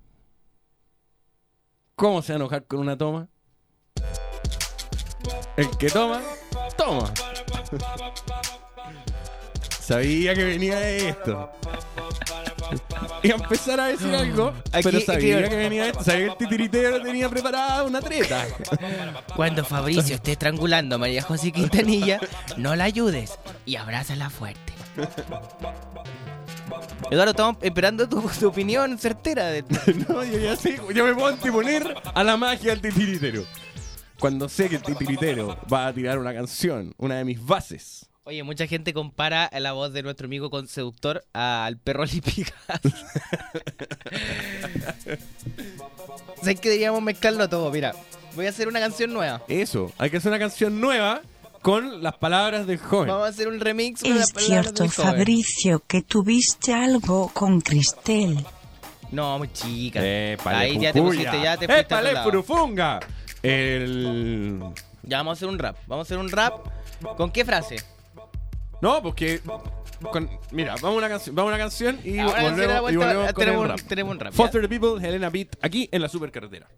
¿Cómo 1.97 2.23
se 2.23 2.33
va 2.33 2.37
a 2.37 2.41
enojar 2.41 2.67
con 2.67 2.81
una 2.81 2.97
toma? 2.97 3.29
El 5.55 5.69
que 5.77 5.91
toma, 5.91 6.23
toma. 6.79 7.13
Sabía 9.91 10.37
que 10.37 10.45
venía 10.45 10.89
esto. 10.89 11.51
Iba 13.25 13.35
a 13.35 13.39
empezar 13.43 13.81
a 13.81 13.87
decir 13.87 14.15
algo, 14.15 14.55
Aquí- 14.71 14.85
pero 14.85 15.01
sabía 15.01 15.39
aquí- 15.41 15.49
que 15.49 15.57
venía 15.57 15.87
esto. 15.89 16.05
Sabía 16.05 16.27
que 16.27 16.31
el 16.31 16.37
titiritero 16.37 17.03
tenía 17.03 17.29
preparada 17.29 17.83
una 17.83 18.01
treta. 18.01 18.47
Cuando 19.35 19.65
Fabricio 19.65 20.15
esté 20.15 20.31
estrangulando 20.31 20.95
a 20.95 20.99
María 20.99 21.23
José 21.23 21.51
Quintanilla, 21.51 22.21
no 22.57 22.77
la 22.77 22.85
ayudes 22.85 23.37
y 23.67 23.75
abrázala 23.75 24.31
fuerte. 24.31 24.73
Eduardo, 27.11 27.33
estamos 27.33 27.57
esperando 27.61 28.09
tu, 28.09 28.23
tu 28.39 28.47
opinión 28.47 28.97
certera. 28.97 29.47
De... 29.47 29.65
no, 30.09 30.23
yo 30.23 30.39
ya 30.39 30.55
sé, 30.55 30.81
yo 30.95 31.05
me 31.05 31.15
puedo 31.15 31.27
anteponer 31.27 31.97
a 32.15 32.23
la 32.23 32.37
magia 32.37 32.77
del 32.77 32.81
titiritero. 32.81 33.45
Cuando 34.21 34.49
sé 34.49 34.69
que 34.69 34.77
el 34.77 34.83
titiritero 34.83 35.59
va 35.73 35.89
a 35.89 35.93
tirar 35.93 36.21
una 36.21 36.33
canción, 36.33 36.95
una 36.97 37.17
de 37.17 37.25
mis 37.25 37.45
bases. 37.45 38.07
Oye, 38.31 38.45
mucha 38.45 38.69
gente 38.69 38.95
compara 38.95 39.51
la 39.59 39.73
voz 39.73 39.93
de 39.93 40.05
nuestro 40.05 40.27
amigo 40.27 40.51
con 40.51 40.69
seductor 40.69 41.25
al 41.33 41.79
perro 41.79 42.05
Lipigas. 42.13 42.55
¿Sabes 46.41 46.61
que 46.61 46.69
deberíamos 46.69 47.03
mezclarlo 47.03 47.49
todo? 47.49 47.73
Mira, 47.73 47.93
voy 48.37 48.47
a 48.47 48.51
hacer 48.51 48.69
una 48.69 48.79
canción 48.79 49.13
nueva. 49.13 49.43
Eso, 49.49 49.93
hay 49.99 50.11
que 50.11 50.19
hacer 50.19 50.31
una 50.31 50.39
canción 50.39 50.81
nueva 50.81 51.23
con 51.61 52.05
las 52.05 52.19
palabras 52.19 52.69
del 52.69 52.79
joven. 52.79 53.09
Vamos 53.09 53.27
a 53.27 53.31
hacer 53.31 53.49
un 53.49 53.59
remix 53.59 54.01
con 54.03 54.13
Es 54.13 54.19
las 54.19 54.33
cierto, 54.45 54.85
del 54.85 54.93
joven. 54.93 55.11
Fabricio, 55.11 55.83
que 55.85 56.03
tuviste 56.03 56.73
algo 56.73 57.33
con 57.35 57.61
Cristel. 57.61 58.47
No, 59.11 59.39
muy 59.39 59.53
chica. 59.53 59.99
Ahí 60.45 60.79
ya 60.79 60.93
te 60.93 61.03
pusiste, 61.03 61.43
ya 61.43 61.57
te 61.57 61.67
fuiste 61.67 61.73
a 61.73 61.81
otro 61.81 61.97
¡Épale, 61.97 62.13
lado. 62.13 62.31
furufunga! 62.31 63.01
El... 63.43 64.63
Ya 65.03 65.17
vamos 65.17 65.33
a 65.33 65.35
hacer 65.37 65.49
un 65.49 65.59
rap. 65.59 65.77
Vamos 65.89 66.05
a 66.05 66.07
hacer 66.07 66.19
un 66.19 66.31
rap. 66.31 66.65
¿Con 67.17 67.33
qué 67.33 67.45
frase? 67.45 67.79
No, 68.81 69.03
porque... 69.03 69.41
con- 70.13 70.31
Mira, 70.53 70.75
vamos 70.81 70.95
a 70.95 70.99
una 70.99 71.09
canción, 71.09 71.35
vamos 71.35 71.53
a 71.53 71.55
una 71.55 71.63
canción 71.65 71.99
y 72.05 72.19
Ahora, 72.19 72.43
volvemos, 72.43 72.59
la 72.59 72.77
y 72.77 72.81
vuelta, 72.81 73.07
volvemos 73.07 73.33
con 73.33 73.35
tenemos 73.45 73.65
el 73.65 73.71
un- 73.71 73.77
rap. 73.79 73.87
tenemos 73.89 74.13
un 74.15 74.21
rap, 74.21 74.33
Foster 74.33 74.63
the 74.63 74.69
People, 74.69 75.07
Helena 75.07 75.31
Beat, 75.31 75.49
aquí 75.61 75.89
en 75.93 76.03
la 76.03 76.09
supercarretera. 76.09 76.69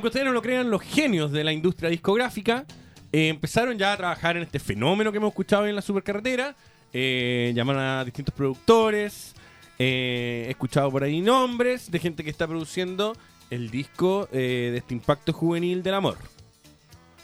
Aunque 0.00 0.08
ustedes 0.08 0.24
no 0.24 0.32
lo 0.32 0.40
crean, 0.40 0.70
los 0.70 0.80
genios 0.80 1.30
de 1.30 1.44
la 1.44 1.52
industria 1.52 1.90
discográfica 1.90 2.64
eh, 3.12 3.28
empezaron 3.28 3.76
ya 3.76 3.92
a 3.92 3.98
trabajar 3.98 4.34
en 4.38 4.44
este 4.44 4.58
fenómeno 4.58 5.12
que 5.12 5.18
hemos 5.18 5.28
escuchado 5.28 5.64
hoy 5.64 5.68
en 5.68 5.76
la 5.76 5.82
supercarretera. 5.82 6.56
Eh, 6.90 7.52
llamaron 7.54 7.82
a 7.82 8.02
distintos 8.02 8.34
productores. 8.34 9.34
eh, 9.78 10.44
he 10.46 10.50
escuchado 10.52 10.90
por 10.90 11.04
ahí 11.04 11.20
nombres 11.20 11.90
de 11.90 11.98
gente 11.98 12.24
que 12.24 12.30
está 12.30 12.48
produciendo 12.48 13.14
el 13.50 13.70
disco 13.70 14.26
eh, 14.32 14.70
de 14.72 14.78
este 14.78 14.94
Impacto 14.94 15.34
Juvenil 15.34 15.82
del 15.82 15.92
Amor. 15.92 16.16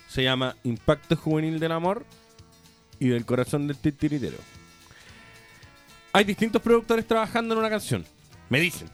Se 0.06 0.22
llama 0.22 0.54
Impacto 0.62 1.16
Juvenil 1.16 1.58
del 1.58 1.72
Amor 1.72 2.04
y 3.00 3.08
del 3.08 3.24
Corazón 3.24 3.68
del 3.68 3.78
Titiritero. 3.78 4.36
Hay 6.12 6.24
distintos 6.24 6.60
productores 6.60 7.06
trabajando 7.06 7.54
en 7.54 7.60
una 7.60 7.70
canción. 7.70 8.04
Me 8.50 8.60
dicen. 8.60 8.90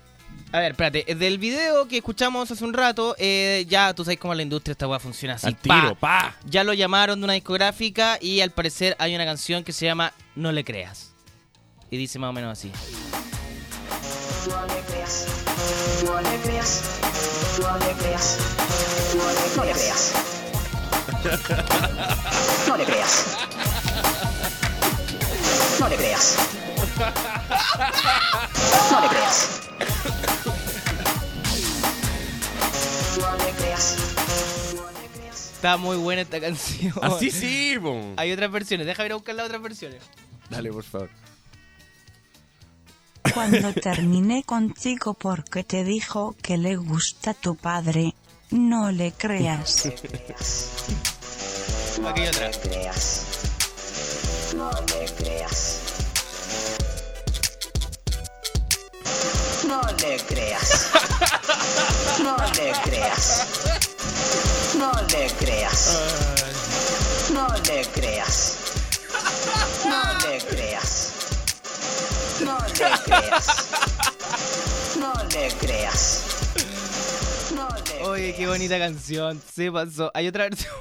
A 0.52 0.58
ver, 0.60 0.72
espérate. 0.72 1.10
eh, 1.10 1.14
Del 1.14 1.38
video 1.38 1.88
que 1.88 1.96
escuchamos 1.98 2.50
hace 2.50 2.62
un 2.64 2.74
rato, 2.74 3.14
eh, 3.18 3.64
ya 3.68 3.94
tú 3.94 4.04
sabes 4.04 4.18
cómo 4.18 4.34
la 4.34 4.42
industria 4.42 4.72
esta 4.72 4.86
weá 4.86 4.98
funciona 4.98 5.34
así. 5.34 5.46
Al 5.46 5.56
tiro, 5.56 5.94
pa. 5.94 6.36
Ya 6.44 6.62
lo 6.62 6.74
llamaron 6.74 7.18
de 7.20 7.24
una 7.24 7.32
discográfica 7.32 8.18
y 8.20 8.40
al 8.42 8.50
parecer 8.50 8.94
hay 8.98 9.14
una 9.14 9.24
canción 9.24 9.64
que 9.64 9.72
se 9.72 9.86
llama 9.86 10.12
No 10.34 10.52
le 10.52 10.62
creas. 10.64 11.12
Y 11.90 11.96
dice 11.96 12.18
más 12.18 12.30
o 12.30 12.32
menos 12.34 12.52
así. 12.52 12.70
No 14.48 14.66
le 14.66 14.80
creas, 14.82 15.26
no 16.04 16.20
le 16.20 16.36
creas, 16.42 16.82
no 17.60 17.78
le 17.78 17.92
creas, 17.94 18.38
no 19.14 19.24
le, 19.32 19.56
no 19.56 19.64
le 19.64 19.72
creas. 19.72 20.12
No 22.68 22.76
le 22.76 22.84
creas. 22.84 23.36
No 25.80 25.88
le 25.88 25.96
creas. 25.96 26.36
No 28.90 29.00
le 29.00 29.08
creas. 29.08 29.61
Está 35.62 35.76
muy 35.76 35.96
buena 35.96 36.22
esta 36.22 36.40
canción. 36.40 36.92
Así 37.02 37.30
sí, 37.30 37.76
po. 37.80 38.14
Hay 38.16 38.32
otras 38.32 38.50
versiones. 38.50 38.84
Déjame 38.84 39.06
ir 39.06 39.12
a 39.12 39.14
buscar 39.14 39.36
las 39.36 39.46
otras 39.46 39.62
versiones. 39.62 40.02
Dale, 40.50 40.72
por 40.72 40.82
favor. 40.82 41.08
Cuando 43.32 43.72
terminé 43.72 44.42
contigo 44.42 45.14
porque 45.14 45.62
te 45.62 45.84
dijo 45.84 46.34
que 46.42 46.58
le 46.58 46.76
gusta 46.76 47.32
tu 47.32 47.54
padre, 47.54 48.14
no 48.50 48.90
le 48.90 49.12
creas. 49.12 49.86
Aquí 52.08 52.20
hay 52.20 52.28
otra. 52.28 52.50
No 52.50 52.52
le 52.52 52.58
creas. 52.58 53.26
No 54.56 54.70
le 54.72 55.06
creas. 55.14 56.01
No 59.72 59.80
le 60.02 60.18
creas. 60.18 60.90
No 62.22 62.36
le 62.36 62.72
creas. 62.84 63.46
No 64.76 64.92
le 64.92 65.32
creas. 65.38 65.96
No 67.32 67.48
le 67.48 67.86
creas. 67.86 68.58
No 69.86 70.04
le 70.24 70.40
creas. 70.44 71.14
No 74.98 75.14
le 75.30 75.48
creas. 75.58 76.04
No 77.54 77.68
le 77.86 78.04
Oye, 78.04 78.34
qué 78.34 78.46
bonita 78.46 78.78
canción. 78.78 79.40
Se 79.40 79.72
pasó. 79.72 80.10
Hay 80.12 80.28
otra 80.28 80.50
versión. 80.50 80.74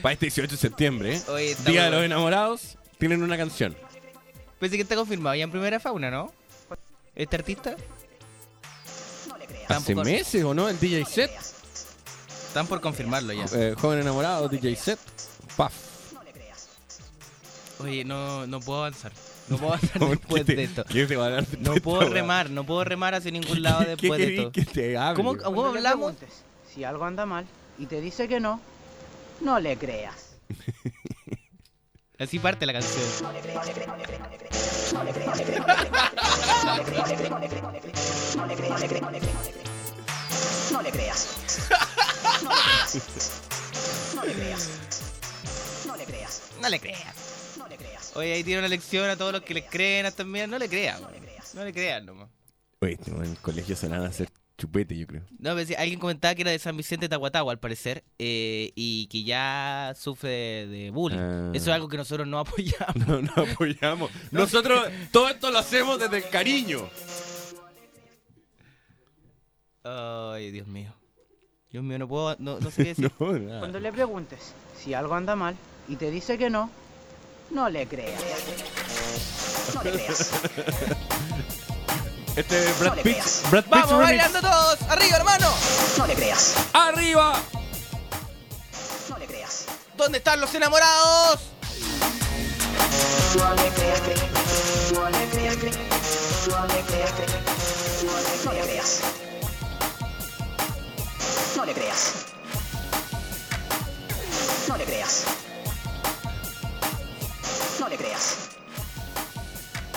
Para 0.00 0.14
este 0.14 0.24
18 0.24 0.52
de 0.52 0.56
septiembre, 0.56 1.16
¿eh? 1.16 1.56
Día 1.66 1.84
de 1.84 1.90
los 1.90 2.02
Enamorados, 2.02 2.78
tienen 2.96 3.22
una 3.22 3.36
canción. 3.36 3.76
Pensé 4.58 4.76
que 4.76 4.82
está 4.84 4.96
confirmado 4.96 5.36
ya 5.36 5.44
en 5.44 5.50
primera 5.50 5.78
fauna, 5.78 6.10
¿no? 6.10 6.32
¿Este 7.14 7.36
artista? 7.36 7.76
Hace 9.68 9.94
meses, 9.94 10.44
¿o 10.44 10.54
no? 10.54 10.68
El 10.68 10.78
DJ 10.78 11.04
set. 11.04 11.30
Están 12.48 12.66
por 12.66 12.80
confirmarlo 12.80 13.32
ya. 13.32 13.44
Eh, 13.54 13.74
joven 13.78 14.00
enamorado, 14.00 14.48
DJ 14.48 14.76
set. 14.76 14.98
Paf. 15.56 15.72
Oye, 17.80 18.04
no, 18.04 18.46
no 18.46 18.60
puedo 18.60 18.78
avanzar. 18.80 19.12
No 19.48 19.56
puedo 19.58 19.74
avanzar 19.74 19.98
¿Por 19.98 20.08
después 20.10 20.44
te- 20.46 20.56
de 20.56 20.64
esto. 20.64 20.84
qué 20.84 21.06
te 21.06 21.14
va 21.16 21.26
a 21.26 21.30
dar 21.30 21.46
después 21.46 21.62
No 21.62 21.74
puedo 21.82 22.08
remar, 22.08 22.48
no 22.50 22.64
puedo 22.64 22.82
remar 22.84 23.14
hacia 23.14 23.30
ningún 23.30 23.62
lado 23.62 23.80
¿Qué 23.80 23.86
después 23.96 24.18
de 24.18 24.36
esto. 24.38 24.52
que 24.52 24.64
te 24.64 24.96
hable? 24.96 25.22
¿Cómo, 25.42 25.66
hablamos? 25.66 26.14
si 26.74 26.84
algo 26.84 27.04
anda 27.04 27.26
mal 27.26 27.46
y 27.78 27.86
te 27.86 28.00
dice 28.00 28.26
que 28.28 28.40
no, 28.40 28.60
no 29.40 29.60
le 29.60 29.76
creas. 29.76 30.14
Así 32.18 32.38
parte 32.38 32.64
la 32.64 32.72
canción. 32.72 33.04
No 33.20 33.30
le 33.32 33.40
creas. 33.40 33.66
No 34.92 35.02
le 35.04 35.12
creas. 35.12 35.36
No 44.14 44.24
le 44.24 44.34
creas. 44.34 44.66
No 45.84 45.96
le 45.96 46.04
creas. 46.04 46.42
No 46.60 46.68
le 46.68 46.80
creas. 46.80 47.14
No 47.58 47.68
le 47.68 47.76
creas. 47.76 48.16
Oye, 48.16 48.32
ahí 48.32 48.44
tiene 48.44 48.60
una 48.60 48.68
lección 48.68 49.10
a 49.10 49.16
todos 49.16 49.32
los 49.32 49.42
que 49.42 49.54
les 49.54 49.64
creen 49.64 50.10
también. 50.12 50.50
No 50.50 50.58
le 50.58 50.68
crean. 50.68 51.02
weón. 51.02 51.14
No 51.54 51.64
le 51.64 51.72
crean 51.72 52.06
nomás. 52.06 52.28
Oye, 52.80 52.98
no, 53.06 53.22
en 53.22 53.30
el 53.32 53.38
colegio 53.38 53.76
se 53.76 53.88
van 53.88 54.04
a 54.04 54.08
hacer 54.08 54.28
chupete, 54.58 54.96
yo 54.96 55.06
creo. 55.06 55.22
No, 55.38 55.54
pero 55.54 55.66
sí, 55.66 55.74
alguien 55.74 55.98
comentaba 55.98 56.34
que 56.34 56.42
era 56.42 56.50
de 56.50 56.58
San 56.58 56.76
Vicente 56.76 57.04
de 57.06 57.10
Tahuatahua, 57.10 57.52
al 57.52 57.58
parecer, 57.58 58.04
eh, 58.18 58.72
y 58.74 59.06
que 59.08 59.22
ya 59.24 59.92
sufre 59.96 60.30
de, 60.30 60.66
de 60.66 60.90
bullying. 60.90 61.18
Ah. 61.18 61.50
Eso 61.54 61.70
es 61.70 61.74
algo 61.74 61.88
que 61.88 61.96
nosotros 61.96 62.26
no 62.26 62.38
apoyamos. 62.40 62.96
No, 63.06 63.20
no 63.22 63.32
apoyamos. 63.52 64.10
Nosotros 64.30 64.88
todo 65.12 65.28
esto 65.28 65.50
lo 65.50 65.58
hacemos 65.58 65.98
desde 65.98 66.18
el 66.18 66.28
cariño. 66.28 66.88
Ay, 69.84 70.50
Dios 70.50 70.66
mío. 70.66 70.92
Dios 71.70 71.84
mío, 71.84 71.98
no 71.98 72.08
puedo, 72.08 72.36
no, 72.38 72.58
no 72.58 72.70
sé 72.70 72.82
qué 72.82 72.88
decir. 72.94 73.12
No, 73.20 73.32
nada. 73.38 73.60
Cuando 73.60 73.78
le 73.80 73.92
preguntes 73.92 74.54
si 74.78 74.94
algo 74.94 75.14
anda 75.14 75.36
mal 75.36 75.54
y 75.88 75.96
te 75.96 76.10
dice 76.10 76.38
que 76.38 76.48
no, 76.50 76.70
no 77.50 77.68
le 77.68 77.86
creas. 77.86 78.22
No 79.74 79.82
le 79.84 79.92
creas. 79.92 80.30
Este 82.36 82.64
es 82.70 82.78
Brad 82.78 82.90
No 82.90 82.96
le 82.96 83.02
Pitt. 83.02 83.12
creas. 83.14 83.42
Brad 83.50 83.62
Pitt 83.64 83.70
¡Vamos 83.72 83.90
remix. 83.90 84.06
bailando 84.06 84.40
todos! 84.40 84.82
¡Arriba, 84.90 85.16
hermano! 85.16 85.54
No 85.98 86.06
le 86.06 86.14
creas. 86.14 86.54
¡Arriba! 86.72 87.40
No 89.08 89.18
le 89.18 89.26
creas. 89.26 89.64
¿Dónde 89.96 90.18
están 90.18 90.40
los 90.40 90.54
enamorados? 90.54 91.40
No 93.36 93.54
le 93.54 93.68
creas. 93.70 94.00
No 94.92 95.08
le 95.08 95.26
creas. 95.30 95.56
No 95.56 96.66
le 96.66 96.80
creas. 96.82 97.12
No 98.44 98.52
le 98.52 98.60
creas. 98.60 99.00
No 101.56 101.64
le 101.64 101.72
creas. 101.72 102.12
No 104.68 104.76
le 104.76 104.84
creas. 104.84 105.14
No 107.78 107.88
le 107.88 107.96
creas. 107.96 108.34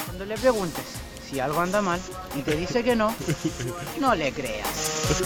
Cuando 0.05 0.25
le 0.25 0.37
preguntes 0.37 0.85
Si 1.29 1.39
algo 1.39 1.61
anda 1.61 1.81
mal 1.81 1.99
y 2.35 2.41
te 2.41 2.55
dice 2.55 2.83
que 2.83 2.95
no, 2.95 3.13
no 3.99 4.15
le 4.15 4.31
creas. 4.31 5.21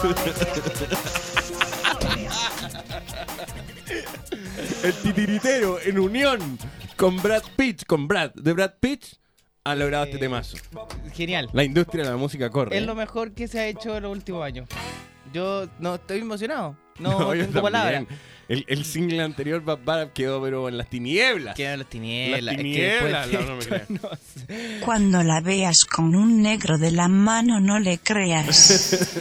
El 4.84 4.94
titiritero 4.96 5.80
en 5.82 6.00
unión 6.00 6.58
con 6.98 7.22
Brad 7.22 7.44
Pitt, 7.56 7.86
con 7.86 8.08
Brad, 8.08 8.32
de 8.34 8.52
Brad 8.52 8.74
Pitt, 8.82 9.06
ha 9.64 9.76
logrado 9.76 10.06
este 10.06 10.18
temazo. 10.18 10.58
Genial. 11.14 11.50
La 11.54 11.64
industria 11.64 12.04
de 12.04 12.10
la 12.10 12.18
música 12.18 12.50
corre. 12.50 12.78
Es 12.78 12.84
lo 12.84 12.96
mejor 12.96 13.34
que 13.34 13.48
se 13.48 13.60
ha 13.62 13.68
hecho 13.68 13.96
en 13.96 14.04
los 14.04 14.12
últimos 14.12 14.44
años. 14.44 14.68
Yo 15.32 15.68
no 15.80 15.96
estoy 15.96 16.20
emocionado. 16.20 16.76
No, 17.00 17.20
No, 17.20 17.32
tengo 17.32 17.62
palabras. 17.62 18.04
El, 18.49 18.65
el 18.68 18.84
single 18.86 19.22
anterior, 19.24 19.64
Bad 19.64 19.80
Bad, 19.86 20.07
quedó 20.14 20.41
pero 20.41 20.68
en 20.68 20.78
las 20.78 20.90
tinieblas. 20.90 21.56
Quedó 21.56 21.74
en 21.74 21.80
las 21.80 21.90
tinieblas. 21.90 22.44
Las 22.44 22.53
es 22.56 22.57
que 22.57 22.64
tinieblas, 22.64 23.30
después- 23.32 23.45
no, 23.48 23.52
no 23.52 23.57
me 23.57 23.65
creas. 23.65 23.90
no 23.90 24.10
sé. 24.48 24.80
Cuando 24.84 25.24
la 25.24 25.40
veas 25.41 25.86
con 25.86 26.14
un 26.15 26.41
negro 26.41 26.78
de 26.78 26.91
la 26.91 27.07
mano, 27.07 27.60
no 27.61 27.80
le 27.80 27.99
creas. 27.99 29.14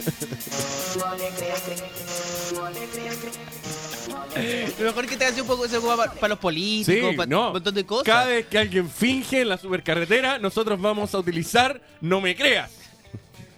Lo 4.79 4.85
mejor 4.85 5.05
que 5.05 5.15
te 5.15 5.25
hace 5.25 5.41
un 5.41 5.47
poco 5.47 5.67
se 5.67 5.77
ocupa 5.77 6.11
para, 6.15 6.27
los 6.29 6.39
políticos, 6.39 7.11
Sí, 7.11 7.15
para 7.17 7.29
no. 7.29 7.47
un 7.47 7.53
montón 7.53 7.75
de 7.75 7.85
cosas. 7.85 8.05
Cada 8.05 8.25
vez 8.25 8.47
que 8.47 8.57
alguien 8.57 8.89
finge 8.89 9.41
en 9.41 9.49
la 9.49 9.57
supercarretera, 9.57 10.39
nosotros 10.39 10.81
vamos 10.81 11.13
a 11.13 11.19
utilizar 11.19 11.79
No 12.01 12.19
me 12.19 12.35
creas. 12.35 12.71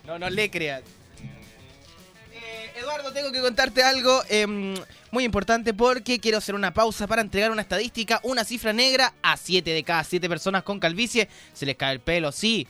No, 0.06 0.20
no 0.20 0.30
le 0.30 0.50
creas. 0.52 0.84
Eduardo, 2.86 3.12
tengo 3.12 3.32
que 3.32 3.42
contarte 3.42 3.82
algo 3.82 4.22
em, 4.30 4.76
muy 5.10 5.24
importante 5.24 5.74
porque 5.74 6.20
quiero 6.20 6.38
hacer 6.38 6.54
una 6.54 6.72
pausa 6.72 7.08
para 7.08 7.24
entregar 7.24 7.50
una 7.50 7.64
estadística, 7.64 8.20
una 8.22 8.44
cifra 8.44 8.74
negra 8.74 9.12
a 9.24 9.38
7 9.38 9.72
de 9.72 9.84
cada 9.84 10.04
7 10.04 10.30
personas 10.30 10.62
con 10.62 10.80
calvicie. 10.80 11.28
Se 11.54 11.66
les 11.66 11.76
cae 11.78 11.94
el 11.94 12.00
pelo, 12.00 12.32
sí. 12.32 12.68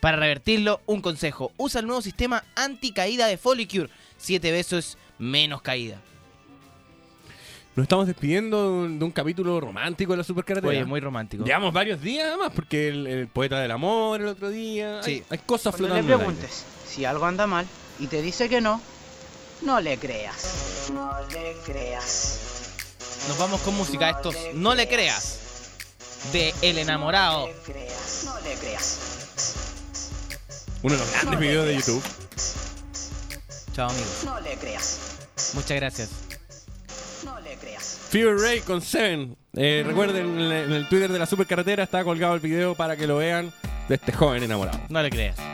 Para 0.00 0.16
revertirlo, 0.16 0.80
un 0.86 1.00
consejo. 1.00 1.52
Usa 1.56 1.80
el 1.80 1.86
nuevo 1.86 2.02
sistema 2.02 2.42
anticaída 2.56 3.28
de 3.28 3.36
Folicure. 3.38 3.88
7 4.18 4.50
veces 4.50 4.98
menos 5.18 5.62
caída. 5.62 6.00
Nos 7.76 7.84
estamos 7.84 8.08
despidiendo 8.08 8.88
de 8.88 9.04
un, 9.04 9.10
capítulo 9.12 9.60
romántico 9.60 10.12
de 10.14 10.18
la 10.18 10.24
supercarretera. 10.24 10.70
Oye, 10.70 10.84
muy 10.84 10.98
romántico. 11.00 11.44
Llevamos 11.44 11.72
varios 11.72 12.00
días 12.00 12.26
además, 12.26 12.50
porque 12.54 12.88
el, 12.88 13.06
el 13.06 13.28
poeta 13.28 13.60
del 13.60 13.70
amor 13.70 14.20
el 14.20 14.26
otro 14.28 14.50
día. 14.50 14.98
Hay, 14.98 15.18
Sí. 15.18 15.22
hay 15.30 15.38
cosas 15.38 15.74
Cuando 15.76 15.94
le 15.94 16.02
flotando. 16.02 16.12
aire. 16.14 16.24
preguntes 16.34 16.64
si 16.88 17.04
algo 17.04 17.24
anda 17.26 17.46
mal 17.46 17.66
y 18.00 18.06
te 18.08 18.20
dice 18.20 18.48
que 18.48 18.60
no, 18.60 18.80
no 19.64 19.80
le 19.80 19.98
creas. 19.98 20.90
No 20.92 21.10
le 21.30 21.54
creas. 21.64 22.38
Nos 23.28 23.38
vamos 23.38 23.60
con 23.62 23.74
música. 23.74 24.10
Esto 24.10 24.30
es 24.30 24.54
No 24.54 24.74
le 24.74 24.86
creas. 24.88 25.38
De 26.32 26.54
El 26.62 26.78
Enamorado. 26.78 27.48
No 27.48 28.40
le 28.40 28.54
creas. 28.54 28.98
Uno 30.82 30.94
de 30.94 31.00
los 31.00 31.12
grandes 31.12 31.40
videos 31.40 31.66
de 31.66 31.76
YouTube. 31.76 32.02
Chao, 33.74 33.88
amigos. 33.88 34.24
No 34.24 34.40
le 34.40 34.56
creas. 34.56 34.98
Muchas 35.54 35.76
gracias. 35.76 36.10
No 37.24 37.40
le 37.40 37.56
creas. 37.56 37.98
Fever 38.10 38.36
Ray 38.36 38.60
con 38.60 38.82
Seven. 38.82 39.36
Eh, 39.54 39.82
recuerden, 39.86 40.26
en 40.26 40.40
el, 40.40 40.52
en 40.52 40.72
el 40.72 40.88
Twitter 40.88 41.10
de 41.10 41.18
la 41.18 41.26
supercarretera 41.26 41.84
está 41.84 42.04
colgado 42.04 42.34
el 42.34 42.40
video 42.40 42.74
para 42.74 42.96
que 42.96 43.06
lo 43.06 43.16
vean 43.16 43.52
de 43.88 43.94
este 43.94 44.12
joven 44.12 44.42
enamorado. 44.42 44.80
No 44.88 45.02
le 45.02 45.10
creas. 45.10 45.53